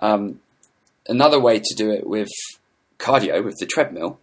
Um, 0.00 0.40
another 1.08 1.40
way 1.40 1.60
to 1.60 1.74
do 1.74 1.90
it 1.90 2.06
with 2.06 2.28
cardio 2.98 3.42
with 3.44 3.56
the 3.58 3.66
treadmill, 3.66 4.18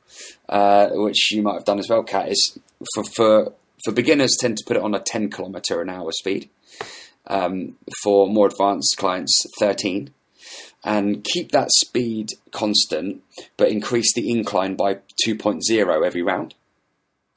uh, 0.50 0.90
which 0.92 1.32
you 1.32 1.42
might 1.42 1.56
have 1.56 1.66
done 1.66 1.80
as 1.80 1.90
well, 1.90 2.04
Kat, 2.04 2.30
is 2.30 2.58
for 2.94 3.04
for 3.04 3.54
for 3.84 3.92
beginners 3.92 4.38
tend 4.40 4.58
to 4.58 4.66
put 4.66 4.78
it 4.78 4.84
on 4.84 4.94
a 4.94 5.00
ten 5.00 5.30
kilometer 5.30 5.82
an 5.82 5.90
hour 5.90 6.12
speed. 6.12 6.50
Um, 7.28 7.78
for 8.04 8.28
more 8.28 8.48
advanced 8.48 8.98
clients, 8.98 9.46
thirteen 9.60 10.12
and 10.86 11.24
keep 11.24 11.52
that 11.52 11.72
speed 11.72 12.30
constant, 12.52 13.24
but 13.58 13.70
increase 13.70 14.14
the 14.14 14.30
incline 14.30 14.76
by 14.76 15.00
2.0 15.26 16.06
every 16.06 16.22
round. 16.22 16.54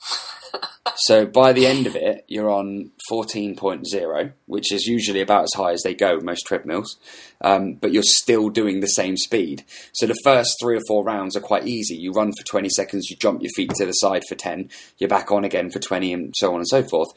so 0.96 1.24
by 1.24 1.55
the 1.55 1.66
end 1.66 1.87
of 1.87 1.96
it, 1.96 2.27
you're 2.29 2.51
on 2.51 2.90
14.0, 3.11 4.33
which 4.44 4.70
is 4.70 4.85
usually 4.85 5.22
about 5.22 5.44
as 5.44 5.55
high 5.57 5.72
as 5.72 5.83
they 5.83 5.94
go, 5.94 6.20
most 6.20 6.44
treadmills, 6.46 6.98
um, 7.40 7.72
but 7.72 7.90
you're 7.90 8.03
still 8.03 8.51
doing 8.51 8.81
the 8.81 8.87
same 8.87 9.16
speed. 9.16 9.64
So 9.92 10.07
the 10.07 10.20
first 10.22 10.55
three 10.61 10.77
or 10.77 10.83
four 10.87 11.03
rounds 11.03 11.35
are 11.35 11.40
quite 11.40 11.66
easy. 11.66 11.96
You 11.96 12.12
run 12.12 12.33
for 12.38 12.44
20 12.44 12.68
seconds, 12.68 13.09
you 13.09 13.16
jump 13.16 13.40
your 13.40 13.53
feet 13.57 13.70
to 13.77 13.87
the 13.87 13.92
side 13.92 14.24
for 14.29 14.35
10, 14.35 14.68
you're 14.98 15.09
back 15.09 15.33
on 15.33 15.44
again 15.44 15.70
for 15.70 15.79
20, 15.79 16.12
and 16.12 16.35
so 16.37 16.51
on 16.53 16.57
and 16.57 16.68
so 16.68 16.83
forth. 16.83 17.09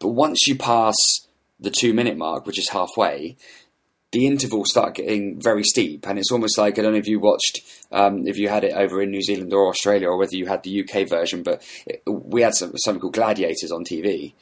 But 0.00 0.08
once 0.08 0.46
you 0.46 0.54
pass 0.54 0.94
the 1.60 1.70
two 1.70 1.92
minute 1.92 2.16
mark, 2.16 2.46
which 2.46 2.58
is 2.58 2.68
halfway, 2.68 3.36
the 4.10 4.26
intervals 4.26 4.70
start 4.70 4.94
getting 4.94 5.40
very 5.40 5.62
steep, 5.62 6.06
and 6.08 6.18
it's 6.18 6.32
almost 6.32 6.56
like 6.56 6.78
I 6.78 6.82
don't 6.82 6.92
know 6.92 6.98
if 6.98 7.08
you 7.08 7.20
watched, 7.20 7.60
um, 7.92 8.26
if 8.26 8.38
you 8.38 8.48
had 8.48 8.64
it 8.64 8.74
over 8.74 9.02
in 9.02 9.10
New 9.10 9.22
Zealand 9.22 9.52
or 9.52 9.68
Australia, 9.68 10.08
or 10.08 10.16
whether 10.16 10.36
you 10.36 10.46
had 10.46 10.62
the 10.62 10.82
UK 10.82 11.08
version, 11.08 11.42
but 11.42 11.62
it, 11.86 12.02
we 12.06 12.42
had 12.42 12.54
some, 12.54 12.72
something 12.78 13.00
called 13.00 13.14
Gladiators 13.14 13.70
on 13.70 13.84
TV, 13.84 14.32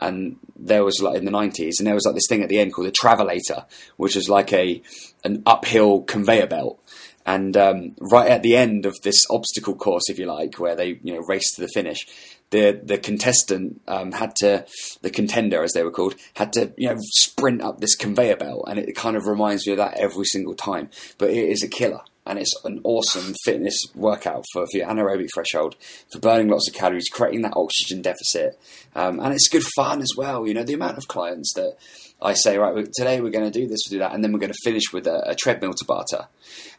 and 0.00 0.36
there 0.56 0.84
was 0.84 1.02
like 1.02 1.18
in 1.18 1.26
the 1.26 1.30
nineties, 1.30 1.78
and 1.78 1.86
there 1.86 1.94
was 1.94 2.06
like 2.06 2.14
this 2.14 2.26
thing 2.28 2.42
at 2.42 2.48
the 2.48 2.58
end 2.58 2.72
called 2.72 2.86
the 2.86 2.92
Travelator, 2.92 3.66
which 3.98 4.16
was 4.16 4.30
like 4.30 4.52
a 4.54 4.80
an 5.22 5.42
uphill 5.44 6.00
conveyor 6.02 6.46
belt, 6.46 6.82
and 7.30 7.56
um, 7.56 7.94
right 8.00 8.28
at 8.28 8.42
the 8.42 8.56
end 8.56 8.86
of 8.86 9.00
this 9.02 9.24
obstacle 9.30 9.76
course, 9.76 10.10
if 10.10 10.18
you 10.18 10.26
like, 10.26 10.58
where 10.58 10.74
they 10.74 10.98
you 11.02 11.14
know 11.14 11.20
race 11.20 11.54
to 11.54 11.60
the 11.60 11.68
finish, 11.68 12.04
the 12.50 12.80
the 12.82 12.98
contestant 12.98 13.80
um, 13.86 14.10
had 14.10 14.34
to 14.36 14.66
the 15.02 15.10
contender 15.10 15.62
as 15.62 15.72
they 15.72 15.84
were 15.84 15.92
called 15.92 16.16
had 16.34 16.52
to 16.54 16.72
you 16.76 16.88
know 16.88 16.96
sprint 16.98 17.62
up 17.62 17.80
this 17.80 17.94
conveyor 17.94 18.36
belt. 18.36 18.64
And 18.66 18.80
it 18.80 18.96
kind 18.96 19.16
of 19.16 19.26
reminds 19.26 19.64
me 19.64 19.74
of 19.74 19.78
that 19.78 19.96
every 19.96 20.24
single 20.24 20.54
time. 20.54 20.90
But 21.18 21.30
it 21.30 21.48
is 21.48 21.62
a 21.62 21.68
killer 21.68 22.00
and 22.30 22.38
it's 22.38 22.54
an 22.64 22.80
awesome 22.84 23.34
fitness 23.44 23.86
workout 23.94 24.44
for, 24.52 24.66
for 24.66 24.76
your 24.78 24.86
anaerobic 24.86 25.28
threshold 25.34 25.76
for 26.10 26.18
burning 26.20 26.48
lots 26.48 26.68
of 26.68 26.74
calories 26.74 27.08
creating 27.10 27.42
that 27.42 27.52
oxygen 27.56 28.00
deficit 28.00 28.58
um, 28.94 29.20
and 29.20 29.34
it's 29.34 29.48
good 29.48 29.64
fun 29.76 30.00
as 30.00 30.12
well 30.16 30.46
you 30.46 30.54
know 30.54 30.64
the 30.64 30.74
amount 30.74 30.96
of 30.96 31.08
clients 31.08 31.52
that 31.54 31.76
I 32.22 32.34
say, 32.34 32.58
right, 32.58 32.86
today 32.92 33.20
we're 33.20 33.30
going 33.30 33.50
to 33.50 33.58
do 33.58 33.66
this, 33.66 33.80
we'll 33.86 33.96
do 33.96 33.98
that, 34.00 34.12
and 34.12 34.22
then 34.22 34.32
we're 34.32 34.40
going 34.40 34.52
to 34.52 34.58
finish 34.62 34.92
with 34.92 35.06
a, 35.06 35.30
a 35.30 35.34
treadmill 35.34 35.72
Tabata. 35.72 36.26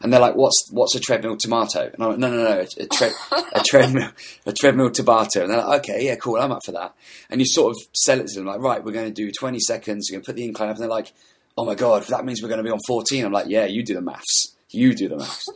And 0.00 0.12
they're 0.12 0.20
like, 0.20 0.36
what's 0.36 0.68
what's 0.70 0.94
a 0.94 1.00
treadmill 1.00 1.36
tomato? 1.36 1.90
And 1.92 2.02
I'm 2.02 2.10
like, 2.10 2.18
no, 2.18 2.30
no, 2.30 2.44
no, 2.44 2.60
a, 2.60 2.82
a, 2.82 2.86
tre- 2.86 3.10
a 3.52 3.60
treadmill, 3.66 4.10
a 4.46 4.52
treadmill 4.52 4.90
Tabata. 4.90 5.42
And 5.42 5.50
they're 5.50 5.64
like, 5.64 5.80
okay, 5.80 6.04
yeah, 6.04 6.14
cool, 6.16 6.40
I'm 6.40 6.52
up 6.52 6.64
for 6.64 6.72
that. 6.72 6.94
And 7.28 7.40
you 7.40 7.46
sort 7.46 7.72
of 7.72 7.76
sell 7.92 8.20
it 8.20 8.28
to 8.28 8.34
them, 8.38 8.46
like, 8.46 8.60
right, 8.60 8.84
we're 8.84 8.92
going 8.92 9.12
to 9.12 9.14
do 9.14 9.32
20 9.32 9.58
seconds, 9.58 10.08
you're 10.08 10.18
going 10.18 10.24
to 10.24 10.26
put 10.26 10.36
the 10.36 10.44
incline 10.44 10.68
up, 10.68 10.76
and 10.76 10.82
they're 10.82 10.88
like, 10.88 11.12
oh 11.56 11.64
my 11.64 11.74
god, 11.74 12.04
that 12.04 12.24
means 12.24 12.40
we're 12.40 12.48
going 12.48 12.58
to 12.58 12.64
be 12.64 12.70
on 12.70 12.80
14. 12.86 13.24
I'm 13.24 13.32
like, 13.32 13.48
yeah, 13.48 13.64
you 13.64 13.82
do 13.82 13.94
the 13.94 14.00
maths, 14.00 14.51
you 14.72 14.94
do 14.94 15.08
the 15.08 15.16
maths. 15.16 15.48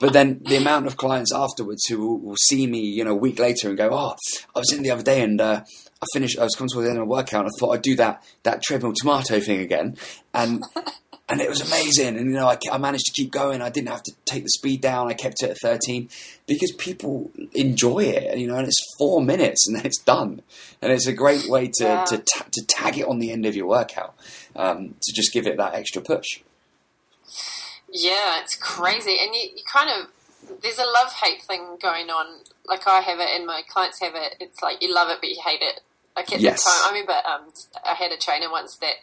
but 0.00 0.12
then 0.12 0.40
the 0.44 0.56
amount 0.56 0.86
of 0.86 0.96
clients 0.96 1.32
afterwards 1.34 1.86
who 1.86 2.00
will, 2.00 2.18
will, 2.18 2.36
see 2.36 2.66
me, 2.66 2.80
you 2.80 3.04
know, 3.04 3.12
a 3.12 3.16
week 3.16 3.38
later 3.38 3.68
and 3.68 3.76
go, 3.76 3.90
oh, 3.92 4.16
I 4.54 4.58
was 4.58 4.72
in 4.72 4.82
the 4.82 4.90
other 4.90 5.02
day 5.02 5.22
and 5.22 5.40
uh, 5.40 5.62
I 6.00 6.06
finished. 6.12 6.38
I 6.38 6.44
was 6.44 6.54
coming 6.54 6.70
towards 6.70 6.86
the 6.86 6.90
end 6.90 6.98
of 6.98 7.06
the 7.06 7.10
workout. 7.10 7.44
and 7.44 7.48
I 7.48 7.58
thought 7.58 7.72
I'd 7.72 7.82
do 7.82 7.96
that 7.96 8.22
that 8.44 8.62
treadmill 8.62 8.92
tomato 8.94 9.40
thing 9.40 9.60
again, 9.60 9.96
and 10.32 10.62
and 11.28 11.40
it 11.40 11.48
was 11.48 11.60
amazing. 11.60 12.16
And 12.16 12.30
you 12.30 12.36
know, 12.36 12.46
I, 12.46 12.56
I, 12.70 12.78
managed 12.78 13.06
to 13.06 13.12
keep 13.12 13.32
going. 13.32 13.60
I 13.60 13.70
didn't 13.70 13.88
have 13.88 14.04
to 14.04 14.12
take 14.24 14.44
the 14.44 14.50
speed 14.50 14.80
down. 14.80 15.08
I 15.08 15.14
kept 15.14 15.42
it 15.42 15.50
at 15.50 15.58
13 15.60 16.08
because 16.46 16.72
people 16.72 17.30
enjoy 17.52 18.04
it. 18.04 18.38
You 18.38 18.46
know, 18.46 18.56
and 18.56 18.66
it's 18.66 18.80
four 18.96 19.20
minutes 19.20 19.66
and 19.66 19.76
then 19.76 19.84
it's 19.84 19.98
done. 19.98 20.42
And 20.80 20.92
it's 20.92 21.06
a 21.06 21.12
great 21.12 21.48
way 21.48 21.70
to 21.78 21.84
yeah. 21.84 22.04
to, 22.04 22.18
ta- 22.18 22.46
to 22.52 22.66
tag 22.66 22.98
it 22.98 23.08
on 23.08 23.18
the 23.18 23.32
end 23.32 23.44
of 23.44 23.56
your 23.56 23.66
workout 23.66 24.14
um, 24.54 24.94
to 25.02 25.12
just 25.12 25.32
give 25.32 25.46
it 25.46 25.56
that 25.56 25.74
extra 25.74 26.00
push. 26.00 26.40
Yeah, 27.90 28.40
it's 28.42 28.54
crazy, 28.56 29.16
and 29.22 29.34
you, 29.34 29.50
you 29.56 29.62
kind 29.70 29.90
of 29.90 30.08
there's 30.62 30.78
a 30.78 30.84
love 30.84 31.12
hate 31.24 31.42
thing 31.42 31.76
going 31.80 32.08
on. 32.10 32.40
Like 32.66 32.86
I 32.86 33.00
have 33.00 33.18
it, 33.18 33.28
and 33.34 33.46
my 33.46 33.62
clients 33.68 34.00
have 34.00 34.14
it. 34.14 34.36
It's 34.40 34.62
like 34.62 34.82
you 34.82 34.94
love 34.94 35.08
it, 35.10 35.18
but 35.20 35.30
you 35.30 35.40
hate 35.44 35.62
it. 35.62 35.80
Like 36.16 36.32
at 36.32 36.40
yes. 36.40 36.64
the 36.64 36.70
time, 36.70 36.80
I 36.84 36.88
remember 36.90 37.12
um, 37.28 37.52
I 37.84 37.94
had 37.94 38.12
a 38.12 38.16
trainer 38.16 38.50
once 38.50 38.76
that 38.78 38.94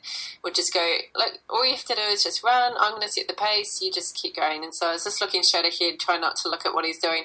would 0.43 0.53
just 0.53 0.73
go, 0.73 0.97
"Look, 1.15 1.39
all 1.49 1.65
you 1.65 1.75
have 1.75 1.85
to 1.85 1.95
do 1.95 2.01
is 2.01 2.23
just 2.23 2.43
run. 2.43 2.73
I'm 2.77 2.91
going 2.91 3.03
to 3.03 3.09
set 3.09 3.27
the 3.27 3.33
pace. 3.33 3.79
You 3.81 3.91
just 3.91 4.15
keep 4.15 4.35
going." 4.35 4.63
And 4.63 4.75
so 4.75 4.87
I 4.87 4.93
was 4.93 5.05
just 5.05 5.21
looking 5.21 5.41
straight 5.41 5.65
ahead, 5.65 5.99
trying 5.99 6.21
not 6.21 6.35
to 6.37 6.49
look 6.49 6.65
at 6.65 6.73
what 6.73 6.85
he's 6.85 6.99
doing. 6.99 7.23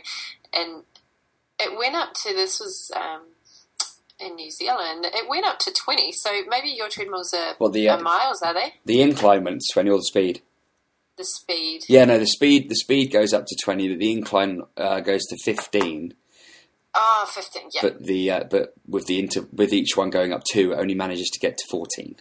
And 0.53 0.85
it 1.59 1.77
went 1.77 1.97
up 1.97 2.15
to 2.23 2.35
this 2.35 2.61
was 2.61 2.91
um, 2.97 3.23
in 4.19 4.37
New 4.37 4.51
Zealand. 4.51 5.07
It 5.07 5.29
went 5.29 5.45
up 5.45 5.59
to 5.61 5.73
20. 5.73 6.13
So 6.13 6.43
maybe 6.49 6.69
your 6.69 6.89
treadmills 6.89 7.35
are, 7.35 7.55
well, 7.59 7.71
the, 7.71 7.89
uh, 7.89 7.97
are 7.97 8.01
miles, 8.01 8.43
are 8.43 8.55
they? 8.55 8.75
The 8.85 9.03
incline 9.03 9.45
went 9.45 9.63
20 9.73 9.91
or 9.91 9.99
the 9.99 10.05
speed 10.05 10.43
the 11.17 11.25
speed. 11.25 11.83
Yeah, 11.89 12.05
no, 12.05 12.19
the 12.19 12.27
speed 12.27 12.69
the 12.69 12.77
speed 12.77 13.13
goes 13.13 13.33
up 13.33 13.47
to 13.47 13.57
twenty, 13.63 13.89
but 13.89 13.99
the 13.99 14.13
incline 14.13 14.63
uh, 14.77 15.01
goes 15.01 15.25
to 15.27 15.37
fifteen. 15.45 16.15
Ah, 16.93 17.23
oh, 17.23 17.27
15, 17.27 17.63
yeah. 17.73 17.81
But 17.83 18.03
the 18.05 18.31
uh, 18.31 18.45
but 18.51 18.75
with 18.89 19.07
the 19.07 19.21
inter- 19.21 19.47
with 19.53 19.73
each 19.73 19.97
one 19.97 20.11
going 20.11 20.33
up 20.33 20.43
two, 20.45 20.73
it 20.73 20.77
only 20.77 20.95
manages 20.95 21.31
to 21.31 21.39
get 21.39 21.57
to 21.59 21.65
fourteen. 21.71 22.17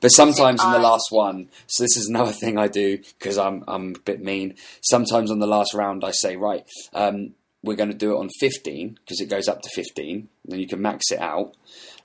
But 0.00 0.08
sometimes 0.08 0.62
in 0.64 0.72
the 0.72 0.78
last 0.78 1.06
one, 1.10 1.48
so 1.66 1.84
this 1.84 1.96
is 1.96 2.08
another 2.08 2.32
thing 2.32 2.58
I 2.58 2.68
do 2.68 2.98
because 2.98 3.38
I'm 3.38 3.64
I'm 3.66 3.94
a 3.94 3.98
bit 4.00 4.20
mean. 4.22 4.54
Sometimes 4.80 5.30
on 5.30 5.38
the 5.38 5.46
last 5.46 5.74
round, 5.74 6.04
I 6.04 6.10
say, 6.10 6.36
right, 6.36 6.64
um, 6.94 7.34
we're 7.62 7.76
going 7.76 7.90
to 7.90 7.96
do 7.96 8.12
it 8.12 8.18
on 8.18 8.28
15 8.40 8.98
because 9.04 9.20
it 9.20 9.28
goes 9.28 9.48
up 9.48 9.62
to 9.62 9.70
15, 9.74 10.28
then 10.44 10.60
you 10.60 10.66
can 10.66 10.80
max 10.80 11.10
it 11.10 11.20
out. 11.20 11.54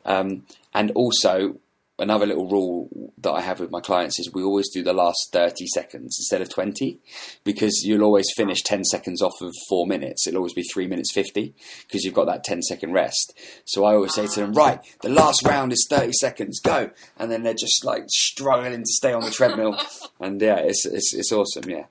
Um, 0.06 0.46
and 0.74 0.92
also, 0.92 1.58
another 2.00 2.26
little 2.26 2.50
rule 2.50 3.12
that 3.20 3.32
I 3.32 3.42
have 3.42 3.60
with 3.60 3.72
my 3.72 3.80
clients 3.80 4.20
is 4.20 4.34
we 4.34 4.44
always 4.44 4.70
do 4.70 4.84
the 4.84 4.94
last 4.94 5.30
30 5.32 5.68
seconds 5.68 6.18
instead 6.20 6.42
of 6.42 6.50
20 6.50 7.00
because 7.44 7.84
you'll 7.86 8.04
always 8.04 8.26
finish 8.36 8.62
10 8.64 8.84
seconds 8.86 9.22
off 9.22 9.42
of 9.42 9.54
four 9.70 9.86
minutes. 9.86 10.28
It'll 10.28 10.40
always 10.40 10.54
be 10.54 10.64
three 10.64 10.88
minutes 10.88 11.12
50 11.14 11.54
because 11.88 12.04
you've 12.04 12.14
got 12.14 12.26
that 12.26 12.44
10 12.44 12.64
second 12.64 12.94
rest. 12.94 13.38
So 13.66 13.86
I 13.86 13.94
always 13.94 14.14
say 14.14 14.28
to 14.28 14.40
them, 14.40 14.54
right, 14.54 14.80
the 15.02 15.10
last 15.10 15.46
round 15.46 15.72
is 15.72 15.88
30 15.90 16.14
seconds, 16.14 16.60
go. 16.60 16.90
And 17.18 17.32
then 17.32 17.44
they're 17.44 17.54
just 17.54 17.86
like 17.86 18.06
struggling 18.08 18.74
to 18.74 18.86
stay 18.86 19.14
on 19.14 19.24
the 19.24 19.32
treadmill. 19.32 19.78
and 20.20 20.42
yeah, 20.42 20.58
it's, 20.58 20.86
it's, 20.86 21.14
it's 21.14 21.32
awesome. 21.32 21.70
Yeah. 21.70 21.86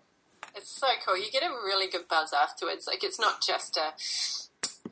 It's 0.55 0.79
so 0.79 0.89
cool. 1.07 1.17
You 1.17 1.31
get 1.31 1.45
a 1.45 1.51
really 1.51 1.91
good 1.91 2.09
buzz 2.09 2.33
afterwards. 2.33 2.87
Like 2.87 3.05
it's 3.05 3.21
not 3.21 3.41
just 3.41 3.77
a, 3.77 3.93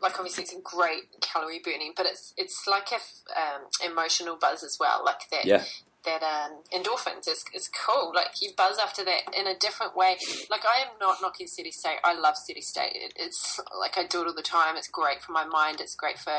like 0.01 0.19
obviously 0.19 0.45
it's 0.45 0.55
a 0.55 0.61
great 0.63 1.21
calorie 1.21 1.61
burning, 1.63 1.93
but 1.97 2.07
it's 2.07 2.33
it's 2.37 2.65
like 2.67 2.89
a 2.93 3.41
um, 3.41 3.67
emotional 3.85 4.37
buzz 4.41 4.63
as 4.63 4.77
well. 4.79 5.03
Like 5.05 5.29
that 5.31 5.45
yeah. 5.45 5.65
that 6.05 6.23
um, 6.23 6.63
endorphins 6.73 7.29
is 7.29 7.45
is 7.55 7.69
cool. 7.69 8.13
Like 8.15 8.41
you 8.41 8.51
buzz 8.57 8.79
after 8.79 9.05
that 9.05 9.23
in 9.37 9.47
a 9.47 9.55
different 9.59 9.97
way. 9.97 10.17
Like 10.51 10.65
I 10.65 10.83
am 10.83 10.89
not 11.01 11.19
knocking 11.21 11.47
steady 11.47 11.73
state. 11.73 11.99
I 12.05 12.19
love 12.19 12.37
steady 12.37 12.63
state. 12.63 12.93
It, 12.95 13.13
it's 13.17 13.61
like 13.79 13.99
I 13.99 14.07
do 14.07 14.23
it 14.23 14.27
all 14.29 14.35
the 14.35 14.43
time. 14.43 14.77
It's 14.77 14.89
great 14.89 15.23
for 15.23 15.33
my 15.33 15.45
mind. 15.45 15.81
It's 15.81 15.95
great 15.95 16.19
for 16.19 16.33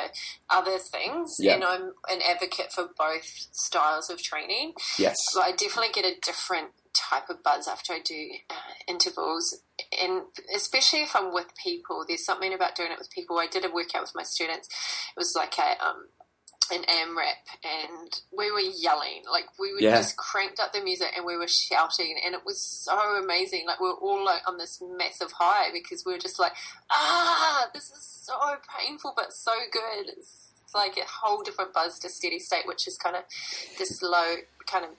other 0.50 0.78
things. 0.78 1.36
Yeah. 1.40 1.56
And 1.56 1.64
I'm 1.64 1.94
an 2.10 2.22
advocate 2.28 2.72
for 2.72 2.90
both 2.98 3.48
styles 3.52 4.10
of 4.10 4.22
training. 4.22 4.74
Yes. 4.98 5.18
But 5.34 5.42
I 5.42 5.52
definitely 5.52 5.92
get 5.94 6.06
a 6.06 6.20
different 6.22 6.70
type 6.94 7.30
of 7.30 7.44
buzz 7.44 7.68
after 7.68 7.94
I 7.94 8.00
do 8.04 8.32
uh, 8.50 8.54
intervals, 8.88 9.62
and 10.02 10.24
especially 10.56 11.04
if 11.04 11.16
I'm 11.16 11.34
with 11.34 11.54
people. 11.62 12.06
There's 12.08 12.26
something 12.26 12.54
about 12.54 12.76
doing 12.76 12.92
it 12.92 13.00
with 13.00 13.12
people. 13.12 13.38
I 13.40 13.48
did 13.48 13.66
a 13.66 13.70
workout 13.70 14.02
with 14.02 14.16
my 14.16 14.24
students. 14.24 14.68
It 15.16 15.20
was 15.20 15.36
like 15.36 15.56
a 15.58 15.84
um, 15.84 16.08
an 16.72 16.84
AMRAP, 16.84 17.60
and 17.64 18.22
we 18.36 18.52
were 18.52 18.60
yelling, 18.60 19.24
like 19.30 19.46
we 19.60 19.74
were 19.74 19.82
yeah. 19.82 19.98
just 19.98 20.16
cranked 20.16 20.60
up 20.60 20.74
the 20.74 20.82
music 20.82 21.10
and 21.16 21.26
we 21.26 21.36
were 21.36 21.48
shouting, 21.48 22.16
and 22.26 22.34
it 22.34 22.42
was 22.46 22.62
so 22.62 22.98
amazing. 23.22 23.66
Like 23.68 23.80
we 23.80 23.88
were 23.88 23.96
all 23.96 24.24
like 24.24 24.48
on 24.48 24.58
this 24.58 24.82
massive 24.98 25.32
high 25.38 25.72
because 25.74 26.06
we 26.06 26.14
were 26.14 26.20
just 26.20 26.40
like, 26.40 26.54
ah, 26.90 27.68
this 27.74 27.92
is 27.92 28.04
so 28.04 28.36
painful 28.80 29.14
but 29.16 29.34
so 29.34 29.54
good. 29.72 30.10
It's 30.18 30.54
like 30.74 30.98
a 30.98 31.06
whole 31.06 31.44
different 31.44 31.74
buzz 31.74 32.00
to 32.00 32.10
steady 32.10 32.40
state, 32.40 32.66
which 32.66 32.88
is 32.88 32.98
kind 32.98 33.16
of 33.16 33.24
this 33.78 34.02
low 34.02 34.36
kind 34.66 34.86
of 34.86 34.92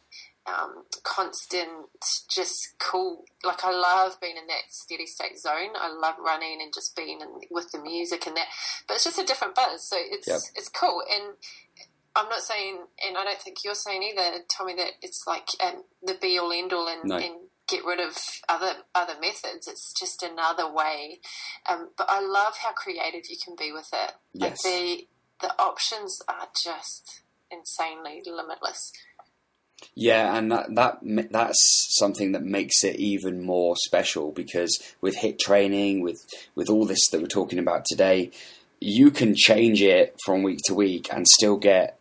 um, 0.46 0.84
constant, 1.02 1.88
just 2.28 2.74
cool. 2.78 3.24
Like 3.44 3.64
I 3.64 3.70
love 3.70 4.20
being 4.20 4.36
in 4.36 4.46
that 4.48 4.70
steady 4.70 5.06
state 5.06 5.38
zone. 5.38 5.74
I 5.78 5.92
love 5.92 6.14
running 6.24 6.60
and 6.60 6.72
just 6.74 6.96
being 6.96 7.20
in, 7.20 7.28
with 7.50 7.70
the 7.72 7.78
music 7.78 8.26
and 8.26 8.36
that. 8.36 8.46
But 8.88 8.94
it's 8.94 9.04
just 9.04 9.18
a 9.18 9.24
different 9.24 9.54
buzz, 9.54 9.88
so 9.88 9.96
it's 9.98 10.26
yep. 10.26 10.40
it's 10.54 10.68
cool. 10.68 11.02
And 11.14 11.34
I'm 12.14 12.28
not 12.28 12.40
saying, 12.40 12.78
and 13.06 13.16
I 13.16 13.24
don't 13.24 13.40
think 13.40 13.58
you're 13.64 13.74
saying 13.74 14.02
either, 14.02 14.44
Tommy, 14.50 14.74
that 14.76 14.92
it's 15.00 15.24
like 15.26 15.48
um, 15.64 15.84
the 16.02 16.14
be 16.20 16.38
all 16.38 16.52
end 16.52 16.72
all 16.72 16.88
and, 16.88 17.04
no. 17.04 17.16
and 17.16 17.34
get 17.68 17.84
rid 17.84 18.00
of 18.00 18.16
other 18.48 18.72
other 18.94 19.14
methods. 19.20 19.68
It's 19.68 19.92
just 19.92 20.22
another 20.22 20.70
way. 20.70 21.20
Um, 21.70 21.90
but 21.96 22.06
I 22.10 22.20
love 22.20 22.54
how 22.62 22.72
creative 22.72 23.30
you 23.30 23.36
can 23.42 23.54
be 23.56 23.72
with 23.72 23.90
it. 23.92 24.12
Yes. 24.34 24.64
Like 24.64 24.72
the 24.72 25.06
the 25.40 25.62
options 25.62 26.20
are 26.28 26.48
just 26.62 27.22
insanely 27.50 28.22
limitless. 28.26 28.92
Yeah, 29.94 30.36
and 30.36 30.50
that, 30.52 30.74
that 30.74 30.98
that's 31.30 31.86
something 31.98 32.32
that 32.32 32.42
makes 32.42 32.84
it 32.84 32.96
even 32.96 33.42
more 33.44 33.76
special 33.76 34.32
because 34.32 34.78
with 35.00 35.16
HIIT 35.16 35.38
training, 35.38 36.02
with 36.02 36.18
with 36.54 36.70
all 36.70 36.86
this 36.86 37.08
that 37.10 37.20
we're 37.20 37.26
talking 37.26 37.58
about 37.58 37.84
today, 37.84 38.30
you 38.80 39.10
can 39.10 39.34
change 39.36 39.82
it 39.82 40.16
from 40.24 40.42
week 40.42 40.60
to 40.64 40.74
week 40.74 41.08
and 41.12 41.26
still 41.28 41.56
get 41.56 41.98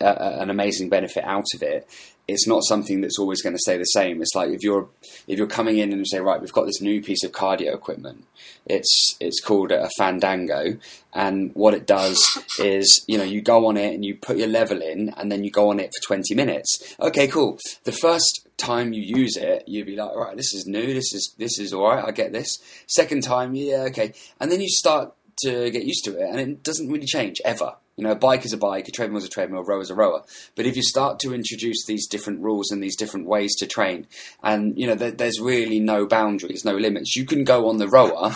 a, 0.00 0.40
an 0.40 0.50
amazing 0.50 0.88
benefit 0.88 1.24
out 1.24 1.46
of 1.54 1.62
it 1.62 1.88
it's 2.28 2.46
not 2.46 2.64
something 2.64 3.00
that's 3.00 3.18
always 3.18 3.40
going 3.40 3.54
to 3.54 3.60
stay 3.60 3.78
the 3.78 3.84
same. 3.84 4.20
It's 4.20 4.34
like 4.34 4.50
if 4.50 4.62
you're 4.62 4.88
if 5.28 5.38
you're 5.38 5.46
coming 5.46 5.78
in 5.78 5.90
and 5.92 6.00
you 6.00 6.06
say, 6.06 6.20
right, 6.20 6.40
we've 6.40 6.52
got 6.52 6.66
this 6.66 6.80
new 6.80 7.02
piece 7.02 7.22
of 7.22 7.32
cardio 7.32 7.72
equipment. 7.74 8.26
It's 8.66 9.16
it's 9.20 9.40
called 9.40 9.70
a 9.70 9.88
Fandango, 9.96 10.78
and 11.12 11.54
what 11.54 11.74
it 11.74 11.86
does 11.86 12.20
is 12.58 13.04
you 13.06 13.16
know 13.16 13.24
you 13.24 13.40
go 13.40 13.66
on 13.66 13.76
it 13.76 13.94
and 13.94 14.04
you 14.04 14.16
put 14.16 14.38
your 14.38 14.48
level 14.48 14.82
in, 14.82 15.10
and 15.16 15.30
then 15.30 15.44
you 15.44 15.50
go 15.50 15.70
on 15.70 15.78
it 15.78 15.90
for 15.94 16.06
twenty 16.06 16.34
minutes. 16.34 16.96
Okay, 16.98 17.28
cool. 17.28 17.58
The 17.84 17.92
first 17.92 18.48
time 18.56 18.92
you 18.92 19.02
use 19.02 19.36
it, 19.36 19.64
you'd 19.66 19.86
be 19.86 19.96
like, 19.96 20.10
all 20.10 20.24
right, 20.24 20.36
this 20.36 20.52
is 20.52 20.66
new. 20.66 20.94
This 20.94 21.12
is 21.14 21.32
this 21.38 21.58
is 21.60 21.72
all 21.72 21.88
right. 21.88 22.04
I 22.04 22.10
get 22.10 22.32
this. 22.32 22.58
Second 22.88 23.22
time, 23.22 23.54
yeah, 23.54 23.84
okay, 23.88 24.14
and 24.40 24.50
then 24.50 24.60
you 24.60 24.68
start 24.68 25.14
to 25.42 25.70
get 25.70 25.84
used 25.84 26.04
to 26.06 26.18
it, 26.18 26.28
and 26.28 26.40
it 26.40 26.62
doesn't 26.64 26.90
really 26.90 27.06
change 27.06 27.40
ever. 27.44 27.76
You 27.96 28.04
know, 28.04 28.12
a 28.12 28.16
bike 28.16 28.44
is 28.44 28.52
a 28.52 28.58
bike, 28.58 28.88
a 28.88 28.90
treadmill 28.90 29.18
is 29.18 29.24
a 29.24 29.30
treadmill, 29.30 29.60
a 29.60 29.64
rower 29.64 29.80
is 29.80 29.90
a 29.90 29.94
rower. 29.94 30.22
But 30.54 30.66
if 30.66 30.76
you 30.76 30.82
start 30.82 31.18
to 31.20 31.34
introduce 31.34 31.86
these 31.86 32.06
different 32.06 32.42
rules 32.42 32.70
and 32.70 32.82
these 32.82 32.96
different 32.96 33.26
ways 33.26 33.54
to 33.56 33.66
train, 33.66 34.06
and 34.42 34.78
you 34.78 34.86
know, 34.86 34.94
there, 34.94 35.10
there's 35.10 35.40
really 35.40 35.80
no 35.80 36.06
boundaries, 36.06 36.64
no 36.64 36.76
limits. 36.76 37.16
You 37.16 37.24
can 37.24 37.44
go 37.44 37.68
on 37.68 37.78
the 37.78 37.88
rower 37.88 38.34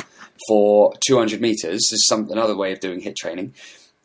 for 0.49 0.95
200 1.07 1.41
meters. 1.41 1.89
This 1.91 1.93
is 1.93 2.07
some 2.09 2.31
another 2.31 2.57
way 2.57 2.73
of 2.73 2.81
doing 2.81 3.03
HIIT 3.03 3.17
training. 3.17 3.55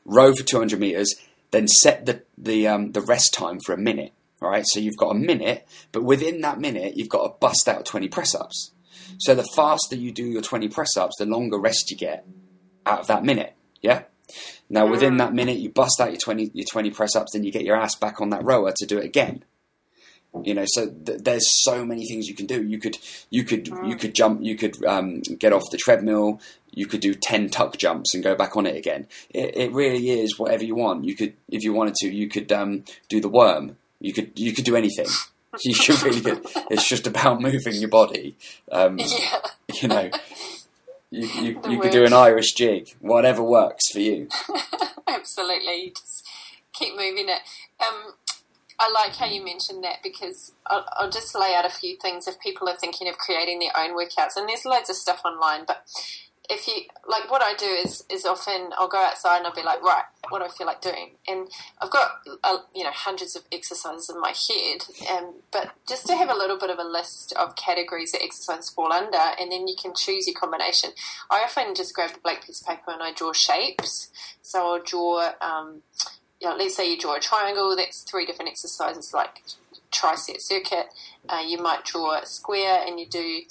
Row 0.04 0.34
for 0.36 0.44
200 0.44 0.80
meters, 0.80 1.16
then 1.52 1.68
set 1.68 2.06
the 2.06 2.22
the 2.38 2.68
um, 2.68 2.92
the 2.92 3.02
rest 3.02 3.34
time 3.34 3.60
for 3.60 3.74
a 3.74 3.78
minute. 3.78 4.12
All 4.42 4.50
right, 4.50 4.66
so 4.68 4.82
you've 4.82 4.98
got 4.98 5.16
a 5.16 5.18
minute, 5.18 5.66
but 5.94 6.04
within 6.04 6.42
that 6.42 6.60
minute, 6.60 6.98
you've 6.98 7.10
got 7.10 7.24
to 7.24 7.34
bust 7.40 7.70
out 7.70 7.86
20 7.86 8.10
press 8.10 8.36
ups. 8.36 8.72
So 9.18 9.34
the 9.34 9.48
faster 9.56 9.96
you 9.96 10.12
do 10.12 10.26
your 10.26 10.42
20 10.42 10.68
press 10.68 10.98
ups, 10.98 11.16
the 11.18 11.26
longer 11.26 11.58
rest 11.58 11.90
you 11.90 11.96
get 11.98 12.26
out 12.86 13.00
of 13.00 13.08
that 13.08 13.24
minute. 13.24 13.56
Yeah. 13.82 14.04
Now, 14.70 14.88
within 14.88 15.18
that 15.18 15.34
minute, 15.34 15.58
you 15.58 15.70
bust 15.70 16.00
out 16.02 16.10
your 16.10 16.20
20, 16.20 16.52
your 16.54 16.66
20 16.70 16.90
press 16.92 17.16
ups, 17.16 17.34
then 17.34 17.44
you 17.44 17.52
get 17.52 17.64
your 17.64 17.76
ass 17.76 17.96
back 17.96 18.20
on 18.20 18.30
that 18.32 18.44
rower 18.44 18.74
to 18.76 18.86
do 18.86 18.98
it 18.98 19.06
again. 19.06 19.44
You 20.44 20.54
know, 20.54 20.66
so 20.68 20.90
th- 20.90 21.20
there's 21.20 21.64
so 21.64 21.86
many 21.86 22.06
things 22.06 22.28
you 22.28 22.36
can 22.36 22.46
do. 22.46 22.62
You 22.62 22.78
could, 22.78 22.98
you 23.30 23.44
could, 23.44 23.68
you 23.86 23.96
could 23.96 24.14
jump. 24.14 24.44
You 24.44 24.58
could 24.58 24.84
um, 24.86 25.22
get 25.22 25.54
off 25.54 25.64
the 25.72 25.78
treadmill. 25.78 26.42
You 26.72 26.88
could 26.88 27.00
do 27.00 27.14
ten 27.14 27.50
tuck 27.50 27.78
jumps 27.78 28.14
and 28.14 28.22
go 28.22 28.36
back 28.36 28.58
on 28.58 28.66
it 28.66 28.76
again. 28.76 29.08
It, 29.30 29.56
it 29.56 29.72
really 29.72 30.10
is 30.10 30.38
whatever 30.38 30.66
you 30.66 30.76
want. 30.76 31.06
You 31.06 31.16
could, 31.16 31.36
if 31.48 31.64
you 31.64 31.72
wanted 31.72 31.96
to, 31.96 32.14
you 32.14 32.28
could 32.28 32.52
um, 32.52 32.84
do 33.08 33.22
the 33.22 33.30
worm. 33.30 33.78
You 34.02 34.12
could, 34.12 34.38
you 34.38 34.54
could 34.54 34.66
do 34.66 34.76
anything. 34.76 35.08
You 35.64 35.74
could 35.74 36.04
really 36.04 36.20
good. 36.20 36.46
It's 36.70 36.86
just 36.86 37.08
about 37.08 37.40
moving 37.40 37.76
your 37.76 37.88
body. 37.88 38.36
Um, 38.70 39.00
yeah. 39.00 39.40
You 39.82 39.88
know, 39.88 40.10
you, 41.12 41.28
you, 41.28 41.62
you 41.70 41.80
could 41.80 41.92
do 41.92 42.06
an 42.06 42.14
Irish 42.14 42.54
jig, 42.54 42.96
whatever 43.00 43.44
works 43.44 43.92
for 43.92 44.00
you. 44.00 44.28
Absolutely, 45.08 45.94
just 45.96 46.28
keep 46.74 46.96
moving 46.96 47.30
it. 47.30 47.42
Um, 47.80 48.14
I 48.80 48.92
like 48.92 49.16
how 49.16 49.26
you 49.26 49.44
mentioned 49.44 49.84
that 49.84 50.00
because 50.04 50.52
I'll, 50.68 50.86
I'll, 50.94 51.10
just 51.10 51.34
lay 51.34 51.54
out 51.56 51.66
a 51.66 51.70
few 51.70 51.96
things 51.98 52.28
if 52.28 52.40
people 52.40 52.68
are 52.68 52.76
thinking 52.76 53.08
of 53.08 53.18
creating 53.18 53.60
their 53.60 53.72
own 53.78 53.98
workouts. 53.98 54.36
And 54.36 54.50
there's 54.50 54.66
loads 54.66 54.90
of 54.90 54.98
stuff 54.98 55.22
online, 55.24 55.64
but 55.66 55.86
if 56.50 56.68
you 56.68 56.84
like 57.08 57.30
what 57.32 57.42
I 57.42 57.54
do 57.56 57.66
is 57.66 58.04
is 58.10 58.26
often 58.26 58.70
I'll 58.78 58.88
go 58.88 59.00
outside 59.00 59.38
and 59.38 59.48
I'll 59.48 59.54
be 59.54 59.64
like 59.64 59.82
right 59.82 60.04
what 60.30 60.40
do 60.40 60.46
I 60.46 60.50
feel 60.50 60.68
like 60.68 60.82
doing? 60.82 61.12
And 61.28 61.48
I've 61.82 61.92
got 61.92 62.12
uh, 62.44 62.58
you 62.74 62.84
know 62.84 62.92
hundreds 62.92 63.36
of 63.36 63.44
exercises 63.52 64.10
in 64.10 64.20
my 64.20 64.30
head 64.30 64.84
and 65.10 65.36
but 65.52 65.72
just 65.88 66.08
to 66.08 66.16
have 66.16 66.30
a 66.30 66.36
little 66.36 66.58
bit 66.58 66.70
of 66.70 66.80
a 66.80 66.84
list 66.84 67.34
of 67.34 67.56
categories 67.56 68.12
that 68.12 68.24
exercises 68.24 68.70
fall 68.70 68.92
under 68.92 69.18
and 69.40 69.52
then 69.52 69.68
you 69.68 69.76
can 69.80 69.94
choose 69.96 70.28
your 70.28 70.36
combination. 70.36 70.92
I 71.30 71.44
often 71.44 71.76
just 71.76 71.94
grab 71.94 72.12
a 72.16 72.20
blank 72.20 72.46
piece 72.46 72.62
of 72.62 72.68
paper 72.68 72.92
and 72.92 73.04
I 73.04 73.12
draw 73.14 73.34
shapes. 73.34 74.10
So 74.42 74.76
I'll 74.76 74.84
draw 74.84 75.32
um, 75.42 75.82
you 76.42 76.50
know, 76.50 76.56
let's 76.56 76.76
say 76.76 76.90
you 76.90 77.00
draw 77.00 77.16
a 77.16 77.20
triangle 77.20 77.76
that's 77.76 78.02
three 78.02 78.26
different 78.26 78.52
exercises 78.52 79.14
like 79.14 79.42
tricep 79.92 80.42
circuit. 80.42 80.88
Uh, 81.30 81.44
you 81.46 81.62
might 81.62 81.86
draw 81.86 82.20
a 82.20 82.26
square 82.26 82.84
and 82.86 83.00
you 83.00 83.06
do 83.06 83.42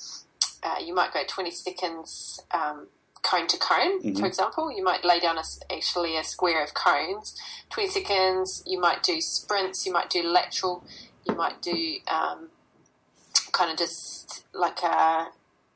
uh, 0.65 0.77
you 0.83 0.95
might 0.95 1.13
go 1.13 1.21
20 1.27 1.51
seconds 1.51 2.41
um, 2.51 2.89
cone 3.23 3.47
to 3.49 3.59
cone, 3.59 4.01
mm-hmm. 4.03 4.19
for 4.19 4.27
example. 4.27 4.73
You 4.73 4.83
might 4.83 5.05
lay 5.05 5.21
down 5.21 5.37
a, 5.39 5.43
actually 5.73 6.17
a 6.17 6.25
square 6.25 6.65
of 6.65 6.75
cones, 6.75 7.39
20 7.71 7.89
seconds. 7.91 8.63
You 8.67 8.81
might 8.81 9.03
do 9.03 9.21
sprints, 9.21 9.85
you 9.85 9.93
might 9.93 10.11
do 10.11 10.23
lateral, 10.23 10.85
you 11.29 11.35
might 11.35 11.61
do 11.61 11.97
um, 12.09 12.49
kind 13.53 13.71
of 13.71 13.77
just 13.77 14.45
like 14.55 14.83
a, 14.83 15.29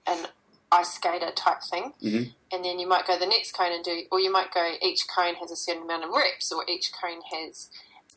an 0.07 0.27
ice 0.73 0.95
skater 0.95 1.31
type 1.35 1.63
thing. 1.71 1.93
Mm-hmm. 2.03 2.31
And 2.51 2.65
then 2.65 2.79
you 2.79 2.89
might 2.89 3.07
go 3.07 3.19
the 3.19 3.27
next 3.27 3.53
cone 3.53 3.73
and 3.73 3.85
do, 3.85 4.03
or 4.11 4.21
you 4.21 4.33
might 4.33 4.53
go 4.53 4.73
each 4.83 5.07
cone 5.15 5.35
has 5.35 5.51
a 5.51 5.57
certain 5.57 5.83
amount 5.83 6.05
of 6.05 6.11
reps, 6.11 6.51
or 6.51 6.65
each 6.69 6.91
cone 6.93 7.21
has 7.33 7.69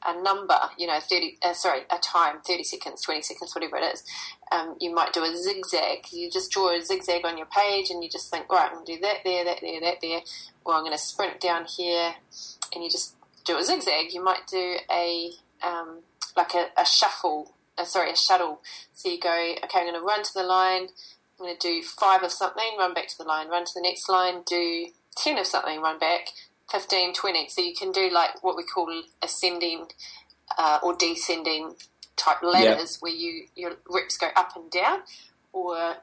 a 0.06 0.22
number, 0.22 0.56
you 0.78 0.88
know, 0.88 0.99
30, 0.99 1.38
uh, 1.43 1.54
sorry, 1.54 1.82
a 1.89 1.97
time, 1.97 2.41
30 2.45 2.64
seconds, 2.64 3.02
20 3.02 3.22
seconds, 3.22 3.54
whatever 3.56 3.78
it 3.78 3.93
is, 3.93 4.04
um, 4.52 4.76
you 4.80 4.93
might 4.93 5.14
do 5.14 5.24
a 5.24 5.36
zigzag. 5.36 6.06
You 6.12 6.30
just 6.30 6.52
draw 6.52 6.76
a 6.76 6.82
zigzag 6.82 7.26
on 7.26 7.38
your 7.38 7.47
page 7.47 7.89
and 7.89 8.04
you 8.04 8.10
just 8.10 8.32
think, 8.32 8.52
right, 8.52 8.70
I'm 8.70 8.76
going 8.76 8.86
to 8.86 8.95
do 8.95 9.02
that 9.02 9.18
there, 9.24 9.45
that 9.45 9.60
there, 9.62 9.80
that 9.82 9.97
there, 10.02 10.22
or 10.66 10.74
I'm 10.74 10.82
going 10.84 10.91
to 10.91 10.97
sprint 10.97 11.39
down 11.39 11.66
here, 11.66 12.16
and 12.74 12.84
you 12.84 12.89
just 12.89 13.16
do 13.45 13.58
a 13.58 13.64
zigzag. 13.64 14.14
You 14.14 14.24
might 14.24 14.47
do 14.49 14.78
a, 14.91 15.32
um, 15.64 15.99
like 16.36 16.54
a, 16.54 16.68
a 16.80 16.86
shuffle, 16.86 17.54
uh, 17.78 17.86
sorry, 17.86 18.12
a 18.12 18.16
shuttle. 18.16 18.62
So 18.93 19.10
you 19.10 19.20
go, 19.20 19.56
okay, 19.64 19.80
I'm 19.80 19.86
going 19.86 19.93
to 19.93 20.02
run 20.02 20.24
to 20.24 20.34
the 20.34 20.43
line, 20.43 20.88
I'm 21.39 21.45
going 21.45 21.58
to 21.58 21.68
do 21.68 21.82
five 21.82 22.24
of 22.24 22.32
something, 22.32 22.76
run 22.78 22.93
back 22.93 23.08
to 23.08 23.18
the 23.18 23.24
line, 23.24 23.49
run 23.49 23.66
to 23.66 23.72
the 23.74 23.82
next 23.82 24.08
line, 24.08 24.43
do 24.45 24.88
10 25.18 25.38
of 25.39 25.47
something, 25.47 25.82
run 25.82 25.97
back, 25.97 26.28
15, 26.72 27.13
20. 27.13 27.49
So 27.49 27.61
you 27.61 27.74
can 27.76 27.91
do 27.91 28.09
like 28.09 28.43
what 28.43 28.55
we 28.55 28.63
call 28.63 29.03
ascending 29.22 29.88
uh, 30.57 30.80
or 30.82 30.95
descending 30.95 31.76
type 32.15 32.43
ladders 32.43 32.97
where 32.99 33.11
you 33.11 33.45
your 33.55 33.74
reps 33.89 34.17
go 34.17 34.28
up 34.36 34.55
and 34.55 34.69
down, 34.69 34.99
or 35.53 35.95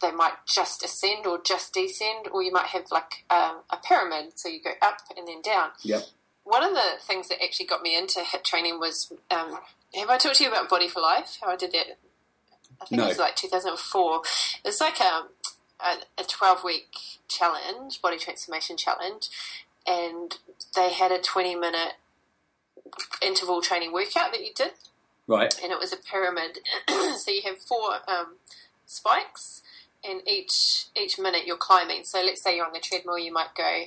they 0.00 0.10
might 0.10 0.34
just 0.46 0.84
ascend 0.84 1.26
or 1.26 1.40
just 1.44 1.74
descend, 1.74 2.28
or 2.32 2.42
you 2.42 2.52
might 2.52 2.66
have 2.66 2.84
like 2.90 3.24
um, 3.30 3.60
a 3.70 3.76
pyramid, 3.76 4.32
so 4.38 4.48
you 4.48 4.60
go 4.62 4.72
up 4.80 4.98
and 5.16 5.28
then 5.28 5.42
down. 5.42 5.70
Yep. 5.82 6.02
One 6.44 6.64
of 6.64 6.72
the 6.72 6.98
things 7.00 7.28
that 7.28 7.42
actually 7.42 7.66
got 7.66 7.82
me 7.82 7.96
into 7.96 8.20
HIIT 8.20 8.44
training 8.44 8.80
was 8.80 9.12
um, 9.30 9.58
have 9.94 10.10
I 10.10 10.18
talked 10.18 10.36
to 10.36 10.44
you 10.44 10.50
about 10.50 10.68
Body 10.68 10.88
for 10.88 11.00
Life? 11.00 11.38
How 11.40 11.50
I 11.50 11.56
did 11.56 11.72
that? 11.72 11.98
I 12.80 12.84
think 12.86 12.98
no. 12.98 13.04
it 13.04 13.08
was 13.08 13.18
like 13.18 13.36
2004. 13.36 14.22
It's 14.64 14.80
like 14.80 14.98
a, 15.00 15.24
a 16.18 16.24
12 16.24 16.64
week 16.64 16.88
challenge, 17.28 18.02
body 18.02 18.16
transformation 18.16 18.76
challenge, 18.76 19.28
and 19.86 20.38
they 20.74 20.92
had 20.92 21.10
a 21.10 21.20
20 21.20 21.54
minute 21.54 21.94
interval 23.20 23.60
training 23.60 23.92
workout 23.92 24.32
that 24.32 24.42
you 24.42 24.52
did. 24.54 24.72
Right. 25.26 25.54
And 25.62 25.72
it 25.72 25.78
was 25.78 25.92
a 25.92 25.96
pyramid. 25.96 26.58
so 26.88 27.30
you 27.30 27.42
have 27.44 27.58
four 27.58 27.94
um, 28.08 28.36
spikes, 28.86 29.62
and 30.04 30.20
each 30.26 30.86
each 30.96 31.18
minute 31.18 31.46
you're 31.46 31.56
climbing. 31.56 32.04
So 32.04 32.22
let's 32.22 32.42
say 32.42 32.56
you're 32.56 32.66
on 32.66 32.72
the 32.72 32.80
treadmill, 32.80 33.18
you 33.18 33.32
might 33.32 33.54
go 33.56 33.84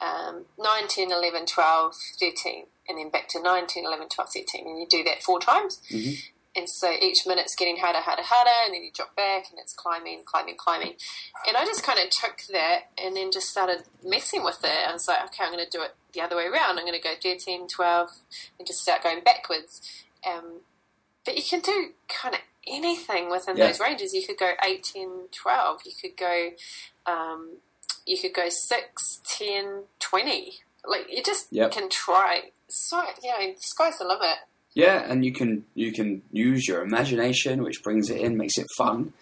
um, 0.00 0.44
9, 0.58 0.88
10, 0.88 1.10
11, 1.10 1.46
12, 1.46 1.94
13, 2.20 2.64
and 2.88 2.98
then 2.98 3.10
back 3.10 3.28
to 3.28 3.42
9, 3.42 3.66
10, 3.66 3.84
11, 3.84 4.08
12, 4.08 4.30
13. 4.30 4.66
And 4.66 4.78
you 4.78 4.86
do 4.88 5.02
that 5.04 5.22
four 5.22 5.40
times. 5.40 5.80
Mm-hmm. 5.90 6.14
And 6.56 6.68
so 6.68 6.90
each 6.90 7.26
minute's 7.26 7.54
getting 7.54 7.76
harder, 7.76 8.00
harder, 8.00 8.22
harder, 8.24 8.50
and 8.64 8.74
then 8.74 8.82
you 8.82 8.90
drop 8.92 9.14
back 9.14 9.50
and 9.50 9.58
it's 9.58 9.74
climbing, 9.74 10.22
climbing, 10.24 10.56
climbing. 10.56 10.94
And 11.46 11.56
I 11.56 11.64
just 11.66 11.82
kind 11.82 11.98
of 11.98 12.08
took 12.08 12.38
that 12.50 12.90
and 12.96 13.14
then 13.14 13.30
just 13.30 13.50
started 13.50 13.82
messing 14.02 14.42
with 14.42 14.64
it. 14.64 14.88
I 14.88 14.92
was 14.92 15.06
like, 15.06 15.22
okay, 15.26 15.44
I'm 15.44 15.52
going 15.52 15.64
to 15.64 15.70
do 15.70 15.82
it 15.82 15.94
the 16.14 16.22
other 16.22 16.36
way 16.36 16.46
around. 16.46 16.78
I'm 16.78 16.86
going 16.86 16.98
to 16.98 17.02
go 17.02 17.12
13, 17.22 17.68
12, 17.68 18.10
and 18.58 18.66
just 18.66 18.80
start 18.80 19.02
going 19.02 19.22
backwards. 19.22 20.04
Um, 20.26 20.60
but 21.26 21.36
you 21.36 21.42
can 21.42 21.60
do 21.60 21.90
kind 22.08 22.34
of 22.34 22.40
anything 22.66 23.30
within 23.30 23.58
yeah. 23.58 23.66
those 23.66 23.80
ranges. 23.80 24.14
You 24.14 24.26
could 24.26 24.38
go 24.38 24.52
18, 24.64 25.28
12. 25.30 25.80
You 25.84 25.92
could 26.00 26.16
go, 26.16 26.50
um, 27.04 27.58
you 28.06 28.18
could 28.18 28.32
go 28.32 28.48
6, 28.48 29.20
10, 29.26 29.82
20. 29.98 30.52
Like, 30.88 31.06
you 31.10 31.22
just 31.22 31.48
yep. 31.52 31.72
can 31.72 31.90
try. 31.90 32.52
So, 32.68 33.02
yeah, 33.22 33.38
the 33.40 33.54
sky's 33.58 33.98
the 33.98 34.04
limit. 34.04 34.38
Yeah, 34.76 35.10
and 35.10 35.24
you 35.24 35.32
can 35.32 35.64
you 35.74 35.90
can 35.90 36.20
use 36.30 36.68
your 36.68 36.82
imagination, 36.82 37.62
which 37.62 37.82
brings 37.82 38.10
it 38.10 38.20
in, 38.20 38.36
makes 38.36 38.58
it 38.58 38.66
fun, 38.76 39.14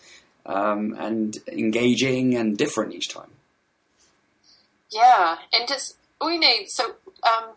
um, 0.44 0.96
and 0.98 1.38
engaging 1.46 2.34
and 2.34 2.58
different 2.58 2.92
each 2.92 3.08
time. 3.08 3.30
Yeah, 4.90 5.36
and 5.52 5.68
just 5.68 5.96
all 6.20 6.32
you 6.32 6.40
need. 6.40 6.66
So, 6.70 6.96
um, 7.22 7.50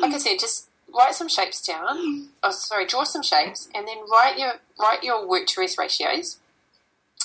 like 0.00 0.14
I 0.14 0.18
said, 0.18 0.38
just 0.38 0.68
write 0.96 1.14
some 1.14 1.28
shapes 1.28 1.66
down. 1.66 2.28
Oh, 2.44 2.52
sorry, 2.52 2.86
draw 2.86 3.02
some 3.02 3.24
shapes, 3.24 3.68
and 3.74 3.88
then 3.88 3.98
write 4.08 4.38
your 4.38 4.60
write 4.78 5.02
your 5.02 5.28
work 5.28 5.48
to 5.48 5.60
rest 5.60 5.78
ratios, 5.78 6.38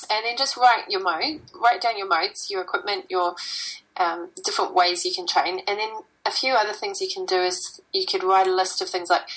and 0.09 0.25
then 0.25 0.35
just 0.35 0.57
write 0.57 0.85
your 0.89 1.03
mode. 1.03 1.41
Write 1.53 1.79
down 1.79 1.99
your 1.99 2.07
modes, 2.07 2.47
your 2.49 2.63
equipment, 2.63 3.05
your 3.11 3.35
um, 3.97 4.31
different 4.43 4.73
ways 4.73 5.05
you 5.05 5.13
can 5.13 5.27
train, 5.27 5.59
and 5.67 5.77
then 5.77 5.91
a 6.25 6.31
few 6.31 6.53
other 6.53 6.73
things 6.73 7.01
you 7.01 7.09
can 7.13 7.27
do 7.27 7.35
is 7.35 7.79
you 7.93 8.07
could 8.07 8.23
write 8.23 8.47
a 8.47 8.55
list 8.55 8.81
of 8.81 8.89
things 8.89 9.11
like 9.11 9.27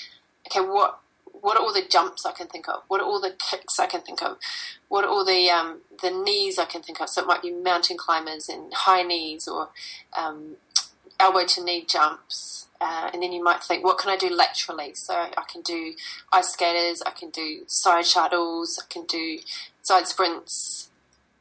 okay, 0.47 0.61
what 0.61 0.99
what 1.41 1.57
are 1.57 1.63
all 1.63 1.73
the 1.73 1.85
jumps 1.87 2.25
I 2.25 2.31
can 2.31 2.47
think 2.47 2.67
of? 2.67 2.81
What 2.87 3.01
are 3.01 3.05
all 3.05 3.21
the 3.21 3.35
kicks 3.37 3.79
I 3.79 3.85
can 3.85 4.01
think 4.01 4.23
of? 4.23 4.37
What 4.87 5.05
are 5.05 5.09
all 5.09 5.23
the 5.23 5.49
um, 5.49 5.81
the 6.01 6.09
knees 6.09 6.57
I 6.57 6.65
can 6.65 6.81
think 6.81 6.99
of? 6.99 7.09
So 7.09 7.21
it 7.21 7.27
might 7.27 7.41
be 7.43 7.51
mountain 7.51 7.97
climbers 7.97 8.49
and 8.49 8.73
high 8.73 9.03
knees 9.03 9.47
or 9.47 9.69
um, 10.17 10.55
elbow 11.19 11.45
to 11.45 11.63
knee 11.63 11.85
jumps. 11.87 12.67
Uh, 12.81 13.09
and 13.13 13.23
then 13.23 13.31
you 13.31 13.43
might 13.43 13.63
think, 13.63 13.83
what 13.83 13.97
can 13.97 14.09
I 14.11 14.17
do 14.17 14.29
laterally? 14.29 14.93
So 14.95 15.13
I 15.13 15.43
can 15.51 15.61
do 15.61 15.93
ice 16.33 16.51
skaters, 16.51 17.01
I 17.05 17.11
can 17.11 17.29
do 17.29 17.61
side 17.67 18.05
shuttles, 18.05 18.81
I 18.83 18.91
can 18.91 19.05
do 19.05 19.39
side 19.81 20.07
sprints. 20.07 20.89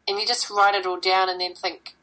And 0.06 0.18
you 0.18 0.26
just 0.26 0.50
write 0.50 0.74
it 0.74 0.86
all 0.86 1.00
down 1.00 1.28
and 1.28 1.40
then 1.40 1.54
think, 1.54 1.96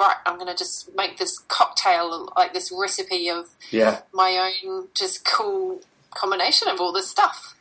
right, 0.00 0.16
I'm 0.24 0.36
going 0.36 0.48
to 0.48 0.56
just 0.56 0.94
make 0.94 1.18
this 1.18 1.38
cocktail, 1.48 2.32
like 2.36 2.54
this 2.54 2.72
recipe 2.72 3.28
of 3.28 3.46
yeah. 3.70 4.00
my 4.12 4.52
own 4.64 4.88
just 4.94 5.24
cool 5.24 5.80
combination 6.14 6.68
of 6.68 6.80
all 6.80 6.92
this 6.92 7.10
stuff. 7.10 7.54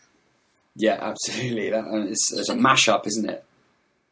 Yeah, 0.76 0.98
absolutely. 1.00 1.70
That, 1.70 1.86
it's, 2.10 2.32
it's 2.34 2.50
a 2.50 2.56
mashup, 2.56 3.06
isn't 3.08 3.30
it? 3.30 3.44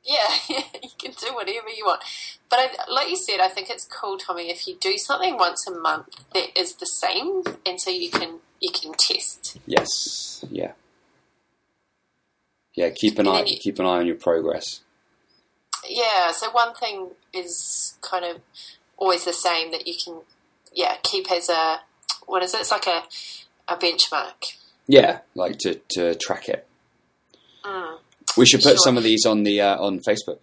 Yeah, 0.03 0.33
you 0.49 0.89
can 0.97 1.11
do 1.11 1.35
whatever 1.35 1.69
you 1.69 1.85
want. 1.85 2.01
But 2.49 2.57
I, 2.57 2.91
like 2.91 3.09
you 3.09 3.15
said, 3.15 3.39
I 3.39 3.47
think 3.47 3.69
it's 3.69 3.85
cool, 3.85 4.17
Tommy, 4.17 4.49
if 4.49 4.67
you 4.67 4.75
do 4.81 4.97
something 4.97 5.37
once 5.37 5.67
a 5.67 5.71
month 5.71 6.25
that 6.33 6.59
is 6.59 6.73
the 6.73 6.87
same, 6.87 7.43
and 7.67 7.79
so 7.79 7.91
you 7.91 8.09
can 8.09 8.39
you 8.59 8.71
can 8.71 8.93
test. 8.93 9.59
Yes. 9.67 10.43
Yeah. 10.49 10.71
Yeah. 12.73 12.89
Keep 12.89 13.19
an 13.19 13.27
eye. 13.27 13.43
You, 13.45 13.57
keep 13.57 13.77
an 13.77 13.85
eye 13.85 13.99
on 13.99 14.07
your 14.07 14.15
progress. 14.15 14.81
Yeah. 15.87 16.31
So 16.31 16.49
one 16.49 16.73
thing 16.73 17.09
is 17.31 17.95
kind 18.01 18.25
of 18.25 18.41
always 18.97 19.25
the 19.25 19.33
same 19.33 19.71
that 19.71 19.87
you 19.87 19.93
can, 20.03 20.21
yeah, 20.73 20.95
keep 21.03 21.31
as 21.31 21.47
a 21.47 21.81
what 22.25 22.41
is 22.43 22.53
it? 22.53 22.61
It's 22.61 22.71
like 22.71 22.87
a 22.87 23.03
a 23.71 23.77
benchmark. 23.77 24.57
Yeah, 24.87 25.19
like 25.35 25.57
to, 25.59 25.79
to 25.91 26.15
track 26.15 26.49
it. 26.49 26.67
Mm, 27.63 27.99
we 28.37 28.45
should 28.45 28.61
put 28.61 28.71
sure. 28.71 28.77
some 28.77 28.97
of 28.97 29.03
these 29.03 29.25
on 29.25 29.43
the 29.43 29.61
uh, 29.61 29.77
on 29.77 29.99
Facebook. 29.99 30.39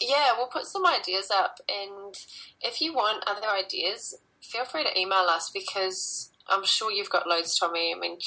Yeah, 0.00 0.32
we'll 0.36 0.46
put 0.46 0.66
some 0.66 0.86
ideas 0.86 1.30
up, 1.34 1.58
and 1.68 2.14
if 2.62 2.80
you 2.80 2.94
want 2.94 3.24
other 3.26 3.48
ideas, 3.48 4.18
feel 4.40 4.64
free 4.64 4.84
to 4.84 4.98
email 4.98 5.26
us 5.28 5.50
because 5.52 6.30
I'm 6.48 6.64
sure 6.64 6.90
you've 6.90 7.10
got 7.10 7.26
loads, 7.26 7.56
Tommy. 7.58 7.94
I 7.94 7.98
mean, 7.98 8.18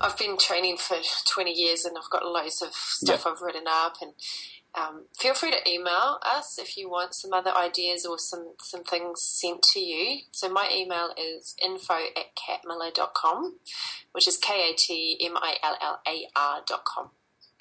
I've 0.00 0.18
been 0.18 0.36
training 0.36 0.76
for 0.76 0.96
20 1.32 1.52
years, 1.52 1.84
and 1.84 1.96
I've 1.96 2.10
got 2.10 2.26
loads 2.26 2.60
of 2.62 2.74
stuff 2.74 3.22
yeah. 3.24 3.32
I've 3.32 3.40
written 3.40 3.64
up, 3.66 3.96
and 4.02 4.12
um, 4.76 5.06
feel 5.18 5.34
free 5.34 5.50
to 5.52 5.68
email 5.68 6.18
us 6.24 6.58
if 6.58 6.76
you 6.76 6.90
want 6.90 7.14
some 7.14 7.32
other 7.32 7.52
ideas 7.56 8.04
or 8.04 8.18
some, 8.18 8.52
some 8.60 8.84
things 8.84 9.20
sent 9.22 9.62
to 9.72 9.80
you. 9.80 10.20
So 10.32 10.50
my 10.50 10.68
email 10.72 11.14
is 11.16 11.54
info 11.62 11.94
at 11.94 12.36
katmillar.com, 12.36 13.54
which 14.12 14.28
is 14.28 14.36
K-A-T-M-I-L-L-A-R 14.36 15.32
dot 16.66 16.84
com. 16.84 17.10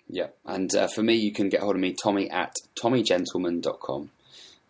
Yeah, 0.08 0.28
and 0.46 0.76
uh, 0.76 0.88
for 0.88 1.02
me, 1.02 1.16
you 1.16 1.32
can 1.32 1.50
get 1.50 1.62
hold 1.62 1.76
of 1.76 1.82
me, 1.82 1.94
Tommy 1.94 2.30
at 2.30 2.54
tommygentleman.com. 2.80 4.12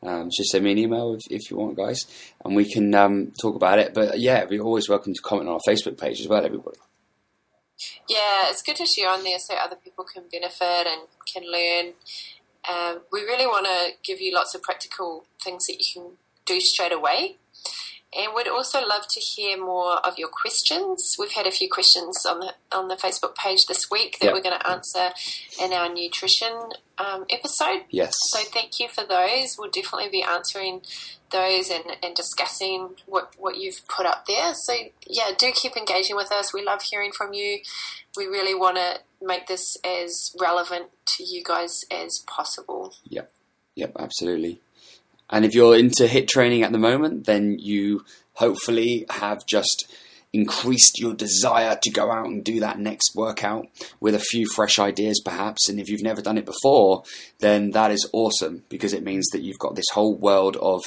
Um, 0.03 0.29
just 0.29 0.51
send 0.51 0.63
me 0.63 0.71
an 0.71 0.77
email 0.77 1.15
if, 1.15 1.21
if 1.29 1.49
you 1.49 1.57
want, 1.57 1.75
guys, 1.75 2.05
and 2.43 2.55
we 2.55 2.71
can 2.71 2.93
um, 2.93 3.31
talk 3.41 3.55
about 3.55 3.79
it. 3.79 3.93
But 3.93 4.19
yeah, 4.19 4.45
you're 4.49 4.63
always 4.63 4.87
welcome 4.87 5.13
to 5.13 5.21
comment 5.21 5.49
on 5.49 5.55
our 5.55 5.61
Facebook 5.67 5.99
page 5.99 6.21
as 6.21 6.27
well, 6.27 6.45
everybody. 6.45 6.77
Yeah, 8.07 8.49
it's 8.49 8.61
good 8.61 8.77
to 8.77 8.85
share 8.85 9.09
on 9.09 9.23
there 9.23 9.39
so 9.39 9.55
other 9.55 9.75
people 9.75 10.05
can 10.05 10.23
benefit 10.31 10.87
and 10.87 11.01
can 11.31 11.43
learn 11.43 11.93
Um, 12.69 13.01
we 13.11 13.21
really 13.21 13.45
want 13.45 13.65
to 13.67 13.97
give 14.03 14.19
you 14.21 14.33
lots 14.33 14.55
of 14.55 14.61
practical 14.63 15.25
things 15.43 15.65
that 15.67 15.77
you 15.79 15.85
can 15.93 16.11
do 16.45 16.59
straight 16.59 16.91
away. 16.91 17.37
And 18.17 18.31
we'd 18.33 18.47
also 18.47 18.79
love 18.87 19.07
to 19.09 19.19
hear 19.19 19.57
more 19.57 19.97
of 20.07 20.17
your 20.17 20.29
questions. 20.29 21.17
We've 21.19 21.33
had 21.33 21.45
a 21.47 21.51
few 21.51 21.69
questions 21.69 22.25
on 22.25 22.39
the 22.39 22.53
on 22.71 22.87
the 22.87 22.95
Facebook 22.95 23.35
page 23.35 23.65
this 23.65 23.91
week 23.91 24.19
that 24.19 24.27
Yep. 24.27 24.33
we're 24.33 24.41
going 24.41 24.57
to 24.57 24.69
answer 24.69 25.09
in 25.61 25.73
our 25.73 25.93
nutrition 25.93 26.53
um, 26.97 27.25
episode. 27.29 27.81
Yes. 27.89 28.13
So 28.29 28.39
thank 28.53 28.79
you 28.79 28.87
for 28.87 29.03
those. 29.05 29.57
We'll 29.59 29.69
definitely 29.69 30.07
be 30.09 30.23
answering 30.23 30.81
those 31.31 31.69
and, 31.69 31.83
and 32.01 32.15
discussing 32.15 32.91
what, 33.05 33.33
what 33.37 33.57
you've 33.57 33.85
put 33.89 34.05
up 34.05 34.27
there. 34.27 34.53
So 34.53 34.73
yeah, 35.07 35.31
do 35.37 35.51
keep 35.53 35.75
engaging 35.75 36.15
with 36.15 36.31
us. 36.31 36.53
We 36.53 36.63
love 36.63 36.83
hearing 36.83 37.11
from 37.11 37.33
you. 37.33 37.59
We 38.15 38.27
really 38.27 38.55
want 38.55 38.77
to 38.77 38.99
make 39.25 39.47
this 39.47 39.77
as 39.85 40.31
relevant 40.39 40.87
to 41.17 41.23
you 41.23 41.43
guys 41.43 41.81
as 41.91 42.23
possible. 42.27 42.93
Yep, 43.05 43.31
yep, 43.75 43.91
absolutely. 43.99 44.61
And 45.29 45.43
if 45.43 45.55
you're 45.55 45.75
into 45.75 46.05
HIIT 46.05 46.27
training 46.27 46.63
at 46.63 46.71
the 46.71 46.77
moment, 46.77 47.25
then 47.25 47.57
you 47.59 48.05
hopefully 48.33 49.05
have 49.09 49.45
just 49.45 49.91
increased 50.35 50.99
your 50.99 51.13
desire 51.13 51.79
to 51.81 51.89
go 51.89 52.11
out 52.11 52.25
and 52.25 52.43
do 52.43 52.59
that 52.59 52.77
next 52.77 53.15
workout 53.15 53.67
with 54.01 54.13
a 54.13 54.19
few 54.19 54.45
fresh 54.45 54.77
ideas, 54.77 55.21
perhaps. 55.23 55.69
And 55.69 55.79
if 55.79 55.89
you've 55.89 56.03
never 56.03 56.21
done 56.21 56.37
it 56.37 56.45
before, 56.45 57.03
then 57.39 57.71
that 57.71 57.91
is 57.91 58.07
awesome 58.11 58.63
because 58.67 58.93
it 58.93 59.03
means 59.03 59.27
that 59.31 59.41
you've 59.41 59.59
got 59.59 59.75
this 59.75 59.89
whole 59.93 60.15
world 60.15 60.57
of 60.57 60.83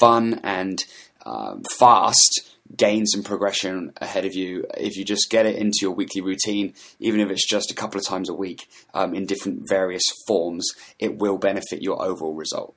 fun 0.00 0.40
and 0.42 0.82
um, 1.26 1.62
fast 1.78 2.55
gains 2.74 3.14
and 3.14 3.24
progression 3.24 3.92
ahead 4.00 4.24
of 4.24 4.34
you 4.34 4.64
if 4.76 4.96
you 4.96 5.04
just 5.04 5.30
get 5.30 5.46
it 5.46 5.56
into 5.56 5.78
your 5.82 5.92
weekly 5.92 6.20
routine, 6.20 6.74
even 6.98 7.20
if 7.20 7.30
it's 7.30 7.48
just 7.48 7.70
a 7.70 7.74
couple 7.74 7.98
of 7.98 8.06
times 8.06 8.28
a 8.28 8.34
week 8.34 8.68
um, 8.94 9.14
in 9.14 9.26
different 9.26 9.68
various 9.68 10.04
forms, 10.26 10.66
it 10.98 11.18
will 11.18 11.38
benefit 11.38 11.82
your 11.82 12.02
overall 12.02 12.34
result. 12.34 12.74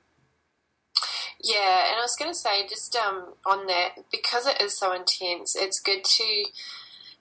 Yeah, 1.42 1.86
and 1.90 1.98
I 1.98 2.02
was 2.02 2.16
going 2.20 2.32
to 2.32 2.36
say 2.36 2.68
just 2.68 2.96
um, 2.98 3.34
on 3.46 3.66
that 3.68 3.92
because 4.12 4.46
it 4.46 4.62
is 4.62 4.78
so 4.78 4.92
intense, 4.92 5.56
it's 5.58 5.80
good 5.80 6.04
to. 6.04 6.46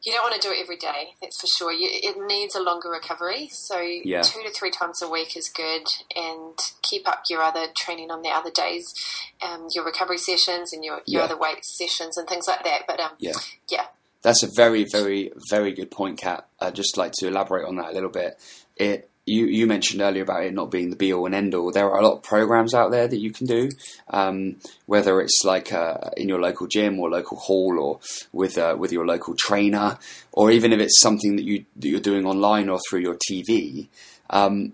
You 0.08 0.14
don't 0.14 0.22
want 0.22 0.40
to 0.40 0.48
do 0.48 0.54
it 0.54 0.58
every 0.62 0.78
day, 0.78 1.16
that's 1.20 1.38
for 1.38 1.46
sure. 1.46 1.70
You, 1.70 1.86
it 1.92 2.16
needs 2.26 2.54
a 2.54 2.62
longer 2.62 2.88
recovery, 2.88 3.50
so 3.52 3.78
Yeah. 3.78 4.22
two 4.22 4.42
to 4.42 4.50
three 4.50 4.70
times 4.70 5.02
a 5.02 5.08
week 5.10 5.36
is 5.36 5.50
good, 5.54 5.82
and 6.16 6.58
keep 6.80 7.06
up 7.06 7.24
your 7.28 7.42
other 7.42 7.66
training 7.76 8.10
on 8.10 8.22
the 8.22 8.30
other 8.30 8.50
days, 8.50 8.86
um, 9.42 9.68
your 9.74 9.84
recovery 9.84 10.16
sessions 10.16 10.72
and 10.72 10.82
your, 10.82 11.02
your 11.04 11.20
Yeah. 11.20 11.24
other 11.26 11.36
weight 11.36 11.62
sessions 11.62 12.16
and 12.16 12.26
things 12.26 12.48
like 12.48 12.64
that. 12.64 12.86
But 12.86 13.00
um, 13.00 13.10
Yeah. 13.18 13.32
yeah, 13.68 13.88
That's 14.22 14.42
a 14.42 14.46
very, 14.46 14.86
very, 14.90 15.30
very 15.50 15.72
good 15.72 15.90
point, 15.90 16.18
Kat. 16.18 16.48
I'd 16.58 16.74
just 16.74 16.96
like 16.96 17.12
to 17.18 17.26
elaborate 17.28 17.66
on 17.66 17.76
that 17.76 17.90
a 17.90 17.92
little 17.92 18.08
bit. 18.08 18.38
It 18.76 19.10
you, 19.28 19.46
you 19.46 19.66
mentioned 19.66 20.00
earlier 20.00 20.22
about 20.22 20.44
it 20.44 20.54
not 20.54 20.70
being 20.70 20.90
the 20.90 20.96
be 20.96 21.12
all 21.12 21.26
and 21.26 21.34
end 21.34 21.54
all. 21.54 21.70
There 21.70 21.88
are 21.88 21.98
a 21.98 22.02
lot 22.02 22.16
of 22.16 22.22
programs 22.22 22.74
out 22.74 22.90
there 22.90 23.06
that 23.06 23.18
you 23.18 23.30
can 23.30 23.46
do, 23.46 23.70
um, 24.10 24.56
whether 24.86 25.20
it's 25.20 25.42
like 25.44 25.72
uh, 25.72 26.10
in 26.16 26.28
your 26.28 26.40
local 26.40 26.66
gym 26.66 26.98
or 26.98 27.10
local 27.10 27.38
hall 27.38 27.78
or 27.78 28.00
with 28.32 28.58
uh, 28.58 28.76
with 28.78 28.92
your 28.92 29.06
local 29.06 29.34
trainer, 29.36 29.98
or 30.32 30.50
even 30.50 30.72
if 30.72 30.80
it's 30.80 31.00
something 31.00 31.36
that 31.36 31.44
you 31.44 31.64
that 31.76 31.88
you're 31.88 32.00
doing 32.00 32.26
online 32.26 32.68
or 32.68 32.80
through 32.88 33.00
your 33.00 33.16
TV. 33.16 33.88
Um, 34.30 34.72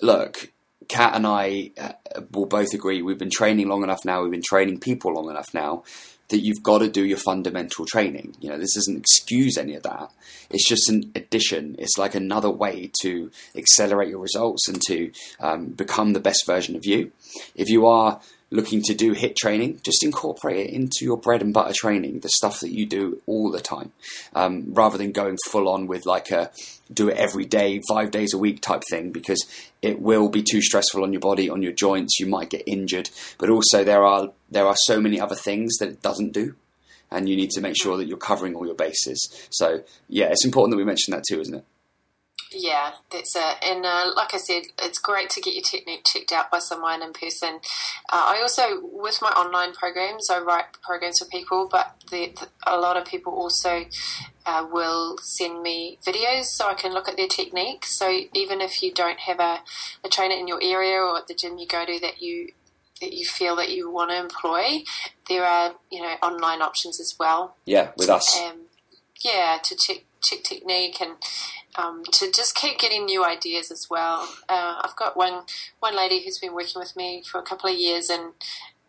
look, 0.00 0.50
Kat 0.88 1.14
and 1.14 1.26
I 1.26 1.70
uh, 1.80 1.92
will 2.32 2.46
both 2.46 2.74
agree 2.74 3.02
we've 3.02 3.18
been 3.18 3.30
training 3.30 3.68
long 3.68 3.82
enough 3.82 4.04
now. 4.04 4.22
We've 4.22 4.30
been 4.30 4.42
training 4.42 4.80
people 4.80 5.14
long 5.14 5.30
enough 5.30 5.54
now 5.54 5.84
that 6.28 6.40
you've 6.40 6.62
got 6.62 6.78
to 6.78 6.88
do 6.88 7.04
your 7.04 7.18
fundamental 7.18 7.84
training. 7.84 8.34
You 8.40 8.50
know, 8.50 8.58
this 8.58 8.74
doesn't 8.74 8.96
excuse 8.96 9.58
any 9.58 9.74
of 9.74 9.82
that. 9.82 10.10
It's 10.50 10.68
just 10.68 10.88
an 10.88 11.12
addition. 11.14 11.76
It's 11.78 11.98
like 11.98 12.14
another 12.14 12.50
way 12.50 12.90
to 13.02 13.30
accelerate 13.56 14.08
your 14.08 14.20
results 14.20 14.68
and 14.68 14.80
to 14.82 15.12
um, 15.40 15.66
become 15.68 16.12
the 16.12 16.20
best 16.20 16.46
version 16.46 16.76
of 16.76 16.86
you. 16.86 17.12
If 17.54 17.68
you 17.68 17.86
are 17.86 18.20
looking 18.54 18.80
to 18.80 18.94
do 18.94 19.14
HIIT 19.14 19.34
training, 19.34 19.80
just 19.84 20.04
incorporate 20.04 20.68
it 20.68 20.70
into 20.70 20.98
your 21.02 21.16
bread 21.16 21.42
and 21.42 21.52
butter 21.52 21.74
training, 21.74 22.20
the 22.20 22.28
stuff 22.28 22.60
that 22.60 22.70
you 22.70 22.86
do 22.86 23.20
all 23.26 23.50
the 23.50 23.60
time, 23.60 23.90
um, 24.34 24.72
rather 24.72 24.96
than 24.96 25.10
going 25.10 25.36
full 25.50 25.68
on 25.68 25.88
with 25.88 26.06
like 26.06 26.30
a 26.30 26.50
do 26.92 27.08
it 27.08 27.16
every 27.16 27.44
day, 27.44 27.80
five 27.88 28.12
days 28.12 28.32
a 28.32 28.38
week 28.38 28.60
type 28.60 28.82
thing, 28.88 29.10
because 29.10 29.44
it 29.82 30.00
will 30.00 30.28
be 30.28 30.42
too 30.42 30.62
stressful 30.62 31.02
on 31.02 31.12
your 31.12 31.20
body, 31.20 31.50
on 31.50 31.62
your 31.62 31.72
joints. 31.72 32.20
You 32.20 32.26
might 32.26 32.48
get 32.48 32.62
injured, 32.64 33.10
but 33.38 33.50
also 33.50 33.82
there 33.82 34.04
are 34.04 34.30
there 34.50 34.66
are 34.66 34.76
so 34.84 35.00
many 35.00 35.20
other 35.20 35.34
things 35.34 35.76
that 35.78 35.88
it 35.88 36.00
doesn't 36.00 36.32
do, 36.32 36.54
and 37.10 37.28
you 37.28 37.34
need 37.34 37.50
to 37.50 37.60
make 37.60 37.76
sure 37.76 37.96
that 37.96 38.06
you're 38.06 38.16
covering 38.16 38.54
all 38.54 38.66
your 38.66 38.76
bases. 38.76 39.48
So 39.50 39.82
yeah, 40.08 40.26
it's 40.26 40.44
important 40.44 40.72
that 40.72 40.78
we 40.78 40.84
mention 40.84 41.10
that 41.10 41.24
too, 41.28 41.40
isn't 41.40 41.54
it? 41.56 41.64
Yeah, 42.56 42.92
that's 43.10 43.34
it. 43.34 43.56
And 43.66 43.84
uh, 43.84 44.12
like 44.14 44.32
I 44.32 44.36
said, 44.36 44.62
it's 44.80 44.98
great 44.98 45.28
to 45.30 45.40
get 45.40 45.54
your 45.54 45.62
technique 45.62 46.04
checked 46.04 46.30
out 46.30 46.50
by 46.52 46.58
someone 46.60 47.02
in 47.02 47.12
person. 47.12 47.56
Uh, 48.12 48.26
I 48.28 48.38
also, 48.42 48.80
with 48.82 49.18
my 49.20 49.30
online 49.30 49.72
programs, 49.72 50.30
I 50.30 50.38
write 50.38 50.66
programs 50.82 51.18
for 51.18 51.24
people, 51.24 51.68
but 51.70 51.96
the, 52.10 52.32
the, 52.38 52.48
a 52.66 52.78
lot 52.78 52.96
of 52.96 53.06
people 53.06 53.32
also 53.32 53.86
uh, 54.46 54.66
will 54.70 55.16
send 55.18 55.62
me 55.62 55.98
videos 56.06 56.44
so 56.44 56.68
I 56.68 56.74
can 56.74 56.92
look 56.92 57.08
at 57.08 57.16
their 57.16 57.26
technique. 57.28 57.84
So 57.86 58.20
even 58.32 58.60
if 58.60 58.82
you 58.82 58.92
don't 58.92 59.18
have 59.20 59.40
a, 59.40 59.60
a 60.04 60.08
trainer 60.08 60.34
in 60.36 60.46
your 60.46 60.60
area 60.62 60.98
or 60.98 61.18
at 61.18 61.26
the 61.26 61.34
gym 61.34 61.58
you 61.58 61.66
go 61.66 61.84
to 61.84 61.98
that 62.00 62.22
you 62.22 62.52
that 63.00 63.12
you 63.12 63.24
feel 63.24 63.56
that 63.56 63.70
you 63.70 63.90
want 63.90 64.10
to 64.12 64.16
employ, 64.18 64.84
there 65.28 65.44
are 65.44 65.74
you 65.90 66.00
know 66.00 66.14
online 66.22 66.62
options 66.62 67.00
as 67.00 67.16
well 67.18 67.56
Yeah, 67.66 67.90
with 67.96 68.08
us. 68.08 68.38
um, 68.38 68.66
yeah, 69.24 69.58
to 69.64 69.74
check 69.76 70.04
check 70.22 70.42
technique 70.44 71.00
and 71.00 71.12
um, 71.76 72.02
to 72.12 72.30
just 72.30 72.54
keep 72.54 72.78
getting 72.78 73.04
new 73.04 73.24
ideas 73.24 73.70
as 73.70 73.88
well. 73.90 74.28
Uh, 74.48 74.80
I've 74.84 74.96
got 74.96 75.16
one 75.16 75.42
one 75.80 75.96
lady 75.96 76.22
who's 76.24 76.38
been 76.38 76.54
working 76.54 76.80
with 76.80 76.94
me 76.96 77.22
for 77.30 77.38
a 77.38 77.42
couple 77.42 77.70
of 77.70 77.76
years, 77.76 78.08
and 78.10 78.32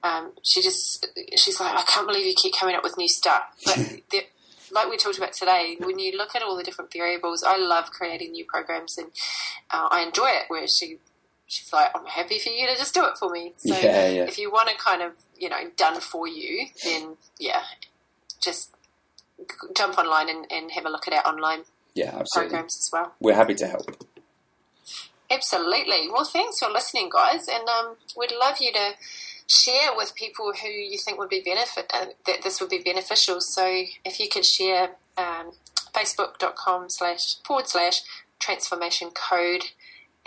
um, 0.03 0.31
she 0.43 0.61
just 0.61 1.05
she's 1.35 1.59
like, 1.59 1.73
I 1.75 1.83
can't 1.83 2.07
believe 2.07 2.25
you 2.25 2.33
keep 2.35 2.53
coming 2.59 2.75
up 2.75 2.83
with 2.83 2.97
new 2.97 3.07
stuff. 3.07 3.43
But 3.65 3.77
the- 4.11 4.25
like 4.71 4.89
we 4.89 4.97
talked 4.97 5.17
about 5.19 5.31
today, 5.33 5.77
when 5.79 5.99
you 5.99 6.17
look 6.17 6.35
at 6.35 6.41
all 6.41 6.57
the 6.57 6.63
different 6.63 6.91
variables, 6.91 7.43
I 7.43 7.55
love 7.55 7.91
creating 7.91 8.31
new 8.31 8.45
programs, 8.45 8.97
and 8.97 9.07
uh, 9.71 9.87
I 9.91 10.01
enjoy 10.01 10.27
it. 10.27 10.45
Where 10.47 10.67
she 10.67 10.97
she's 11.47 11.71
like, 11.71 11.91
I'm 11.95 12.05
happy 12.07 12.39
for 12.39 12.49
you 12.49 12.65
to 12.67 12.75
just 12.75 12.93
do 12.93 13.05
it 13.05 13.17
for 13.19 13.29
me. 13.29 13.53
So 13.57 13.77
Yeah, 13.77 14.07
yeah. 14.07 14.23
if 14.23 14.39
you 14.39 14.51
want 14.51 14.69
to 14.69 14.75
kind 14.75 15.01
of 15.03 15.13
you 15.37 15.49
know 15.49 15.69
done 15.77 16.01
for 16.01 16.27
you, 16.27 16.65
then 16.83 17.15
yeah, 17.39 17.61
just 18.43 18.71
jump 19.75 19.97
online 19.97 20.29
and, 20.29 20.45
and 20.51 20.71
have 20.71 20.85
a 20.85 20.89
look 20.89 21.07
at 21.07 21.13
our 21.13 21.31
online 21.31 21.59
Yeah, 21.95 22.17
absolutely. 22.19 22.49
programs 22.49 22.77
as 22.77 22.89
well. 22.91 23.13
We're 23.19 23.35
happy 23.35 23.55
to 23.55 23.67
help. 23.67 24.03
Absolutely. 25.31 26.07
Well, 26.11 26.25
thanks 26.25 26.59
for 26.59 26.69
listening, 26.69 27.09
guys, 27.11 27.47
and 27.51 27.67
um, 27.67 27.95
we'd 28.15 28.33
love 28.39 28.57
you 28.59 28.71
to 28.73 28.91
share 29.47 29.95
with 29.95 30.13
people 30.15 30.53
who 30.61 30.67
you 30.67 30.97
think 30.97 31.17
would 31.17 31.29
be 31.29 31.41
benefit 31.41 31.89
uh, 31.93 32.07
that 32.25 32.43
this 32.43 32.59
would 32.59 32.69
be 32.69 32.79
beneficial. 32.83 33.41
So 33.41 33.65
if 34.03 34.19
you 34.19 34.27
could 34.29 34.45
share 34.45 34.91
um, 35.17 35.53
facebook.com 35.93 36.89
slash 36.89 37.37
forward 37.45 37.67
slash 37.67 38.01
transformation 38.39 39.09
code 39.11 39.63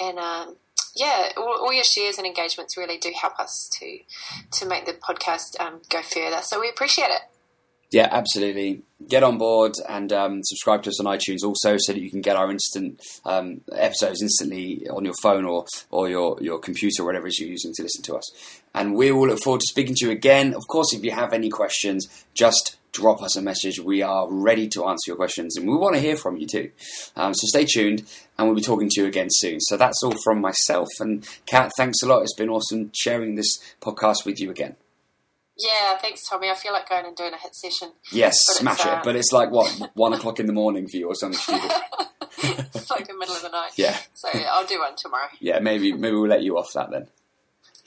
and 0.01 0.19
um, 0.19 0.57
yeah, 0.95 1.31
all, 1.37 1.59
all 1.61 1.73
your 1.73 1.85
shares 1.85 2.19
and 2.19 2.27
engagements 2.27 2.77
really 2.77 2.99
do 2.99 3.13
help 3.21 3.39
us 3.39 3.69
to 3.79 3.99
to 4.59 4.67
make 4.67 4.87
the 4.87 4.93
podcast 4.93 5.61
um, 5.61 5.81
go 5.89 6.03
further. 6.03 6.43
So 6.43 6.61
we 6.61 6.69
appreciate 6.69 7.11
it. 7.11 7.23
Yeah, 7.91 8.09
absolutely. 8.11 8.83
Get 9.09 9.23
on 9.23 9.39
board 9.39 9.73
and 9.89 10.13
um, 10.13 10.41
subscribe 10.45 10.83
to 10.83 10.91
us 10.91 11.01
on 11.01 11.07
iTunes 11.07 11.43
also, 11.43 11.77
so 11.79 11.93
that 11.93 12.01
you 12.01 12.11
can 12.11 12.21
get 12.21 12.37
our 12.37 12.51
instant 12.51 13.01
um, 13.25 13.63
episodes 13.73 14.21
instantly 14.21 14.87
on 14.91 15.05
your 15.05 15.15
phone 15.23 15.47
or 15.47 15.65
or 15.91 16.09
your 16.11 16.37
your 16.43 16.59
computer, 16.59 17.05
whatever 17.05 17.27
it 17.27 17.31
is 17.31 17.39
you're 17.39 17.49
using 17.49 17.73
to 17.75 17.83
listen 17.83 18.03
to 18.03 18.17
us. 18.17 18.61
And 18.75 18.95
we 18.95 19.11
will 19.11 19.29
look 19.29 19.43
forward 19.43 19.61
to 19.61 19.67
speaking 19.67 19.95
to 19.97 20.07
you 20.07 20.13
again. 20.13 20.53
Of 20.53 20.67
course, 20.69 20.93
if 20.93 21.03
you 21.03 21.13
have 21.13 21.33
any 21.33 21.49
questions, 21.49 22.27
just 22.35 22.77
drop 22.93 23.23
us 23.23 23.37
a 23.37 23.43
message. 23.43 23.79
We 23.79 24.03
are 24.03 24.27
ready 24.31 24.69
to 24.69 24.85
answer 24.87 25.13
your 25.13 25.17
questions, 25.17 25.57
and 25.57 25.67
we 25.67 25.77
want 25.77 25.95
to 25.95 26.01
hear 26.01 26.17
from 26.17 26.37
you 26.37 26.47
too. 26.47 26.71
Um, 27.17 27.33
so 27.33 27.47
stay 27.47 27.65
tuned, 27.65 28.03
and 28.37 28.47
we'll 28.49 28.57
be 28.57 28.63
talking 28.63 28.91
to 28.91 29.01
you 29.01 29.07
again 29.07 29.29
soon. 29.31 29.61
So 29.61 29.79
that's 29.79 30.03
all 30.03 30.15
from 30.25 30.43
myself 30.43 30.89
and 31.01 31.27
Kat. 31.47 31.71
Thanks 31.79 32.03
a 32.03 32.07
lot. 32.07 32.23
It's 32.23 32.35
been 32.35 32.51
awesome 32.51 32.91
sharing 32.93 33.37
this 33.37 33.59
podcast 33.81 34.27
with 34.27 34.41
you 34.41 34.51
again. 34.51 34.77
Yeah, 35.59 35.99
thanks, 35.99 36.29
Tommy. 36.29 36.51
I 36.51 36.55
feel 36.55 36.73
like 36.73 36.89
going 36.89 37.05
and 37.07 37.17
doing 37.17 37.33
a 37.35 37.37
HIIT 37.37 37.55
session. 37.55 37.93
Yes, 38.13 38.37
But 38.47 38.57
smash 38.57 38.87
uh, 38.87 38.91
it. 38.99 39.05
But 39.05 39.17
it's 39.17 39.33
like 39.33 39.51
what 39.51 39.91
one 39.95 40.13
o'clock 40.13 40.39
in 40.39 40.47
the 40.47 40.53
morning 40.53 40.87
for 40.89 40.97
you 40.97 41.09
or 41.09 41.15
something 41.17 41.39
stupid. 41.39 41.71
it's 42.75 42.91
like 42.91 43.09
the 43.09 43.17
middle 43.19 43.35
of 43.35 43.43
the 43.43 43.49
night. 43.49 43.73
Yeah, 43.77 43.97
So 44.15 44.29
I'll 44.33 44.67
do 44.67 44.79
one 44.79 44.95
tomorrow. 44.97 45.29
yeah. 45.41 45.59
Maybe 45.59 45.93
maybe 45.93 46.15
we'll 46.17 46.29
let 46.29 46.43
you 46.43 46.57
off 46.59 46.73
that 46.75 46.91
then. 46.91 47.09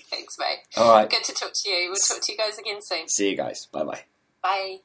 Thanks, 0.10 0.36
mate. 0.38 0.60
All 0.76 0.92
right. 0.92 1.10
Good 1.10 1.24
to 1.24 1.34
talk 1.34 1.52
to 1.54 1.70
you. 1.70 1.88
We'll 1.88 1.96
talk 1.96 2.22
to 2.22 2.32
you 2.34 2.38
guys 2.38 2.58
again 2.58 2.80
soon. 2.82 3.08
See 3.08 3.30
you 3.30 3.38
guys. 3.38 3.66
Bye 3.72 3.84
bye. 3.86 4.02
Bye. 4.44 4.78